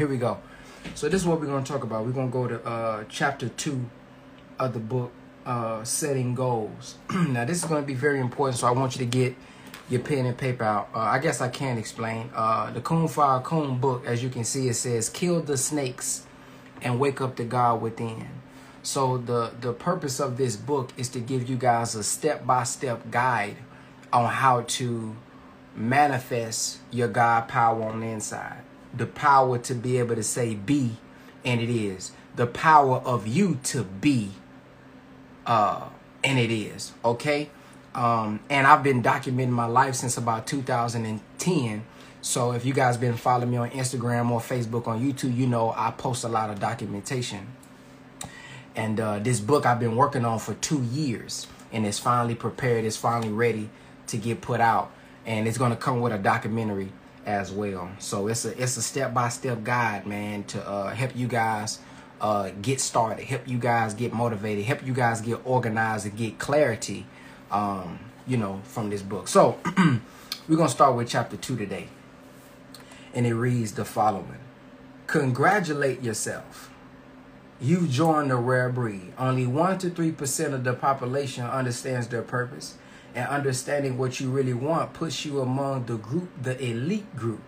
Here 0.00 0.08
we 0.08 0.16
go. 0.16 0.38
So 0.94 1.10
this 1.10 1.20
is 1.20 1.28
what 1.28 1.40
we're 1.40 1.46
going 1.46 1.62
to 1.62 1.70
talk 1.70 1.82
about. 1.82 2.06
We're 2.06 2.12
going 2.12 2.28
to 2.28 2.32
go 2.32 2.46
to 2.48 2.64
uh, 2.64 3.04
chapter 3.10 3.50
2 3.50 3.84
of 4.58 4.72
the 4.72 4.78
book, 4.78 5.12
uh, 5.44 5.84
Setting 5.84 6.34
Goals. 6.34 6.94
now, 7.10 7.44
this 7.44 7.58
is 7.58 7.64
going 7.66 7.82
to 7.82 7.86
be 7.86 7.92
very 7.92 8.18
important, 8.18 8.58
so 8.58 8.66
I 8.66 8.70
want 8.70 8.94
you 8.94 9.00
to 9.00 9.04
get 9.04 9.36
your 9.90 10.00
pen 10.00 10.24
and 10.24 10.38
paper 10.38 10.64
out. 10.64 10.88
Uh, 10.94 11.00
I 11.00 11.18
guess 11.18 11.42
I 11.42 11.50
can't 11.50 11.78
explain. 11.78 12.30
Uh, 12.34 12.70
the 12.70 12.80
Kun 12.80 13.08
Faya 13.08 13.44
Kun 13.44 13.76
book, 13.76 14.06
as 14.06 14.22
you 14.22 14.30
can 14.30 14.42
see, 14.42 14.68
it 14.68 14.74
says, 14.76 15.10
kill 15.10 15.42
the 15.42 15.58
snakes 15.58 16.24
and 16.80 16.98
wake 16.98 17.20
up 17.20 17.36
the 17.36 17.44
God 17.44 17.82
within. 17.82 18.26
So 18.82 19.18
the, 19.18 19.52
the 19.60 19.74
purpose 19.74 20.18
of 20.18 20.38
this 20.38 20.56
book 20.56 20.94
is 20.96 21.10
to 21.10 21.20
give 21.20 21.46
you 21.46 21.56
guys 21.56 21.94
a 21.94 22.02
step-by-step 22.02 23.02
-step 23.02 23.10
guide 23.10 23.56
on 24.14 24.30
how 24.30 24.62
to 24.78 25.14
manifest 25.76 26.78
your 26.90 27.08
God 27.08 27.48
power 27.48 27.82
on 27.84 28.00
the 28.00 28.06
inside 28.06 28.62
the 28.94 29.06
power 29.06 29.58
to 29.58 29.74
be 29.74 29.98
able 29.98 30.16
to 30.16 30.22
say 30.22 30.54
be, 30.54 30.96
and 31.44 31.60
it 31.60 31.70
is. 31.70 32.12
The 32.36 32.46
power 32.46 32.98
of 32.98 33.26
you 33.26 33.58
to 33.64 33.84
be, 33.84 34.30
uh, 35.46 35.88
and 36.22 36.38
it 36.38 36.50
is. 36.50 36.92
Okay? 37.04 37.50
Um, 37.94 38.40
and 38.48 38.66
I've 38.66 38.82
been 38.82 39.02
documenting 39.02 39.50
my 39.50 39.66
life 39.66 39.96
since 39.96 40.16
about 40.16 40.46
2010. 40.46 41.84
So 42.22 42.52
if 42.52 42.64
you 42.64 42.72
guys 42.72 42.96
been 42.96 43.16
following 43.16 43.50
me 43.50 43.56
on 43.56 43.70
Instagram 43.70 44.30
or 44.30 44.40
Facebook 44.40 44.86
on 44.86 45.00
YouTube, 45.00 45.36
you 45.36 45.46
know 45.46 45.72
I 45.76 45.90
post 45.90 46.22
a 46.24 46.28
lot 46.28 46.50
of 46.50 46.60
documentation. 46.60 47.46
And 48.76 49.00
uh, 49.00 49.18
this 49.18 49.40
book 49.40 49.66
I've 49.66 49.80
been 49.80 49.96
working 49.96 50.24
on 50.24 50.38
for 50.38 50.54
two 50.54 50.82
years, 50.82 51.48
and 51.72 51.84
it's 51.84 51.98
finally 51.98 52.34
prepared. 52.34 52.84
It's 52.84 52.96
finally 52.96 53.32
ready 53.32 53.70
to 54.08 54.16
get 54.16 54.40
put 54.40 54.60
out, 54.60 54.92
and 55.26 55.48
it's 55.48 55.58
going 55.58 55.70
to 55.70 55.76
come 55.76 56.00
with 56.00 56.12
a 56.12 56.18
documentary 56.18 56.92
as 57.26 57.52
well. 57.52 57.90
So 57.98 58.28
it's 58.28 58.44
a 58.44 58.62
it's 58.62 58.76
a 58.76 58.82
step 58.82 59.14
by 59.14 59.28
step 59.28 59.62
guide, 59.64 60.06
man, 60.06 60.44
to 60.44 60.66
uh, 60.66 60.94
help 60.94 61.14
you 61.14 61.28
guys 61.28 61.78
uh, 62.20 62.50
get 62.62 62.80
started, 62.80 63.24
help 63.24 63.46
you 63.46 63.58
guys 63.58 63.94
get 63.94 64.12
motivated, 64.12 64.64
help 64.64 64.86
you 64.86 64.92
guys 64.92 65.20
get 65.20 65.40
organized 65.44 66.06
and 66.06 66.16
get 66.16 66.38
clarity, 66.38 67.06
um, 67.50 67.98
you 68.26 68.36
know, 68.36 68.60
from 68.64 68.90
this 68.90 69.02
book. 69.02 69.28
So 69.28 69.58
we're 70.48 70.56
gonna 70.56 70.68
start 70.68 70.96
with 70.96 71.08
chapter 71.08 71.36
two 71.36 71.56
today, 71.56 71.88
and 73.14 73.26
it 73.26 73.34
reads 73.34 73.72
the 73.72 73.84
following: 73.84 74.38
Congratulate 75.06 76.02
yourself. 76.02 76.70
You've 77.62 77.90
joined 77.90 78.32
a 78.32 78.36
rare 78.36 78.70
breed. 78.70 79.12
Only 79.18 79.46
1 79.46 79.78
to 79.80 79.90
3% 79.90 80.54
of 80.54 80.64
the 80.64 80.72
population 80.72 81.44
understands 81.44 82.08
their 82.08 82.22
purpose 82.22 82.78
and 83.14 83.28
understanding 83.28 83.98
what 83.98 84.20
you 84.20 84.30
really 84.30 84.54
want 84.54 84.92
puts 84.92 85.24
you 85.24 85.40
among 85.40 85.86
the 85.86 85.96
group, 85.96 86.28
the 86.40 86.62
elite 86.62 87.16
group. 87.16 87.40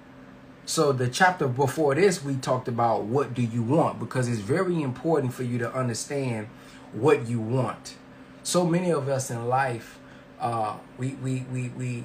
So 0.64 0.92
the 0.92 1.08
chapter 1.08 1.48
before 1.48 1.94
this, 1.94 2.22
we 2.22 2.36
talked 2.36 2.68
about 2.68 3.04
what 3.04 3.34
do 3.34 3.42
you 3.42 3.62
want 3.62 3.98
because 3.98 4.28
it's 4.28 4.40
very 4.40 4.80
important 4.80 5.34
for 5.34 5.42
you 5.42 5.58
to 5.58 5.72
understand 5.72 6.48
what 6.92 7.26
you 7.26 7.40
want. 7.40 7.96
So 8.42 8.64
many 8.64 8.90
of 8.90 9.08
us 9.08 9.30
in 9.30 9.48
life, 9.48 9.98
uh, 10.40 10.76
we 10.98 11.10
we 11.14 11.44
we 11.52 11.68
we 11.70 12.04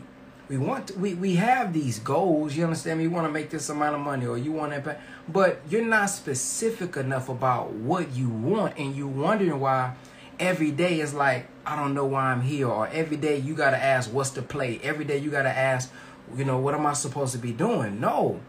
we 0.49 0.57
want 0.57 0.95
we 0.97 1.13
we 1.13 1.35
have 1.35 1.73
these 1.73 1.99
goals. 1.99 2.55
You 2.55 2.63
understand? 2.63 2.99
Me? 2.99 3.05
You 3.05 3.09
want 3.11 3.27
to 3.27 3.31
make 3.31 3.49
this 3.49 3.69
amount 3.69 3.95
of 3.95 4.01
money, 4.01 4.25
or 4.25 4.37
you 4.37 4.51
want 4.51 4.71
to, 4.71 4.97
but 5.27 5.61
you're 5.69 5.85
not 5.85 6.09
specific 6.09 6.97
enough 6.97 7.29
about 7.29 7.71
what 7.71 8.11
you 8.15 8.29
want, 8.29 8.77
and 8.77 8.95
you're 8.95 9.07
wondering 9.07 9.59
why 9.59 9.95
every 10.39 10.71
day 10.71 10.99
is 10.99 11.13
like 11.13 11.47
I 11.65 11.75
don't 11.75 11.93
know 11.93 12.05
why 12.05 12.31
I'm 12.31 12.41
here, 12.41 12.67
or 12.67 12.87
every 12.87 13.17
day 13.17 13.37
you 13.37 13.53
gotta 13.53 13.81
ask 13.81 14.11
what's 14.11 14.29
the 14.29 14.41
play. 14.41 14.79
Every 14.83 15.03
day 15.03 15.17
you 15.17 15.29
gotta 15.29 15.49
ask, 15.49 15.91
you 16.35 16.45
know, 16.45 16.57
what 16.57 16.73
am 16.73 16.85
I 16.85 16.93
supposed 16.93 17.33
to 17.33 17.39
be 17.39 17.51
doing? 17.51 17.99
No. 17.99 18.39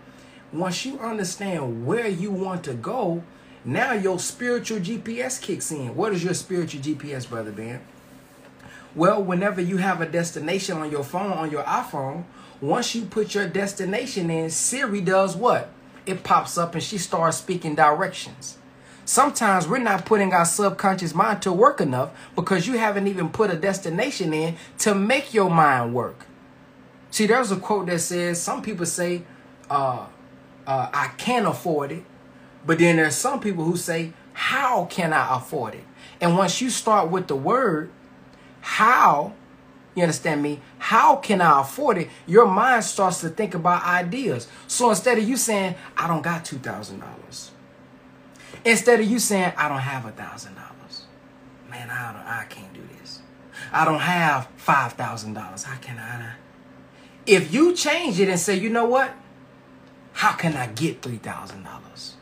Once 0.53 0.87
you 0.87 0.99
understand 1.01 1.85
where 1.85 2.07
you 2.07 2.31
want 2.31 2.63
to 2.65 2.75
go, 2.75 3.23
now 3.65 3.93
your 3.93 4.19
spiritual 4.19 4.79
GPS 4.79 5.43
kicks 5.43 5.73
in. 5.73 5.97
What 5.97 6.13
is 6.13 6.23
your 6.23 6.35
spiritual 6.35 6.81
GPS, 6.81 7.29
brother 7.29 7.51
Ben? 7.51 7.81
Well, 8.95 9.23
whenever 9.23 9.61
you 9.61 9.79
have 9.79 10.01
a 10.01 10.07
destination 10.07 10.79
on 10.79 10.91
your 10.91 11.05
phone, 11.05 11.33
on 11.33 11.51
your 11.51 11.65
iPhone, 11.65 12.25
once 12.61 12.95
you 12.95 13.05
put 13.05 13.35
your 13.35 13.49
destination 13.49 14.31
in, 14.31 14.51
Siri 14.51 15.01
does 15.01 15.37
what? 15.37 15.71
It 16.07 16.23
pops 16.23 16.57
up 16.57 16.75
and 16.75 16.83
she 16.83 16.99
starts 16.99 17.37
speaking 17.37 17.75
directions. 17.75 18.58
Sometimes 19.09 19.67
we're 19.67 19.79
not 19.79 20.05
putting 20.05 20.35
our 20.35 20.45
subconscious 20.45 21.15
mind 21.15 21.41
to 21.41 21.51
work 21.51 21.81
enough 21.81 22.11
because 22.37 22.67
you 22.67 22.77
haven't 22.77 23.07
even 23.07 23.31
put 23.31 23.51
a 23.51 23.57
destination 23.57 24.35
in 24.35 24.57
to 24.81 24.95
make 24.95 25.33
your 25.33 25.49
mind 25.49 25.95
work. 25.95 26.27
See, 27.11 27.27
there's 27.27 27.51
a 27.51 27.57
quote 27.57 27.87
that 27.87 28.01
says, 28.01 28.39
some 28.39 28.61
people 28.61 28.85
say, 28.85 29.23
uh, 29.71 30.05
uh, 30.67 30.91
I 30.93 31.11
can 31.17 31.47
afford 31.47 31.91
it. 31.91 32.05
But 32.67 32.81
then 32.81 32.97
there's 32.97 33.15
some 33.15 33.41
people 33.41 33.65
who 33.65 33.79
say, 33.79 34.13
how 34.35 34.85
can 34.85 35.15
I 35.15 35.39
afford 35.39 35.77
it? 35.77 35.85
And 36.21 36.37
once 36.37 36.61
you 36.61 36.69
start 36.69 37.11
with 37.11 37.29
the 37.29 37.35
word, 37.35 37.91
how, 38.61 39.33
you 39.95 40.03
understand 40.03 40.43
me? 40.43 40.61
How 40.77 41.17
can 41.17 41.41
I 41.41 41.63
afford 41.63 41.97
it? 41.97 42.11
Your 42.27 42.47
mind 42.47 42.85
starts 42.85 43.23
to 43.23 43.31
think 43.31 43.55
about 43.55 43.85
ideas. 43.85 44.49
So 44.67 44.91
instead 44.91 45.17
of 45.17 45.27
you 45.27 45.39
saying, 45.39 45.77
I 45.97 46.07
don't 46.09 46.21
got 46.21 46.45
$2,000. 46.45 47.53
Instead 48.69 49.01
of 49.01 49.07
you 49.07 49.19
saying, 49.19 49.55
I 49.57 49.67
don't 49.71 49.79
have 49.79 50.05
a 50.05 50.11
thousand 50.11 50.55
dollars. 50.55 51.07
Man, 51.71 51.89
I 51.89 52.13
don't, 52.13 52.23
I 52.23 52.45
can't 52.51 52.71
do 52.75 52.83
this. 53.01 53.21
I 53.73 53.87
don't 53.87 54.01
have 54.01 54.47
five 54.59 54.93
thousand 54.93 55.33
dollars. 55.33 55.63
How 55.63 55.79
can 55.79 55.99
I? 55.99 56.35
If 57.25 57.53
you 57.53 57.75
change 57.75 58.21
it 58.21 58.29
and 58.29 58.39
say, 58.39 58.57
you 58.59 58.69
know 58.69 58.85
what? 58.85 59.15
How 60.13 60.33
can 60.33 60.55
I 60.55 60.67
get 60.67 61.01
three 61.01 61.17
thousand 61.17 61.63
dollars? 61.63 62.17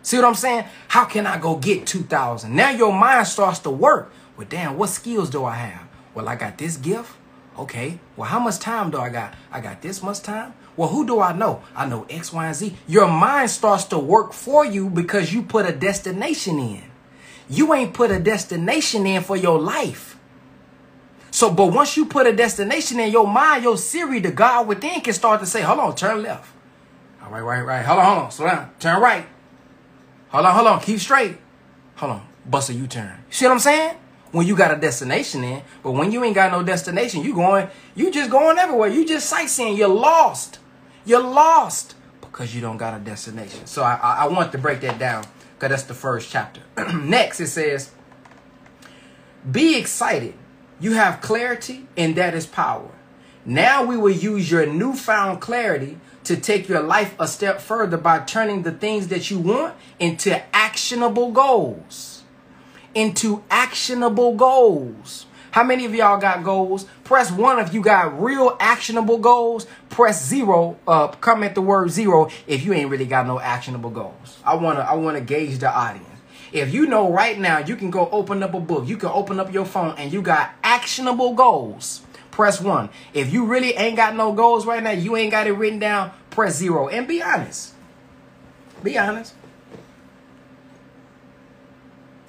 See 0.00 0.16
what 0.16 0.24
I'm 0.24 0.34
saying? 0.34 0.64
How 0.88 1.04
can 1.04 1.26
I 1.26 1.36
go 1.36 1.56
get 1.56 1.86
two 1.86 2.04
thousand? 2.04 2.56
Now 2.56 2.70
your 2.70 2.94
mind 2.94 3.26
starts 3.26 3.58
to 3.60 3.70
work. 3.70 4.10
Well, 4.38 4.46
damn, 4.48 4.78
what 4.78 4.88
skills 4.88 5.28
do 5.28 5.44
I 5.44 5.56
have? 5.56 5.86
Well, 6.14 6.26
I 6.26 6.36
got 6.36 6.56
this 6.56 6.78
gift. 6.78 7.12
Okay. 7.58 7.98
Well, 8.16 8.28
how 8.28 8.40
much 8.40 8.58
time 8.58 8.90
do 8.90 8.98
I 8.98 9.08
got? 9.10 9.34
I 9.52 9.60
got 9.60 9.80
this 9.80 10.02
much 10.02 10.22
time. 10.22 10.54
Well, 10.76 10.88
who 10.88 11.06
do 11.06 11.20
I 11.20 11.32
know? 11.32 11.62
I 11.76 11.86
know 11.86 12.04
X, 12.10 12.32
Y, 12.32 12.46
and 12.46 12.54
Z. 12.54 12.74
Your 12.88 13.06
mind 13.06 13.50
starts 13.50 13.84
to 13.84 13.98
work 13.98 14.32
for 14.32 14.64
you 14.64 14.90
because 14.90 15.32
you 15.32 15.42
put 15.42 15.66
a 15.66 15.72
destination 15.72 16.58
in. 16.58 16.82
You 17.48 17.72
ain't 17.74 17.94
put 17.94 18.10
a 18.10 18.18
destination 18.18 19.06
in 19.06 19.22
for 19.22 19.36
your 19.36 19.60
life. 19.60 20.18
So, 21.30 21.50
but 21.50 21.66
once 21.72 21.96
you 21.96 22.06
put 22.06 22.26
a 22.26 22.32
destination 22.32 22.98
in 23.00 23.12
your 23.12 23.26
mind, 23.26 23.64
your 23.64 23.76
Siri, 23.76 24.20
the 24.20 24.30
God 24.30 24.66
within, 24.66 25.00
can 25.00 25.12
start 25.12 25.40
to 25.40 25.46
say, 25.46 25.62
hold 25.62 25.78
on, 25.78 25.94
turn 25.94 26.22
left. 26.22 26.52
All 27.22 27.30
right, 27.30 27.40
right, 27.40 27.62
right. 27.62 27.84
Hold 27.84 27.98
on, 27.98 28.04
hold 28.04 28.18
on. 28.18 28.30
Slow 28.30 28.46
down. 28.46 28.70
Turn 28.78 29.00
right. 29.00 29.26
Hold 30.28 30.46
on, 30.46 30.54
hold 30.54 30.66
on. 30.66 30.80
Keep 30.80 31.00
straight. 31.00 31.38
Hold 31.96 32.12
on. 32.12 32.26
Bust 32.46 32.70
a 32.70 32.74
U-turn. 32.74 33.24
See 33.30 33.46
what 33.46 33.52
I'm 33.52 33.58
saying? 33.58 33.96
When 34.34 34.46
you 34.48 34.56
got 34.56 34.76
a 34.76 34.80
destination 34.80 35.44
in. 35.44 35.62
But 35.82 35.92
when 35.92 36.10
you 36.10 36.24
ain't 36.24 36.34
got 36.34 36.50
no 36.50 36.62
destination, 36.62 37.22
you 37.22 37.34
going, 37.34 37.68
you 37.94 38.10
just 38.10 38.30
going 38.30 38.58
everywhere. 38.58 38.88
You 38.88 39.06
just 39.06 39.28
sightseeing. 39.28 39.76
You're 39.76 39.88
lost. 39.88 40.58
You're 41.06 41.22
lost 41.22 41.94
because 42.20 42.54
you 42.54 42.60
don't 42.60 42.76
got 42.76 43.00
a 43.00 43.02
destination. 43.02 43.66
So 43.66 43.82
I, 43.82 43.94
I, 43.94 44.12
I 44.24 44.26
want 44.26 44.50
to 44.52 44.58
break 44.58 44.80
that 44.80 44.98
down 44.98 45.24
because 45.54 45.70
that's 45.70 45.82
the 45.84 45.94
first 45.94 46.30
chapter. 46.30 46.62
Next, 46.92 47.38
it 47.40 47.46
says, 47.46 47.92
be 49.50 49.78
excited. 49.78 50.34
You 50.80 50.94
have 50.94 51.20
clarity 51.20 51.86
and 51.96 52.16
that 52.16 52.34
is 52.34 52.44
power. 52.44 52.90
Now 53.46 53.84
we 53.84 53.96
will 53.96 54.10
use 54.10 54.50
your 54.50 54.66
newfound 54.66 55.40
clarity 55.40 55.98
to 56.24 56.36
take 56.36 56.68
your 56.68 56.80
life 56.80 57.14
a 57.20 57.28
step 57.28 57.60
further 57.60 57.98
by 57.98 58.18
turning 58.20 58.62
the 58.62 58.72
things 58.72 59.08
that 59.08 59.30
you 59.30 59.38
want 59.38 59.76
into 60.00 60.42
actionable 60.56 61.30
goals 61.30 62.23
into 62.94 63.42
actionable 63.50 64.34
goals. 64.34 65.26
How 65.50 65.62
many 65.62 65.84
of 65.84 65.94
y'all 65.94 66.18
got 66.18 66.42
goals? 66.42 66.86
Press 67.04 67.30
one 67.30 67.60
if 67.60 67.72
you 67.72 67.80
got 67.80 68.20
real 68.20 68.56
actionable 68.58 69.18
goals. 69.18 69.68
Press 69.88 70.26
zero, 70.26 70.76
uh, 70.88 71.08
comment 71.08 71.54
the 71.54 71.62
word 71.62 71.90
zero 71.90 72.28
if 72.48 72.64
you 72.64 72.72
ain't 72.72 72.90
really 72.90 73.06
got 73.06 73.26
no 73.26 73.38
actionable 73.38 73.90
goals. 73.90 74.40
I 74.44 74.56
wanna, 74.56 74.80
I 74.80 74.94
wanna 74.94 75.20
gauge 75.20 75.58
the 75.58 75.70
audience. 75.70 76.08
If 76.50 76.74
you 76.74 76.86
know 76.86 77.08
right 77.10 77.38
now, 77.38 77.58
you 77.58 77.76
can 77.76 77.90
go 77.90 78.08
open 78.10 78.42
up 78.42 78.54
a 78.54 78.60
book, 78.60 78.88
you 78.88 78.96
can 78.96 79.10
open 79.10 79.38
up 79.38 79.52
your 79.52 79.64
phone 79.64 79.94
and 79.96 80.12
you 80.12 80.22
got 80.22 80.50
actionable 80.64 81.34
goals. 81.34 82.02
Press 82.32 82.60
one. 82.60 82.90
If 83.12 83.32
you 83.32 83.44
really 83.46 83.74
ain't 83.74 83.96
got 83.96 84.16
no 84.16 84.32
goals 84.32 84.66
right 84.66 84.82
now, 84.82 84.90
you 84.90 85.16
ain't 85.16 85.30
got 85.30 85.46
it 85.46 85.52
written 85.52 85.78
down, 85.78 86.10
press 86.30 86.56
zero. 86.56 86.88
And 86.88 87.06
be 87.06 87.22
honest. 87.22 87.74
Be 88.82 88.98
honest. 88.98 89.34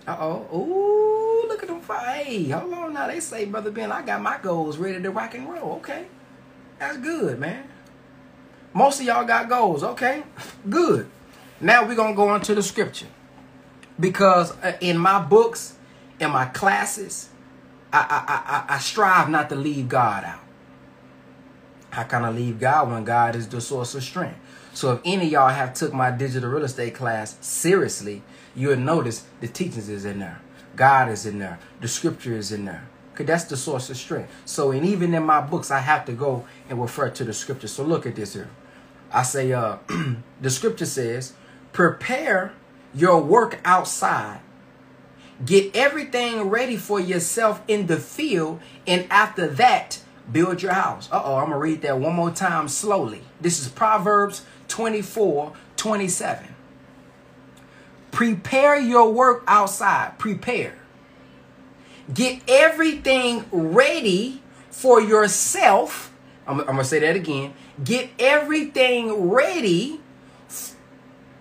Uh-oh. 0.08 0.56
Ooh, 0.56 1.48
look 1.48 1.64
at 1.64 1.70
them 1.70 1.82
fight. 1.82 2.26
Hey, 2.26 2.50
hold 2.50 2.74
on 2.74 2.94
now. 2.94 3.08
They 3.08 3.20
say, 3.20 3.46
Brother 3.46 3.72
Ben, 3.72 3.92
I 3.92 4.02
got 4.04 4.22
my 4.22 4.38
goals 4.38 4.78
ready 4.78 5.02
to 5.02 5.12
rock 5.12 5.34
and 5.34 5.50
roll. 5.50 5.74
Okay. 5.74 6.06
That's 6.80 6.98
good, 6.98 7.40
man. 7.40 7.68
Most 8.74 9.00
of 9.00 9.06
y'all 9.06 9.26
got 9.26 9.50
goals. 9.50 9.84
Okay. 9.84 10.24
Good. 10.70 11.10
Now 11.60 11.88
we're 11.88 11.96
going 11.96 12.14
to 12.14 12.18
go 12.18 12.36
into 12.36 12.54
the 12.54 12.62
scripture. 12.62 13.08
Because 14.00 14.52
uh, 14.58 14.78
in 14.82 14.98
my 14.98 15.22
books, 15.22 15.76
in 16.20 16.30
my 16.32 16.46
classes, 16.46 17.30
I, 17.92 18.00
I, 18.00 18.74
I, 18.74 18.76
I 18.76 18.80
strive 18.80 19.30
not 19.30 19.50
to 19.50 19.56
leave 19.56 19.88
God 19.88 20.24
out. 20.26 20.42
How 21.92 22.04
can 22.04 22.26
I 22.26 22.30
leave 22.30 22.60
God 22.60 22.92
when 22.92 23.06
God 23.06 23.36
is 23.36 23.48
the 23.48 23.62
source 23.62 23.96
of 23.96 24.04
strength? 24.04 24.38
So 24.74 24.92
if 24.92 25.00
any 25.06 25.28
of 25.28 25.32
y'all 25.32 25.48
have 25.48 25.74
took 25.74 25.94
my 25.94 26.12
digital 26.12 26.50
real 26.50 26.66
estate 26.66 26.94
class 26.94 27.38
seriously, 27.40 28.22
you'll 28.56 28.78
notice 28.78 29.26
the 29.42 29.48
teachings 29.48 29.90
is 29.90 30.06
in 30.06 30.20
there. 30.20 30.42
God 30.76 31.10
is 31.10 31.26
in 31.26 31.40
there. 31.40 31.60
The 31.82 31.88
scripture 31.88 32.36
is 32.36 32.52
in 32.52 32.66
there. 32.66 32.88
Because 33.12 33.28
that's 33.28 33.44
the 33.46 33.58
source 33.58 33.90
of 33.90 33.98
strength. 33.98 34.30
So, 34.46 34.72
and 34.72 34.86
even 34.86 35.14
in 35.14 35.24
my 35.24 35.40
books, 35.40 35.72
I 35.72 35.80
have 35.80 36.06
to 36.06 36.12
go 36.12 36.46
and 36.70 36.82
refer 36.82 37.10
to 37.10 37.24
the 37.24 37.34
scripture. 37.34 37.68
So 37.68 37.84
look 37.84 38.06
at 38.06 38.16
this 38.16 38.34
here. 38.34 38.50
I 39.12 39.24
say, 39.24 39.54
uh, 39.54 39.78
the 40.42 40.50
scripture 40.50 40.86
says, 40.86 41.34
prepare 41.72 42.54
your 42.94 43.22
work 43.22 43.60
outside. 43.64 44.42
Get 45.46 45.76
everything 45.76 46.44
ready 46.44 46.78
for 46.78 47.00
yourself 47.00 47.62
in 47.68 47.88
the 47.88 47.98
field. 47.98 48.60
And 48.86 49.08
after 49.10 49.48
that, 49.48 50.02
build 50.32 50.62
your 50.62 50.74
house. 50.74 51.10
Uh-oh, 51.12 51.36
I'm 51.36 51.50
going 51.50 51.52
to 51.52 51.58
read 51.58 51.82
that 51.84 52.00
one 52.00 52.16
more 52.16 52.32
time 52.32 52.68
slowly. 52.68 53.22
This 53.40 53.60
is 53.60 53.70
Proverbs 53.70 54.46
24, 54.68 55.54
27. 55.78 56.55
Prepare 58.16 58.80
your 58.80 59.12
work 59.12 59.44
outside. 59.46 60.18
Prepare. 60.18 60.78
Get 62.14 62.42
everything 62.48 63.44
ready 63.52 64.42
for 64.72 65.02
yourself. 65.02 66.14
I'm, 66.48 66.62
I'm 66.62 66.66
going 66.66 66.78
to 66.78 66.86
say 66.86 67.00
that 67.00 67.18
again. 67.18 67.54
Get 67.84 68.12
everything 68.18 69.30
ready 69.30 70.00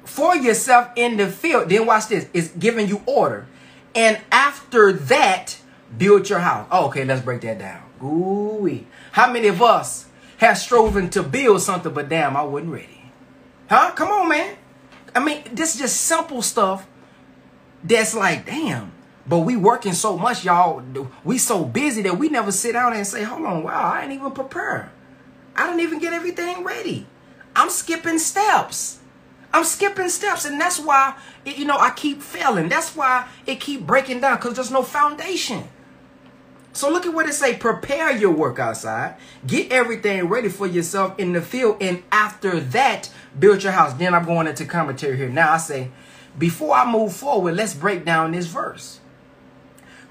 for 0.05 0.35
yourself 0.35 0.89
in 0.97 1.17
the 1.17 1.29
field. 1.29 1.69
Then 1.69 1.87
watch 1.87 2.09
this. 2.09 2.27
It's 2.35 2.49
giving 2.49 2.89
you 2.89 3.03
order. 3.07 3.47
And 3.95 4.21
after 4.33 4.93
that, 4.93 5.57
build 5.97 6.29
your 6.29 6.41
house. 6.41 6.67
Oh, 6.73 6.87
okay, 6.87 7.05
let's 7.05 7.23
break 7.23 7.43
that 7.43 7.61
down. 7.61 7.85
Ooh-wee. 8.03 8.89
How 9.13 9.33
many 9.33 9.47
of 9.47 9.63
us 9.63 10.07
have 10.39 10.59
striven 10.59 11.09
to 11.11 11.23
build 11.23 11.63
something, 11.63 11.95
but 11.95 12.09
damn, 12.09 12.37
I 12.37 12.43
wasn't 12.43 12.73
ready? 12.73 13.13
Huh? 13.71 13.93
Come 13.95 14.09
on, 14.09 14.29
man. 14.29 14.57
I 15.15 15.25
mean, 15.25 15.43
this 15.53 15.75
is 15.75 15.81
just 15.81 16.01
simple 16.03 16.43
stuff 16.43 16.87
that's 17.83 18.15
like, 18.15 18.47
damn, 18.47 18.93
but 19.27 19.41
we 19.41 19.57
working 19.57 19.93
so 19.93 20.17
much, 20.17 20.45
y'all. 20.45 20.83
We 21.23 21.39
so 21.39 21.65
busy 21.65 22.03
that 22.03 22.19
we 22.19 22.29
never 22.29 22.53
sit 22.53 22.73
down 22.73 22.95
and 22.95 23.07
say, 23.07 23.23
hold 23.23 23.47
on, 23.47 23.63
wow, 23.63 23.93
I 23.93 24.03
ain't 24.03 24.13
even 24.13 24.33
prepare. 24.33 24.91
I 25.57 25.67
didn't 25.67 25.81
even 25.81 25.99
get 26.01 26.13
everything 26.13 26.65
ready. 26.65 27.07
I'm 27.55 27.71
skipping 27.71 28.19
steps. 28.19 28.99
I'm 29.53 29.65
skipping 29.65 30.09
steps. 30.09 30.45
And 30.45 30.61
that's 30.61 30.81
why, 30.81 31.15
it, 31.45 31.57
you 31.57 31.65
know, 31.65 31.79
I 31.79 31.91
keep 31.91 32.23
failing. 32.23 32.69
That's 32.69 32.97
why 32.97 33.29
it 33.47 33.61
keep 33.61 33.87
breaking 33.87 34.21
down 34.21 34.37
because 34.37 34.55
there's 34.55 34.73
no 34.73 34.83
foundation. 34.83 35.69
So 36.73 36.91
look 36.91 37.07
at 37.07 37.15
what 37.15 37.29
it 37.29 37.35
say. 37.35 37.57
Prepare 37.57 38.17
your 38.17 38.33
work 38.33 38.59
outside. 38.59 39.15
Get 39.47 39.71
everything 39.71 40.29
ready 40.29 40.49
for 40.49 40.67
yourself 40.67 41.17
in 41.21 41.33
the 41.33 41.41
field. 41.41 41.77
And 41.81 42.03
after 42.11 42.59
that, 42.59 43.11
build 43.39 43.63
your 43.63 43.73
house. 43.73 43.95
Then 43.95 44.15
I'm 44.15 44.25
going 44.25 44.47
into 44.47 44.65
commentary 44.65 45.17
here. 45.17 45.29
Now 45.29 45.53
I 45.53 45.59
say, 45.59 45.91
before 46.39 46.75
I 46.75 46.91
move 46.91 47.13
forward, 47.13 47.55
let's 47.55 47.75
break 47.75 48.05
down 48.05 48.33
this 48.33 48.47
verse 48.47 49.01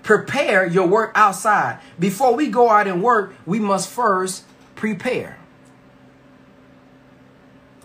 prepare 0.04 0.68
your 0.68 0.86
work 0.86 1.12
outside. 1.16 1.80
Before 1.98 2.36
we 2.36 2.48
go 2.48 2.70
out 2.70 2.88
and 2.88 3.02
work, 3.02 3.34
we 3.46 3.60
must 3.60 3.90
first 3.90 4.44
prepare. 4.76 5.38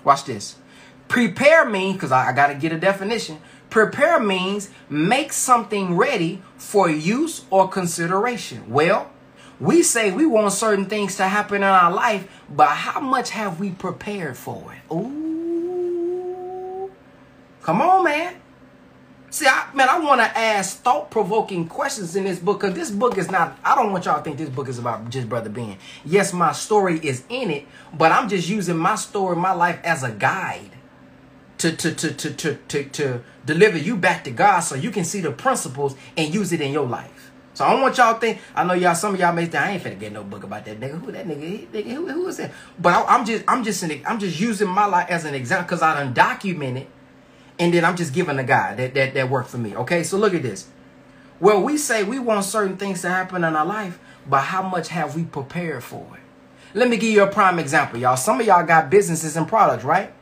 Watch 0.05 0.25
this. 0.25 0.57
Prepare 1.07 1.65
means, 1.65 1.95
because 1.97 2.13
I, 2.13 2.29
I 2.29 2.33
got 2.33 2.49
to 2.49 2.55
get 2.55 2.73
a 2.73 2.79
definition. 2.79 3.41
Prepare 3.71 4.21
means 4.21 4.71
make 4.91 5.33
something 5.33 5.97
ready 5.97 6.43
for 6.57 6.91
use 6.91 7.45
or 7.51 7.69
consideration. 7.69 8.69
Well, 8.69 9.11
we 9.61 9.83
say 9.83 10.13
we 10.13 10.27
want 10.27 10.53
certain 10.53 10.87
things 10.87 11.17
to 11.17 11.25
happen 11.25 11.57
in 11.57 11.63
our 11.65 11.93
life, 11.93 12.29
but 12.49 12.69
how 12.69 13.01
much 13.01 13.31
have 13.31 13.59
we 13.59 13.71
prepared 13.71 14.37
for 14.37 14.75
it? 14.75 14.93
Ooh. 14.93 15.28
Come 17.69 17.83
on, 17.83 18.03
man. 18.03 18.35
See, 19.29 19.47
I, 19.47 19.69
man, 19.75 19.91
I 19.91 19.99
want 19.99 20.23
to 20.23 20.39
ask 20.39 20.81
thought-provoking 20.81 21.69
questions 21.69 22.17
in 22.17 22.25
this 22.25 22.39
book 22.39 22.61
because 22.61 22.75
this 22.75 22.91
book 22.91 23.19
is 23.19 23.31
not. 23.31 23.59
I 23.63 23.75
don't 23.75 23.93
want 23.93 24.07
y'all 24.07 24.17
to 24.17 24.23
think 24.23 24.39
this 24.39 24.49
book 24.49 24.71
is 24.71 24.79
about 24.79 25.11
just 25.11 25.29
brother 25.29 25.51
Ben. 25.51 25.77
Yes, 26.03 26.33
my 26.33 26.53
story 26.53 26.99
is 27.03 27.25
in 27.29 27.51
it, 27.51 27.67
but 27.93 28.11
I'm 28.11 28.27
just 28.31 28.49
using 28.49 28.79
my 28.79 28.95
story, 28.95 29.37
my 29.37 29.53
life 29.53 29.81
as 29.85 30.03
a 30.03 30.11
guide 30.11 30.71
to 31.59 31.77
to 31.77 31.95
to 31.95 32.11
to 32.11 32.33
to 32.33 32.55
to, 32.55 32.85
to 32.85 33.23
deliver 33.45 33.77
you 33.77 33.99
back 33.99 34.25
to 34.25 34.31
God, 34.31 34.61
so 34.61 34.75
you 34.75 34.91
can 34.91 35.05
see 35.05 35.21
the 35.21 35.31
principles 35.31 35.95
and 36.17 36.33
use 36.33 36.55
it 36.55 36.63
in 36.63 36.73
your 36.73 36.87
life. 36.87 37.31
So 37.53 37.67
I 37.67 37.73
don't 37.73 37.83
want 37.83 37.99
y'all 37.99 38.15
to 38.15 38.19
think. 38.21 38.39
I 38.55 38.65
know 38.65 38.73
y'all. 38.73 38.95
Some 38.95 39.13
of 39.13 39.21
y'all 39.21 39.35
may 39.35 39.45
think 39.45 39.57
I 39.57 39.73
ain't 39.73 39.83
finna 39.83 40.01
get 40.01 40.13
no 40.13 40.25
book 40.25 40.43
about 40.43 40.65
that 40.65 40.81
nigga. 40.81 40.99
Who 40.99 41.13
that 41.13 41.29
nigga? 41.29 41.69
nigga 41.69 41.91
who, 41.91 42.09
who 42.09 42.29
is 42.29 42.39
that? 42.39 42.51
But 42.79 42.95
I, 42.95 43.15
am 43.15 43.27
just 43.27 43.45
I'm 43.47 43.63
just 43.63 43.85
I'm 44.07 44.19
just 44.19 44.41
using 44.41 44.69
my 44.69 44.87
life 44.87 45.11
as 45.11 45.27
an 45.27 45.35
example 45.35 45.67
because 45.67 45.83
I 45.83 46.03
done 46.03 46.15
documented 46.15 46.87
and 47.59 47.75
then 47.75 47.85
I'm 47.85 47.97
just 47.97 48.13
giving 48.13 48.39
a 48.39 48.45
guy 48.45 48.75
that, 48.75 48.95
that, 48.95 49.15
that 49.15 49.31
worked 49.31 49.51
for 49.51 49.59
me. 49.59 49.77
Okay, 49.77 50.03
so 50.03 50.17
look 50.17 50.35
at 50.35 50.43
this. 50.43 50.69
Well, 51.41 51.63
we 51.63 51.79
say 51.79 52.03
we 52.03 52.19
want 52.19 52.45
certain 52.45 52.77
things 52.77 53.03
to 53.03 53.09
happen 53.09 53.45
in 53.45 53.57
our 53.57 53.67
life, 53.67 53.99
but 54.29 54.41
how 54.41 54.63
much 54.63 54.89
have 54.89 55.15
we 55.15 55.25
prepared 55.25 55.85
for 55.85 56.07
it? 56.15 56.21
Let 56.75 56.89
me 56.89 56.97
give 56.97 57.11
you 57.11 57.23
a 57.23 57.27
prime 57.29 57.59
example, 57.59 57.99
y'all. 57.99 58.17
Some 58.17 58.41
of 58.41 58.47
y'all 58.47 58.67
got 58.67 58.91
businesses 58.91 59.37
and 59.37 59.49
products, 59.49 59.85
right? 59.85 60.13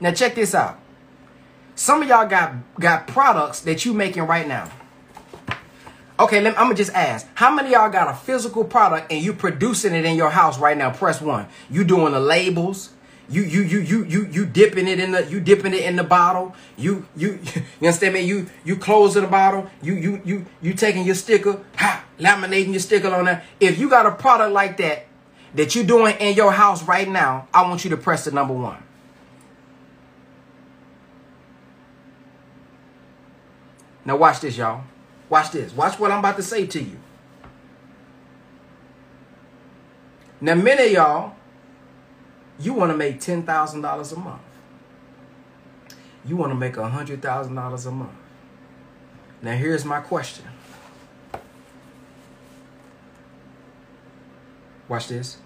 Now 0.00 0.12
check 0.12 0.34
this 0.34 0.54
out. 0.54 0.78
Some 1.76 2.02
of 2.02 2.08
y'all 2.08 2.26
got 2.28 2.54
got 2.78 3.06
products 3.06 3.60
that 3.60 3.84
you 3.84 3.92
making 3.92 4.24
right 4.24 4.46
now. 4.46 4.70
Okay, 6.18 6.40
let 6.40 6.50
me, 6.52 6.56
I'm 6.56 6.66
gonna 6.66 6.76
just 6.76 6.92
ask. 6.92 7.26
How 7.34 7.52
many 7.52 7.72
y'all 7.72 7.90
got 7.90 8.08
a 8.08 8.14
physical 8.14 8.64
product 8.64 9.10
and 9.10 9.20
you 9.20 9.32
producing 9.32 9.94
it 9.94 10.04
in 10.04 10.14
your 10.14 10.30
house 10.30 10.58
right 10.58 10.76
now? 10.76 10.92
Press 10.92 11.20
one. 11.20 11.46
You 11.68 11.82
doing 11.82 12.12
the 12.12 12.20
labels, 12.20 12.90
you 13.28 13.42
you 13.42 13.62
you 13.62 13.80
you 13.80 14.04
you 14.04 14.26
you 14.26 14.46
dipping 14.46 14.86
it 14.86 15.00
in 15.00 15.12
the 15.12 15.24
you 15.26 15.40
dipping 15.40 15.72
it 15.72 15.82
in 15.82 15.96
the 15.96 16.04
bottle. 16.04 16.54
You 16.76 17.06
you 17.16 17.38
you 17.54 17.62
understand 17.80 18.14
me? 18.14 18.20
You 18.20 18.46
you 18.64 18.76
closing 18.76 19.22
the 19.22 19.28
bottle. 19.28 19.70
You 19.82 19.94
you 19.94 20.20
you 20.24 20.46
you 20.60 20.74
taking 20.74 21.04
your 21.04 21.14
sticker, 21.14 21.60
ha, 21.76 22.04
laminating 22.18 22.72
your 22.72 22.80
sticker 22.80 23.08
on 23.08 23.24
there. 23.26 23.42
If 23.60 23.78
you 23.78 23.88
got 23.88 24.06
a 24.06 24.12
product 24.12 24.52
like 24.52 24.76
that 24.78 25.06
that 25.54 25.74
you're 25.74 25.84
doing 25.84 26.16
in 26.18 26.34
your 26.34 26.52
house 26.52 26.82
right 26.82 27.08
now, 27.08 27.48
I 27.54 27.62
want 27.62 27.84
you 27.84 27.90
to 27.90 27.96
press 27.96 28.24
the 28.24 28.30
number 28.30 28.54
one. 28.54 28.82
Now 34.04 34.16
watch 34.16 34.40
this, 34.40 34.56
y'all. 34.56 34.84
Watch 35.30 35.50
this. 35.52 35.72
Watch 35.74 35.98
what 35.98 36.10
I'm 36.10 36.18
about 36.18 36.36
to 36.36 36.42
say 36.42 36.66
to 36.66 36.82
you. 36.82 36.98
Now, 40.44 40.54
many 40.54 40.88
of 40.88 40.92
y'all 40.92 41.36
you 42.58 42.72
want 42.72 42.92
to 42.92 42.96
make 42.96 43.20
$10,000 43.20 44.12
a 44.12 44.18
month. 44.18 44.40
You 46.24 46.36
want 46.36 46.52
to 46.52 46.56
make 46.56 46.74
$100,000 46.74 47.86
a 47.86 47.90
month. 47.90 48.12
Now, 49.42 49.52
here's 49.52 49.84
my 49.84 50.00
question. 50.00 50.46
Watch 54.88 55.08
this. 55.08 55.38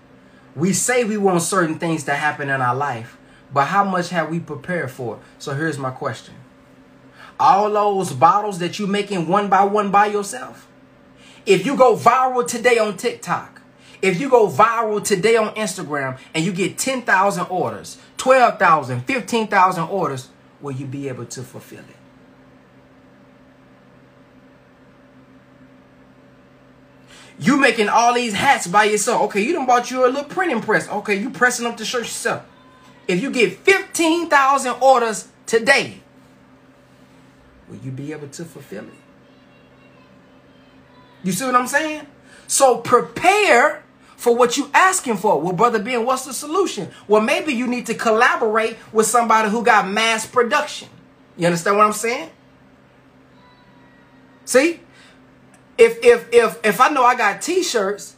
We 0.54 0.72
say 0.72 1.04
we 1.04 1.16
want 1.16 1.42
certain 1.42 1.78
things 1.78 2.04
to 2.04 2.14
happen 2.14 2.48
in 2.50 2.60
our 2.60 2.74
life, 2.74 3.16
but 3.52 3.66
how 3.66 3.84
much 3.84 4.10
have 4.10 4.30
we 4.30 4.40
prepared 4.40 4.90
for? 4.90 5.20
So 5.38 5.54
here's 5.54 5.78
my 5.78 5.90
question. 5.90 6.34
All 7.40 7.70
those 7.70 8.12
bottles 8.12 8.58
that 8.58 8.78
you're 8.78 8.88
making 8.88 9.28
one 9.28 9.48
by 9.48 9.64
one 9.64 9.90
by 9.90 10.06
yourself, 10.06 10.66
if 11.46 11.64
you 11.64 11.76
go 11.76 11.96
viral 11.96 12.46
today 12.46 12.78
on 12.78 12.96
TikTok, 12.96 13.57
if 14.00 14.20
you 14.20 14.28
go 14.28 14.48
viral 14.48 15.02
today 15.02 15.36
on 15.36 15.54
Instagram 15.54 16.18
and 16.34 16.44
you 16.44 16.52
get 16.52 16.78
10,000 16.78 17.46
orders, 17.46 17.98
12,000, 18.16 19.00
15,000 19.02 19.84
orders, 19.84 20.28
will 20.60 20.72
you 20.72 20.86
be 20.86 21.08
able 21.08 21.26
to 21.26 21.42
fulfill 21.42 21.80
it? 21.80 21.96
You 27.40 27.56
making 27.56 27.88
all 27.88 28.14
these 28.14 28.34
hats 28.34 28.66
by 28.66 28.84
yourself. 28.84 29.22
Okay, 29.22 29.42
you 29.42 29.52
done 29.52 29.66
bought 29.66 29.90
you 29.90 30.04
a 30.04 30.08
little 30.08 30.24
printing 30.24 30.60
press. 30.60 30.88
Okay, 30.88 31.14
you 31.14 31.30
pressing 31.30 31.66
up 31.66 31.76
the 31.76 31.84
shirt 31.84 32.02
yourself. 32.02 32.44
If 33.06 33.22
you 33.22 33.30
get 33.30 33.58
15,000 33.58 34.76
orders 34.80 35.28
today, 35.46 36.00
will 37.68 37.76
you 37.76 37.92
be 37.92 38.12
able 38.12 38.28
to 38.28 38.44
fulfill 38.44 38.84
it? 38.84 38.94
You 41.22 41.32
see 41.32 41.44
what 41.44 41.54
I'm 41.54 41.68
saying? 41.68 42.06
So 42.48 42.78
prepare 42.78 43.84
for 44.18 44.34
what 44.34 44.56
you 44.56 44.68
asking 44.74 45.16
for. 45.16 45.40
Well, 45.40 45.52
brother 45.52 45.78
Ben, 45.78 46.04
what's 46.04 46.24
the 46.24 46.32
solution? 46.32 46.90
Well, 47.06 47.22
maybe 47.22 47.52
you 47.52 47.68
need 47.68 47.86
to 47.86 47.94
collaborate 47.94 48.76
with 48.92 49.06
somebody 49.06 49.48
who 49.48 49.62
got 49.62 49.88
mass 49.88 50.26
production. 50.26 50.88
You 51.36 51.46
understand 51.46 51.76
what 51.76 51.86
I'm 51.86 51.92
saying? 51.92 52.30
See? 54.44 54.80
If 55.78 56.04
if 56.04 56.28
if 56.32 56.58
if 56.64 56.80
I 56.80 56.88
know 56.88 57.04
I 57.04 57.14
got 57.14 57.40
t-shirts, 57.40 58.16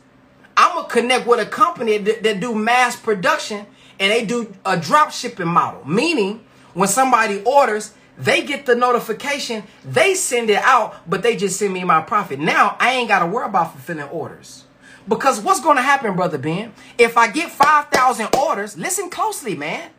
I'm 0.56 0.74
gonna 0.74 0.88
connect 0.88 1.26
with 1.26 1.38
a 1.38 1.44
company 1.44 1.98
that, 1.98 2.22
that 2.22 2.40
do 2.40 2.54
mass 2.54 2.96
production 2.96 3.66
and 3.98 4.10
they 4.10 4.24
do 4.24 4.54
a 4.64 4.78
drop 4.78 5.10
shipping 5.10 5.48
model. 5.48 5.86
Meaning 5.86 6.42
when 6.72 6.88
somebody 6.88 7.42
orders, 7.44 7.92
they 8.16 8.42
get 8.42 8.64
the 8.64 8.74
notification, 8.74 9.64
they 9.84 10.14
send 10.14 10.48
it 10.48 10.62
out, 10.62 10.96
but 11.08 11.22
they 11.22 11.36
just 11.36 11.58
send 11.58 11.74
me 11.74 11.84
my 11.84 12.00
profit. 12.00 12.38
Now 12.38 12.78
I 12.80 12.94
ain't 12.94 13.08
gotta 13.08 13.26
worry 13.26 13.44
about 13.44 13.72
fulfilling 13.72 14.08
orders. 14.08 14.64
Because 15.10 15.40
what's 15.40 15.58
going 15.60 15.76
to 15.76 15.82
happen, 15.82 16.14
Brother 16.14 16.38
Ben? 16.38 16.72
If 16.96 17.16
I 17.16 17.32
get 17.32 17.50
5,000 17.50 18.36
orders, 18.36 18.78
listen 18.78 19.10
closely, 19.10 19.56
man. 19.56 19.90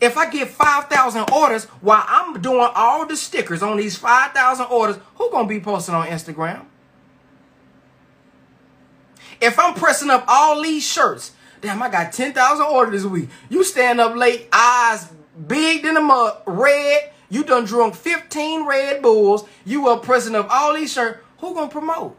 If 0.00 0.16
I 0.16 0.30
get 0.30 0.46
5,000 0.48 1.32
orders 1.32 1.64
while 1.80 2.04
I'm 2.06 2.40
doing 2.40 2.68
all 2.72 3.04
the 3.04 3.16
stickers 3.16 3.64
on 3.64 3.76
these 3.76 3.96
5,000 3.96 4.66
orders, 4.66 4.98
who 5.16 5.28
going 5.32 5.48
to 5.48 5.54
be 5.54 5.58
posting 5.58 5.96
on 5.96 6.06
Instagram? 6.06 6.66
If 9.40 9.58
I'm 9.58 9.74
pressing 9.74 10.08
up 10.08 10.24
all 10.28 10.62
these 10.62 10.86
shirts, 10.86 11.32
damn, 11.60 11.82
I 11.82 11.90
got 11.90 12.12
10,000 12.12 12.64
orders 12.64 13.02
this 13.02 13.10
week. 13.10 13.28
You 13.48 13.64
stand 13.64 14.00
up 14.00 14.14
late, 14.14 14.48
eyes 14.52 15.08
big 15.48 15.82
than 15.82 15.96
a 15.96 16.00
mug, 16.00 16.42
red. 16.46 17.10
You 17.28 17.42
done 17.42 17.64
drunk 17.64 17.96
15 17.96 18.68
Red 18.68 19.02
Bulls. 19.02 19.44
You 19.64 19.88
are 19.88 19.98
pressing 19.98 20.36
up 20.36 20.46
all 20.48 20.74
these 20.74 20.92
shirts. 20.92 21.18
Who 21.38 21.54
going 21.54 21.68
to 21.68 21.72
promote? 21.72 22.16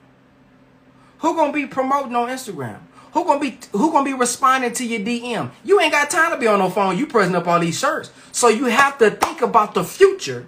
Who 1.25 1.47
to 1.47 1.51
be 1.51 1.65
promoting 1.65 2.15
on 2.15 2.29
Instagram? 2.29 2.81
Who 3.13 3.25
gonna 3.25 3.39
be 3.39 3.57
who 3.71 3.91
gonna 3.91 4.05
be 4.05 4.13
responding 4.13 4.73
to 4.73 4.85
your 4.85 4.99
DM? 4.99 5.49
You 5.63 5.79
ain't 5.79 5.91
got 5.91 6.11
time 6.11 6.29
to 6.29 6.37
be 6.37 6.45
on 6.45 6.59
no 6.59 6.69
phone. 6.69 6.99
You 6.99 7.07
pressing 7.07 7.33
up 7.33 7.47
all 7.47 7.59
these 7.59 7.79
shirts. 7.79 8.11
So 8.31 8.47
you 8.47 8.65
have 8.65 8.99
to 8.99 9.09
think 9.09 9.41
about 9.41 9.73
the 9.73 9.83
future. 9.83 10.45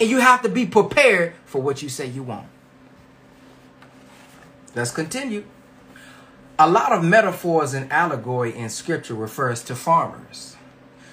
And 0.00 0.08
you 0.08 0.20
have 0.20 0.40
to 0.40 0.48
be 0.48 0.64
prepared 0.64 1.34
for 1.44 1.60
what 1.60 1.82
you 1.82 1.90
say 1.90 2.06
you 2.06 2.22
want. 2.22 2.46
Let's 4.74 4.90
continue. 4.90 5.44
A 6.58 6.70
lot 6.70 6.92
of 6.92 7.04
metaphors 7.04 7.74
and 7.74 7.92
allegory 7.92 8.56
in 8.56 8.70
scripture 8.70 9.14
refers 9.14 9.62
to 9.64 9.76
farmers. 9.76 10.56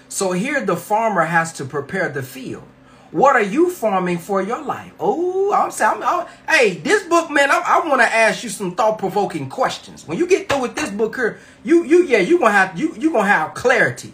So 0.07 0.31
here 0.31 0.65
the 0.65 0.77
farmer 0.77 1.25
has 1.25 1.51
to 1.53 1.65
prepare 1.65 2.07
the 2.07 2.23
field. 2.23 2.63
What 3.11 3.35
are 3.35 3.43
you 3.43 3.69
farming 3.69 4.19
for 4.19 4.41
your 4.41 4.63
life? 4.63 4.93
Oh, 4.97 5.51
I'm 5.51 5.69
saying, 5.69 6.01
I'm, 6.01 6.03
I'm, 6.21 6.27
hey, 6.47 6.75
this 6.75 7.03
book, 7.03 7.29
man, 7.29 7.51
I, 7.51 7.61
I 7.65 7.87
want 7.87 8.01
to 8.01 8.07
ask 8.07 8.41
you 8.41 8.49
some 8.49 8.73
thought-provoking 8.73 9.49
questions. 9.49 10.07
When 10.07 10.17
you 10.17 10.25
get 10.25 10.47
through 10.47 10.61
with 10.61 10.75
this 10.75 10.89
book 10.89 11.15
here, 11.15 11.39
you, 11.63 11.83
you, 11.83 12.05
yeah, 12.05 12.19
you 12.19 12.39
gonna 12.39 12.51
have, 12.51 12.79
you, 12.79 12.95
you 12.97 13.11
gonna 13.11 13.27
have 13.27 13.53
clarity. 13.53 14.13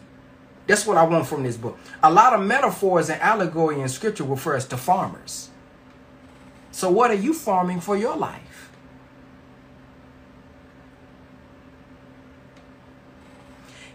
That's 0.65 0.87
what 0.87 0.97
I 0.97 1.03
want 1.03 1.27
from 1.27 1.43
this 1.43 1.57
book. 1.57 1.77
A 2.01 2.11
lot 2.11 2.33
of 2.33 2.41
metaphors 2.41 3.09
and 3.09 3.21
allegory 3.21 3.79
in 3.79 3.87
scripture 3.87 4.23
refers 4.23 4.67
to 4.69 4.77
farmers. 4.77 5.49
So 6.71 6.89
what 6.89 7.11
are 7.11 7.15
you 7.15 7.35
farming 7.35 7.81
for 7.81 7.95
your 7.95 8.17
life? 8.17 8.71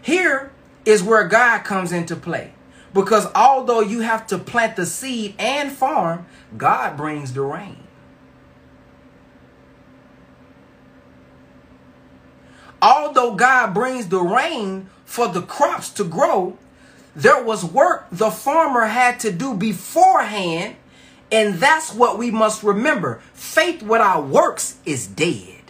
Here 0.01 0.51
is 0.85 1.03
where 1.03 1.27
God 1.27 1.59
comes 1.59 1.91
into 1.91 2.15
play. 2.15 2.52
Because 2.93 3.27
although 3.33 3.81
you 3.81 4.01
have 4.01 4.27
to 4.27 4.37
plant 4.37 4.75
the 4.75 4.85
seed 4.85 5.35
and 5.39 5.71
farm, 5.71 6.25
God 6.55 6.95
brings 6.95 7.33
the 7.33 7.41
rain. 7.41 7.77
Although 12.81 13.35
God 13.35 13.73
brings 13.73 14.07
the 14.07 14.19
rain 14.19 14.89
for 15.05 15.27
the 15.27 15.41
crops 15.41 15.89
to 15.91 16.03
grow, 16.03 16.57
there 17.15 17.41
was 17.41 17.63
work 17.63 18.07
the 18.11 18.29
farmer 18.29 18.85
had 18.85 19.19
to 19.21 19.31
do 19.31 19.55
beforehand. 19.55 20.75
And 21.31 21.55
that's 21.55 21.93
what 21.93 22.19
we 22.19 22.29
must 22.29 22.61
remember. 22.61 23.21
Faith 23.33 23.81
without 23.81 24.27
works 24.27 24.77
is 24.85 25.07
dead. 25.07 25.63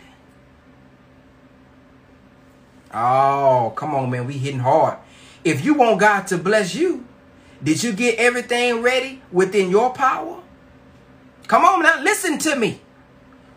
Oh, 2.93 3.71
come 3.75 3.95
on, 3.95 4.09
man. 4.09 4.27
We 4.27 4.33
hitting 4.33 4.59
hard. 4.59 4.97
If 5.43 5.63
you 5.63 5.73
want 5.73 5.99
God 5.99 6.27
to 6.27 6.37
bless 6.37 6.75
you, 6.75 7.05
did 7.63 7.81
you 7.83 7.93
get 7.93 8.19
everything 8.19 8.81
ready 8.81 9.21
within 9.31 9.69
your 9.69 9.93
power? 9.93 10.41
Come 11.47 11.65
on 11.65 11.83
now, 11.83 12.01
listen 12.01 12.37
to 12.39 12.55
me. 12.55 12.81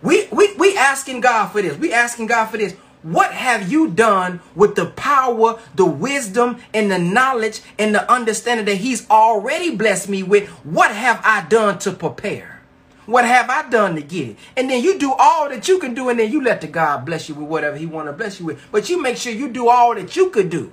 We 0.03 0.29
we 0.31 0.55
we 0.55 0.77
asking 0.77 1.21
God 1.21 1.49
for 1.49 1.63
this. 1.63 1.77
We 1.77 1.93
asking 1.93 2.27
God 2.27 2.47
for 2.47 2.59
this. 2.59 2.75
What 3.03 3.33
have 3.33 3.71
you 3.71 3.89
done 3.89 4.41
with 4.55 4.75
the 4.75 4.87
power, 4.87 5.61
the 5.75 5.87
wisdom, 5.87 6.59
and 6.75 6.91
the 6.91 6.99
knowledge 6.99 7.61
and 7.79 7.95
the 7.95 8.11
understanding 8.11 8.67
that 8.67 8.77
He's 8.77 9.09
already 9.09 9.77
blessed 9.77 10.09
me 10.09 10.23
with? 10.23 10.49
What 10.65 10.91
have 10.91 11.21
I 11.25 11.47
done 11.49 11.79
to 11.81 11.93
prepare? 11.93 12.63
What 13.07 13.25
have 13.25 13.49
I 13.49 13.69
done 13.71 13.95
to 13.95 14.03
get 14.03 14.31
it? 14.31 14.37
And 14.57 14.69
then 14.69 14.83
you 14.83 14.99
do 14.99 15.13
all 15.13 15.49
that 15.49 15.69
you 15.69 15.79
can 15.79 15.95
do, 15.95 16.09
and 16.09 16.19
then 16.19 16.33
you 16.33 16.43
let 16.43 16.61
the 16.61 16.67
God 16.67 17.05
bless 17.07 17.29
you 17.29 17.37
with 17.37 17.49
whatever 17.49 17.77
He 17.77 17.87
want 17.87 18.09
to 18.09 18.13
bless 18.13 18.41
you 18.41 18.47
with. 18.47 18.61
But 18.73 18.91
you 18.91 19.01
make 19.01 19.17
sure 19.17 19.33
you 19.33 19.49
do 19.49 19.69
all 19.69 19.95
that 19.95 20.17
you 20.17 20.31
could 20.31 20.51
do. 20.51 20.73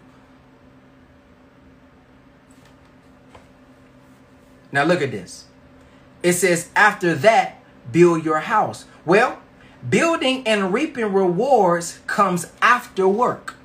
Now 4.74 4.84
look 4.84 5.02
at 5.02 5.12
this. 5.12 5.46
It 6.24 6.34
says, 6.34 6.70
after 6.76 7.14
that, 7.16 7.64
build 7.92 8.26
your 8.26 8.40
house. 8.40 8.86
Well, 9.06 9.40
building 9.88 10.46
and 10.48 10.74
reaping 10.74 11.14
rewards 11.14 12.00
comes 12.08 12.52
after 12.62 13.08
work. 13.08 13.56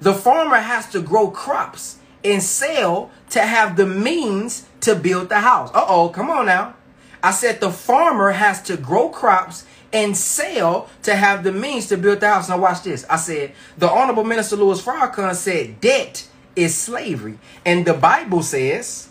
The 0.00 0.12
farmer 0.12 0.56
has 0.56 0.88
to 0.90 1.00
grow 1.00 1.30
crops 1.30 1.98
and 2.22 2.42
sell 2.42 3.10
to 3.30 3.40
have 3.40 3.76
the 3.76 3.86
means 3.86 4.66
to 4.80 4.94
build 4.94 5.30
the 5.30 5.40
house. 5.40 5.70
Uh 5.72 5.84
oh, 5.88 6.10
come 6.10 6.30
on 6.30 6.46
now. 6.46 6.74
I 7.22 7.30
said 7.30 7.60
the 7.60 7.70
farmer 7.70 8.32
has 8.32 8.60
to 8.62 8.76
grow 8.76 9.08
crops 9.08 9.64
and 9.92 10.16
sell 10.16 10.90
to 11.04 11.14
have 11.16 11.44
the 11.44 11.52
means 11.52 11.86
to 11.88 11.96
build 11.96 12.20
the 12.20 12.28
house. 12.28 12.48
Now 12.48 12.58
watch 12.58 12.82
this. 12.82 13.06
I 13.08 13.16
said 13.16 13.52
the 13.78 13.88
Honorable 13.88 14.24
Minister 14.24 14.56
Louis 14.56 14.82
Farrakhan 14.82 15.34
said 15.34 15.80
debt 15.80 16.26
is 16.54 16.74
slavery. 16.74 17.38
And 17.64 17.86
the 17.86 17.94
Bible 17.94 18.42
says 18.42 19.05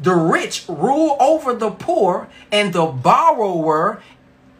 the 0.00 0.14
rich 0.14 0.64
rule 0.66 1.16
over 1.20 1.54
the 1.54 1.70
poor, 1.70 2.28
and 2.50 2.72
the 2.72 2.86
borrower 2.86 4.02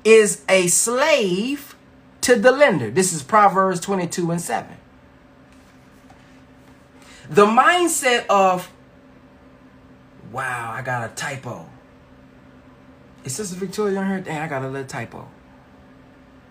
is 0.05 0.45
a 0.49 0.67
slave 0.67 1.75
to 2.21 2.37
the 2.37 2.53
lender. 2.53 2.91
This 2.91 3.13
is 3.13 3.23
Proverbs 3.23 3.81
22 3.81 4.31
and 4.31 4.41
7. 4.41 4.77
The 7.31 7.47
mindset 7.47 8.27
of, 8.29 8.71
wow, 10.31 10.73
I 10.73 10.83
got 10.83 11.11
a 11.11 11.15
typo. 11.15 11.67
Is 13.25 13.37
Sister 13.37 13.57
Victoria 13.57 13.99
on 13.99 14.09
here? 14.09 14.21
Dang, 14.21 14.41
I 14.41 14.49
got 14.49 14.63
a 14.63 14.69
little 14.69 14.87
typo. 14.87 15.29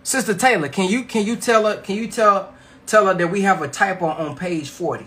Sister 0.02 0.34
Taylor, 0.34 0.68
can 0.68 0.88
you 0.88 1.04
can 1.04 1.26
you 1.26 1.36
tell 1.36 1.66
her 1.66 1.80
can 1.82 1.96
you 1.96 2.08
tell 2.08 2.54
tell 2.86 3.06
her 3.06 3.14
that 3.14 3.28
we 3.28 3.42
have 3.42 3.60
a 3.60 3.68
typo 3.68 4.06
on 4.06 4.36
page 4.36 4.68
40? 4.70 5.04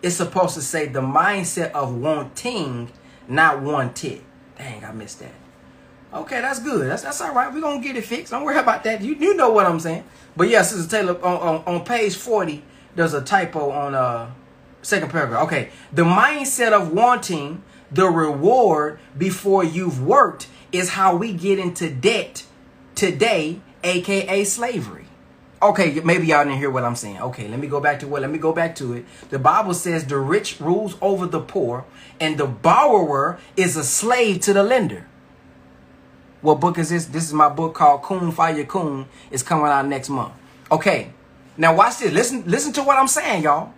It's 0.00 0.14
supposed 0.14 0.54
to 0.54 0.62
say 0.62 0.86
the 0.86 1.00
mindset 1.00 1.72
of 1.72 1.96
wanting 1.96 2.92
not 3.28 3.62
one 3.62 3.92
tick. 3.94 4.24
Dang, 4.56 4.84
I 4.84 4.92
missed 4.92 5.20
that. 5.20 5.34
Okay, 6.12 6.40
that's 6.40 6.60
good. 6.60 6.88
That's 6.88 7.02
that's 7.02 7.20
all 7.20 7.34
right. 7.34 7.52
We're 7.52 7.60
gonna 7.60 7.82
get 7.82 7.96
it 7.96 8.04
fixed. 8.04 8.32
Don't 8.32 8.42
worry 8.42 8.58
about 8.58 8.82
that. 8.84 9.02
You 9.02 9.14
you 9.14 9.34
know 9.34 9.50
what 9.50 9.66
I'm 9.66 9.78
saying. 9.78 10.04
But 10.36 10.48
yeah, 10.48 10.62
Sister 10.62 10.90
Taylor, 10.90 11.22
on, 11.22 11.36
on, 11.36 11.74
on 11.74 11.84
page 11.84 12.16
40, 12.16 12.62
there's 12.94 13.12
a 13.12 13.20
typo 13.20 13.70
on 13.70 13.94
uh 13.94 14.30
second 14.82 15.10
paragraph. 15.10 15.44
Okay. 15.44 15.70
The 15.92 16.04
mindset 16.04 16.72
of 16.72 16.92
wanting 16.92 17.62
the 17.90 18.06
reward 18.06 19.00
before 19.16 19.64
you've 19.64 20.02
worked 20.02 20.48
is 20.72 20.90
how 20.90 21.16
we 21.16 21.32
get 21.32 21.58
into 21.58 21.90
debt 21.90 22.44
today, 22.94 23.60
aka 23.84 24.44
slavery. 24.44 25.07
Okay, 25.60 26.00
maybe 26.04 26.28
y'all 26.28 26.44
didn't 26.44 26.58
hear 26.58 26.70
what 26.70 26.84
I'm 26.84 26.94
saying. 26.94 27.20
Okay, 27.20 27.48
let 27.48 27.58
me 27.58 27.66
go 27.66 27.80
back 27.80 27.98
to 28.00 28.06
what. 28.06 28.22
Let 28.22 28.30
me 28.30 28.38
go 28.38 28.52
back 28.52 28.76
to 28.76 28.92
it. 28.92 29.04
The 29.30 29.40
Bible 29.40 29.74
says 29.74 30.04
the 30.04 30.18
rich 30.18 30.60
rules 30.60 30.96
over 31.00 31.26
the 31.26 31.40
poor, 31.40 31.84
and 32.20 32.38
the 32.38 32.46
borrower 32.46 33.40
is 33.56 33.76
a 33.76 33.82
slave 33.82 34.40
to 34.42 34.52
the 34.52 34.62
lender. 34.62 35.06
What 36.42 36.60
book 36.60 36.78
is 36.78 36.90
this? 36.90 37.06
This 37.06 37.24
is 37.24 37.32
my 37.32 37.48
book 37.48 37.74
called 37.74 38.04
Kun 38.04 38.30
Faya 38.30 38.68
Kun. 38.68 39.06
It's 39.32 39.42
coming 39.42 39.66
out 39.66 39.86
next 39.86 40.08
month. 40.08 40.32
Okay, 40.70 41.10
now 41.56 41.74
watch 41.74 41.98
this. 41.98 42.12
Listen, 42.12 42.44
listen 42.46 42.72
to 42.74 42.84
what 42.84 42.96
I'm 42.96 43.08
saying, 43.08 43.42
y'all. 43.42 43.72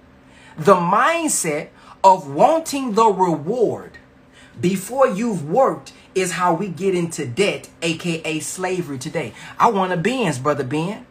The 0.59 0.75
mindset 0.75 1.69
of 2.05 2.31
wanting 2.31 2.93
the 2.93 3.07
reward 3.07 3.97
before 4.61 5.09
you've 5.09 5.49
worked 5.49 5.95
is 6.15 6.33
how 6.33 6.53
we 6.53 6.69
get 6.69 6.95
into 6.95 7.25
debt, 7.27 7.71
aka 7.81 8.41
slavery 8.41 8.99
today. 8.99 9.33
I 9.59 9.71
want 9.71 9.93
a 9.93 9.97
Benz, 9.97 10.39
brother 10.39 10.65
Ben. 10.65 11.07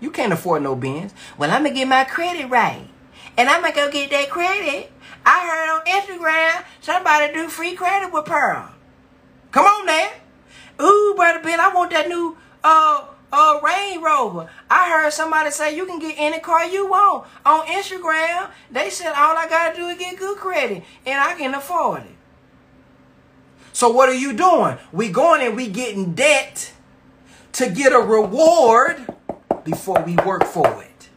You 0.00 0.10
can't 0.10 0.32
afford 0.32 0.62
no 0.62 0.76
Benz. 0.76 1.14
Well, 1.36 1.50
I'm 1.50 1.64
gonna 1.64 1.74
get 1.74 1.88
my 1.88 2.04
credit 2.04 2.46
right. 2.48 2.88
And 3.36 3.48
I'm 3.48 3.62
gonna 3.62 3.74
go 3.74 3.90
get 3.90 4.10
that 4.10 4.30
credit. 4.30 4.90
I 5.24 5.46
heard 5.46 5.68
on 5.76 5.84
Instagram 5.86 6.64
somebody 6.80 7.32
do 7.32 7.48
free 7.48 7.74
credit 7.74 8.12
with 8.12 8.24
Pearl. 8.24 8.70
Come 9.50 9.66
on 9.66 9.86
now. 9.86 10.10
Ooh, 10.80 11.14
brother 11.16 11.40
Ben, 11.40 11.60
I 11.60 11.72
want 11.74 11.90
that 11.90 12.08
new 12.08 12.36
uh 12.62 13.04
uh 13.32 13.60
Range 13.62 14.02
Rover. 14.02 14.48
I 14.70 14.90
heard 14.90 15.12
somebody 15.12 15.50
say 15.50 15.76
you 15.76 15.86
can 15.86 15.98
get 15.98 16.14
any 16.18 16.38
car 16.38 16.64
you 16.64 16.88
want 16.88 17.26
on 17.44 17.66
Instagram. 17.66 18.50
They 18.70 18.90
said 18.90 19.12
all 19.12 19.36
I 19.36 19.46
gotta 19.48 19.76
do 19.76 19.88
is 19.88 19.98
get 19.98 20.18
good 20.18 20.38
credit 20.38 20.84
and 21.04 21.20
I 21.20 21.34
can 21.34 21.54
afford 21.54 22.02
it. 22.02 22.16
So 23.72 23.90
what 23.90 24.08
are 24.08 24.14
you 24.14 24.32
doing? 24.32 24.78
We 24.92 25.10
going 25.10 25.40
and 25.40 25.54
we 25.54 25.68
getting 25.68 26.14
debt 26.14 26.72
to 27.52 27.68
get 27.68 27.92
a 27.92 27.98
reward 27.98 29.06
before 29.70 30.02
we 30.02 30.16
work 30.16 30.44
for 30.44 30.82
it. 30.82 31.08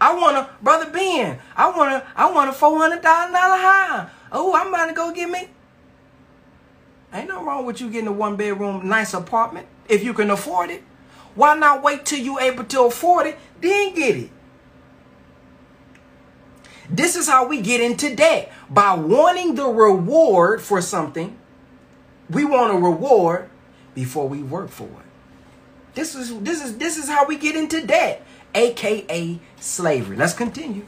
I 0.00 0.14
want 0.14 0.36
a 0.36 0.48
brother 0.62 0.90
Ben. 0.90 1.38
I 1.56 1.70
want 1.70 1.90
to. 1.90 2.08
I 2.16 2.30
want 2.30 2.50
a 2.50 2.52
four 2.52 2.78
hundred 2.78 3.02
thousand 3.02 3.32
dollar 3.32 3.56
high. 3.56 4.08
Oh, 4.32 4.54
I'm 4.54 4.68
about 4.68 4.86
to 4.86 4.92
go 4.92 5.12
get 5.12 5.30
me. 5.30 5.48
Ain't 7.12 7.28
no 7.28 7.44
wrong 7.44 7.64
with 7.64 7.80
you 7.80 7.90
getting 7.90 8.08
a 8.08 8.12
one 8.12 8.36
bedroom 8.36 8.88
nice 8.88 9.14
apartment 9.14 9.66
if 9.88 10.04
you 10.04 10.12
can 10.12 10.30
afford 10.30 10.70
it. 10.70 10.82
Why 11.34 11.54
not 11.54 11.82
wait 11.82 12.04
till 12.04 12.18
you 12.18 12.38
able 12.38 12.64
to 12.64 12.84
afford 12.84 13.26
it, 13.26 13.38
then 13.60 13.94
get 13.94 14.16
it? 14.16 14.30
This 16.88 17.16
is 17.16 17.28
how 17.28 17.46
we 17.46 17.60
get 17.60 17.80
into 17.80 18.14
debt. 18.14 18.52
By 18.70 18.94
wanting 18.94 19.54
the 19.54 19.66
reward 19.66 20.60
for 20.60 20.80
something, 20.80 21.36
we 22.30 22.44
want 22.44 22.74
a 22.74 22.76
reward 22.76 23.48
before 23.94 24.28
we 24.28 24.42
work 24.42 24.70
for 24.70 24.84
it. 24.84 25.05
This 25.96 26.14
is 26.14 26.38
this 26.40 26.62
is 26.62 26.76
this 26.76 26.98
is 26.98 27.08
how 27.08 27.24
we 27.24 27.38
get 27.38 27.56
into 27.56 27.84
debt, 27.86 28.22
aka 28.54 29.40
slavery. 29.58 30.14
Let's 30.14 30.34
continue. 30.34 30.84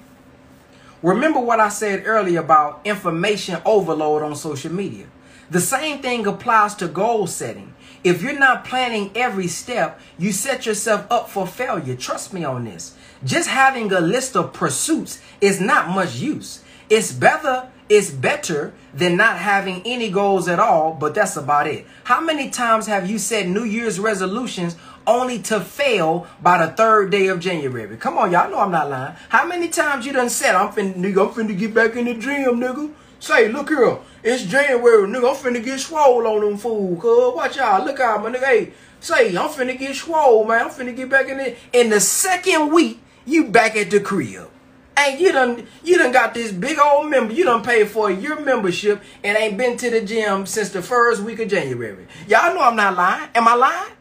Remember 1.02 1.40
what 1.40 1.60
I 1.60 1.70
said 1.70 2.02
earlier 2.04 2.40
about 2.40 2.82
information 2.84 3.62
overload 3.64 4.22
on 4.22 4.36
social 4.36 4.70
media. 4.70 5.06
The 5.50 5.60
same 5.60 6.02
thing 6.02 6.26
applies 6.26 6.74
to 6.74 6.88
goal 6.88 7.26
setting. 7.26 7.74
If 8.04 8.20
you're 8.20 8.38
not 8.38 8.66
planning 8.66 9.10
every 9.14 9.46
step, 9.46 9.98
you 10.18 10.30
set 10.30 10.66
yourself 10.66 11.06
up 11.10 11.30
for 11.30 11.46
failure. 11.46 11.96
Trust 11.96 12.34
me 12.34 12.44
on 12.44 12.66
this. 12.66 12.94
Just 13.24 13.48
having 13.48 13.90
a 13.90 14.00
list 14.00 14.36
of 14.36 14.52
pursuits 14.52 15.22
is 15.40 15.58
not 15.58 15.88
much 15.88 16.16
use. 16.16 16.62
It's 16.90 17.12
better 17.12 17.70
it's 17.88 18.10
better 18.10 18.74
than 18.92 19.16
not 19.16 19.38
having 19.38 19.80
any 19.86 20.10
goals 20.10 20.46
at 20.46 20.58
all, 20.58 20.92
but 20.92 21.14
that's 21.14 21.36
about 21.36 21.66
it. 21.66 21.86
How 22.04 22.20
many 22.20 22.50
times 22.50 22.86
have 22.86 23.08
you 23.08 23.18
set 23.18 23.48
New 23.48 23.64
Year's 23.64 23.98
resolutions 23.98 24.76
only 25.08 25.40
to 25.42 25.60
fail 25.60 26.26
by 26.40 26.64
the 26.64 26.72
third 26.72 27.10
day 27.10 27.26
of 27.28 27.40
January? 27.40 27.96
Come 27.96 28.18
on, 28.18 28.30
y'all 28.30 28.50
know 28.50 28.60
I'm 28.60 28.70
not 28.70 28.90
lying. 28.90 29.16
How 29.30 29.46
many 29.46 29.68
times 29.68 30.06
you 30.06 30.12
done 30.12 30.28
said, 30.28 30.54
I'm 30.54 30.68
finna, 30.68 30.94
nigga, 30.94 31.26
I'm 31.26 31.34
finna 31.34 31.58
get 31.58 31.74
back 31.74 31.96
in 31.96 32.04
the 32.04 32.14
gym, 32.14 32.60
nigga? 32.60 32.92
Say, 33.18 33.48
look 33.48 33.70
here, 33.70 33.98
it's 34.22 34.44
January, 34.44 35.08
nigga, 35.08 35.30
I'm 35.30 35.54
finna 35.54 35.64
get 35.64 35.80
swole 35.80 36.26
on 36.26 36.42
them 36.42 36.58
fool, 36.58 36.96
cuz. 36.96 37.34
Watch 37.34 37.58
out, 37.58 37.84
look 37.84 37.98
out, 37.98 38.22
my 38.22 38.30
nigga. 38.30 38.44
Hey, 38.44 38.72
say, 39.00 39.28
I'm 39.36 39.48
finna 39.48 39.76
get 39.76 39.96
swole, 39.96 40.44
man. 40.44 40.66
I'm 40.66 40.70
finna 40.70 40.94
get 40.94 41.08
back 41.08 41.28
in 41.28 41.40
it. 41.40 41.58
In 41.72 41.88
the 41.88 42.00
second 42.00 42.72
week, 42.72 43.00
you 43.24 43.48
back 43.48 43.76
at 43.76 43.90
the 43.90 44.00
crib. 44.00 44.50
And 44.96 45.20
you 45.20 45.30
done 45.30 45.64
you 45.84 45.96
done 45.96 46.10
got 46.10 46.34
this 46.34 46.50
big 46.50 46.76
old 46.76 47.08
member. 47.08 47.32
You 47.32 47.44
done 47.44 47.62
paid 47.62 47.88
for 47.88 48.10
your 48.10 48.40
membership 48.40 49.00
and 49.22 49.38
ain't 49.38 49.56
been 49.56 49.76
to 49.76 49.90
the 49.90 50.00
gym 50.00 50.44
since 50.44 50.70
the 50.70 50.82
first 50.82 51.22
week 51.22 51.38
of 51.38 51.48
January. 51.48 52.08
Y'all 52.26 52.52
know 52.52 52.62
I'm 52.62 52.74
not 52.74 52.96
lying. 52.96 53.28
Am 53.36 53.46
I 53.46 53.54
lying? 53.54 53.92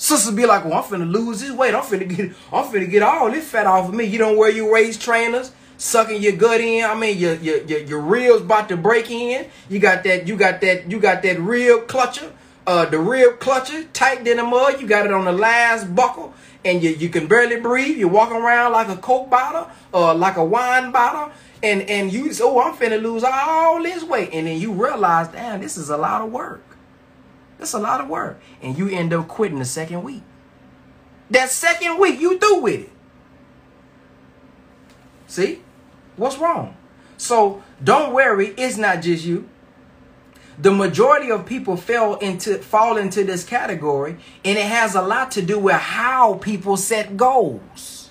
Sisters 0.00 0.34
be 0.34 0.46
like, 0.46 0.64
well, 0.64 0.82
I'm 0.82 0.84
finna 0.84 1.12
lose 1.12 1.42
this 1.42 1.50
weight. 1.50 1.74
I'm 1.74 1.82
finna 1.82 2.08
get 2.08 2.30
I'm 2.50 2.64
finna 2.72 2.90
get 2.90 3.02
all 3.02 3.30
this 3.30 3.46
fat 3.46 3.66
off 3.66 3.86
of 3.86 3.94
me. 3.94 4.04
You 4.04 4.16
don't 4.16 4.38
wear 4.38 4.50
your 4.50 4.72
waist 4.72 5.02
trainers, 5.02 5.52
sucking 5.76 6.22
your 6.22 6.32
gut 6.32 6.62
in. 6.62 6.86
I 6.86 6.94
mean 6.94 7.18
your 7.18 7.34
your 7.34 7.58
your, 7.64 7.80
your 7.80 8.00
ribs 8.00 8.40
about 8.40 8.70
to 8.70 8.78
break 8.78 9.10
in. 9.10 9.46
You 9.68 9.78
got 9.78 10.02
that, 10.04 10.26
you 10.26 10.38
got 10.38 10.62
that, 10.62 10.90
you 10.90 11.00
got 11.00 11.22
that 11.22 11.38
rib 11.38 11.86
clutcher. 11.86 12.32
Uh, 12.66 12.86
the 12.86 12.98
rib 12.98 13.40
clutcher 13.40 13.86
tight 13.92 14.26
in 14.26 14.38
the 14.38 14.42
mud. 14.42 14.80
You 14.80 14.86
got 14.86 15.04
it 15.04 15.12
on 15.12 15.26
the 15.26 15.32
last 15.32 15.94
buckle 15.94 16.32
and 16.64 16.82
you, 16.82 16.92
you 16.92 17.10
can 17.10 17.26
barely 17.26 17.60
breathe. 17.60 17.98
You're 17.98 18.08
walking 18.08 18.38
around 18.38 18.72
like 18.72 18.88
a 18.88 18.96
Coke 18.96 19.28
bottle 19.28 19.70
or 19.92 20.14
like 20.14 20.38
a 20.38 20.44
wine 20.44 20.92
bottle. 20.92 21.30
And, 21.62 21.82
and 21.82 22.10
you 22.10 22.32
oh, 22.40 22.58
I'm 22.62 22.74
finna 22.74 23.02
lose 23.02 23.22
all 23.22 23.82
this 23.82 24.02
weight. 24.02 24.30
And 24.32 24.46
then 24.46 24.58
you 24.58 24.72
realize, 24.72 25.28
damn, 25.28 25.60
this 25.60 25.76
is 25.76 25.90
a 25.90 25.98
lot 25.98 26.22
of 26.22 26.32
work. 26.32 26.69
That's 27.60 27.74
a 27.74 27.78
lot 27.78 28.00
of 28.00 28.08
work. 28.08 28.40
And 28.60 28.76
you 28.76 28.88
end 28.88 29.12
up 29.12 29.28
quitting 29.28 29.58
the 29.58 29.64
second 29.64 30.02
week. 30.02 30.22
That 31.30 31.50
second 31.50 32.00
week, 32.00 32.18
you 32.18 32.38
do 32.38 32.60
with 32.60 32.80
it. 32.80 32.92
See? 35.28 35.62
What's 36.16 36.38
wrong? 36.38 36.74
So 37.18 37.62
don't 37.84 38.12
worry, 38.12 38.48
it's 38.56 38.76
not 38.76 39.02
just 39.02 39.24
you 39.24 39.48
the 40.60 40.70
majority 40.70 41.30
of 41.30 41.46
people 41.46 41.76
fell 41.76 42.16
into 42.16 42.58
fall 42.58 42.98
into 42.98 43.24
this 43.24 43.44
category 43.44 44.16
and 44.44 44.58
it 44.58 44.66
has 44.66 44.94
a 44.94 45.00
lot 45.00 45.30
to 45.30 45.40
do 45.40 45.58
with 45.58 45.76
how 45.76 46.34
people 46.34 46.76
set 46.76 47.16
goals 47.16 48.10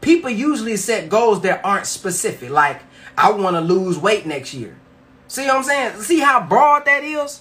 people 0.00 0.30
usually 0.30 0.76
set 0.76 1.08
goals 1.08 1.40
that 1.40 1.60
aren't 1.64 1.86
specific 1.86 2.50
like 2.50 2.82
i 3.16 3.30
want 3.30 3.56
to 3.56 3.60
lose 3.60 3.98
weight 3.98 4.24
next 4.24 4.54
year 4.54 4.78
see 5.26 5.46
what 5.46 5.56
i'm 5.56 5.62
saying 5.64 6.00
see 6.00 6.20
how 6.20 6.40
broad 6.46 6.84
that 6.84 7.02
is 7.02 7.40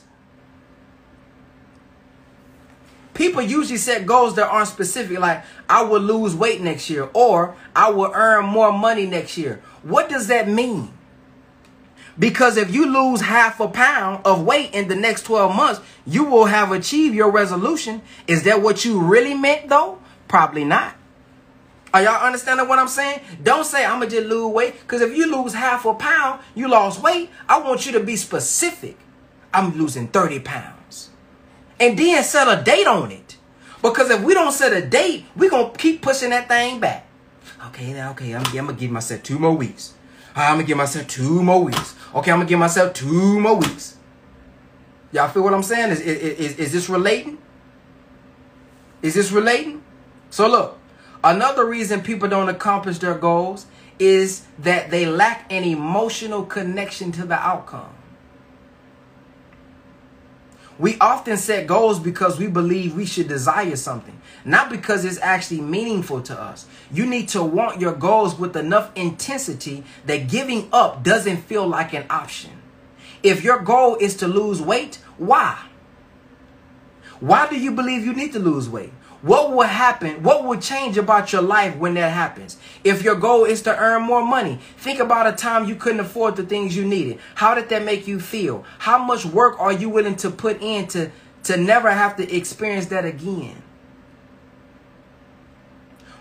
people 3.18 3.42
usually 3.42 3.78
set 3.78 4.06
goals 4.06 4.36
that 4.36 4.48
aren't 4.48 4.68
specific 4.68 5.20
like 5.20 5.44
i 5.68 5.82
will 5.82 6.00
lose 6.00 6.36
weight 6.36 6.62
next 6.62 6.90
year 6.90 7.10
or 7.14 7.56
i 7.76 7.90
will 7.90 8.12
earn 8.14 8.46
more 8.46 8.72
money 8.72 9.06
next 9.06 9.38
year 9.38 9.62
what 9.82 10.08
does 10.08 10.28
that 10.28 10.48
mean 10.48 10.92
because 12.20 12.58
if 12.58 12.74
you 12.74 12.92
lose 12.92 13.22
half 13.22 13.60
a 13.60 13.68
pound 13.68 14.22
of 14.26 14.44
weight 14.44 14.74
in 14.74 14.88
the 14.88 14.96
next 14.96 15.24
12 15.24 15.56
months, 15.56 15.82
you 16.06 16.24
will 16.24 16.46
have 16.46 16.72
achieved 16.72 17.14
your 17.14 17.30
resolution. 17.30 18.02
Is 18.26 18.44
that 18.44 18.62
what 18.62 18.84
you 18.84 19.00
really 19.00 19.36
meant 19.36 19.70
though? 19.70 20.00
Probably 20.28 20.66
not. 20.66 20.96
Are 21.94 22.04
y'all 22.04 22.26
understanding 22.26 22.68
what 22.68 22.80
I'm 22.80 22.88
saying? 22.88 23.22
Don't 23.44 23.66
say 23.66 23.86
I'm 23.86 24.00
gonna 24.00 24.10
just 24.10 24.28
lose 24.28 24.52
weight. 24.52 24.80
Because 24.82 25.02
if 25.02 25.16
you 25.16 25.32
lose 25.32 25.54
half 25.54 25.86
a 25.86 25.94
pound, 25.94 26.42
you 26.56 26.68
lost 26.68 27.02
weight. 27.02 27.30
I 27.48 27.60
want 27.60 27.86
you 27.86 27.92
to 27.94 28.00
be 28.00 28.16
specific. 28.16 28.98
I'm 29.54 29.78
losing 29.78 30.08
30 30.08 30.40
pounds. 30.40 30.77
And 31.80 31.98
then 31.98 32.24
set 32.24 32.48
a 32.48 32.62
date 32.63 32.88
on 32.88 33.12
it. 33.12 33.38
Because 33.82 34.10
if 34.10 34.22
we 34.22 34.34
don't 34.34 34.52
set 34.52 34.74
a 34.74 34.86
date, 34.86 35.26
we're 35.36 35.50
gonna 35.50 35.72
keep 35.78 36.02
pushing 36.02 36.32
that 36.32 36.48
thing 36.48 36.80
back. 36.80 37.08
Okay, 37.68 37.94
now, 37.94 38.12
okay, 38.12 38.34
I'm, 38.34 38.46
I'm 38.46 38.54
gonna 38.54 38.74
give 38.74 38.92
myself 38.92 39.24
two 39.24 39.40
more 39.40 39.56
weeks. 39.56 39.94
I'm 40.36 40.56
gonna 40.56 40.68
give 40.68 40.78
myself 40.78 41.08
two 41.08 41.44
more 41.44 41.63
weeks. 41.63 41.96
Okay, 42.13 42.32
I'm 42.32 42.40
gonna 42.40 42.50
give 42.50 42.60
myself 42.60 42.94
two 42.94 43.40
more 43.40 43.56
weeks. 43.56 43.98
Y'all 45.12 45.30
feel 45.30 45.44
what 45.44 45.54
I'm 45.54 45.63
saying? 45.63 45.92
Is, 45.92 46.02
is, 46.02 46.60
is 46.60 46.72
this 46.74 46.90
relating? 46.90 47.38
Is 49.02 49.13
this 49.13 49.32
relating? 49.32 49.84
So 50.30 50.48
look, 50.48 50.78
another 51.24 51.66
reason 51.66 52.02
people 52.02 52.28
don't 52.28 52.50
accomplish 52.50 52.98
their 53.00 53.16
goals 53.16 53.66
is 54.00 54.46
that 54.60 54.92
they 54.92 55.06
lack 55.06 55.52
an 55.52 55.63
emotional 55.63 56.44
connection 56.44 57.12
to 57.13 57.26
the 57.26 57.36
outcome. 57.36 57.90
We 60.80 60.98
often 61.00 61.38
set 61.38 61.66
goals 61.66 62.00
because 62.00 62.38
we 62.38 62.48
believe 62.48 62.96
we 62.96 63.06
should 63.06 63.28
desire 63.28 63.76
something, 63.76 64.22
not 64.46 64.70
because 64.70 65.06
it's 65.06 65.20
actually 65.22 65.62
meaningful 65.62 66.22
to 66.24 66.40
us. 66.40 66.68
You 66.92 67.06
need 67.06 67.30
to 67.30 67.44
want 67.44 67.82
your 67.82 67.94
goals 67.94 68.38
with 68.38 68.56
enough 68.56 68.92
intensity 68.96 69.84
that 70.06 70.30
giving 70.30 70.70
up 70.72 71.04
doesn't 71.04 71.38
feel 71.38 71.68
like 71.68 71.94
an 71.94 72.06
option. 72.10 72.52
If 73.24 73.44
your 73.44 73.60
goal 73.60 73.96
is 73.96 74.16
to 74.18 74.28
lose 74.28 74.62
weight, 74.62 75.00
why? 75.18 75.60
Why 77.20 77.50
do 77.50 77.60
you 77.60 77.72
believe 77.72 78.06
you 78.06 78.13
need 78.13 78.34
to 78.34 78.40
lose 78.40 78.70
weight? 78.70 78.94
What 79.22 79.52
will 79.52 79.64
happen? 79.64 80.22
What 80.22 80.46
will 80.46 80.60
change 80.60 80.98
about 80.98 81.34
your 81.34 81.42
life 81.42 81.76
when 81.76 81.96
that 81.96 82.12
happens? 82.12 82.58
If 82.84 83.04
your 83.04 83.16
goal 83.16 83.46
is 83.46 83.64
to 83.64 83.76
earn 83.76 84.04
more 84.04 84.24
money, 84.24 84.60
think 84.78 85.00
about 85.00 85.26
a 85.26 85.36
time 85.36 85.68
you 85.68 85.76
couldn't 85.76 86.02
afford 86.02 86.36
the 86.36 86.44
things 86.44 86.76
you 86.76 86.86
needed. 86.86 87.20
How 87.36 87.56
did 87.56 87.70
that 87.70 87.84
make 87.84 88.08
you 88.08 88.20
feel? 88.20 88.64
How 88.80 88.98
much 89.00 89.26
work 89.26 89.60
are 89.60 89.74
you 89.74 89.90
willing 89.90 90.18
to 90.18 90.30
put 90.30 90.62
in 90.62 90.88
to, 90.90 91.12
to 91.44 91.58
never 91.58 91.90
have 91.90 92.16
to 92.18 92.36
experience 92.36 92.88
that 92.88 93.06
again? 93.06 93.64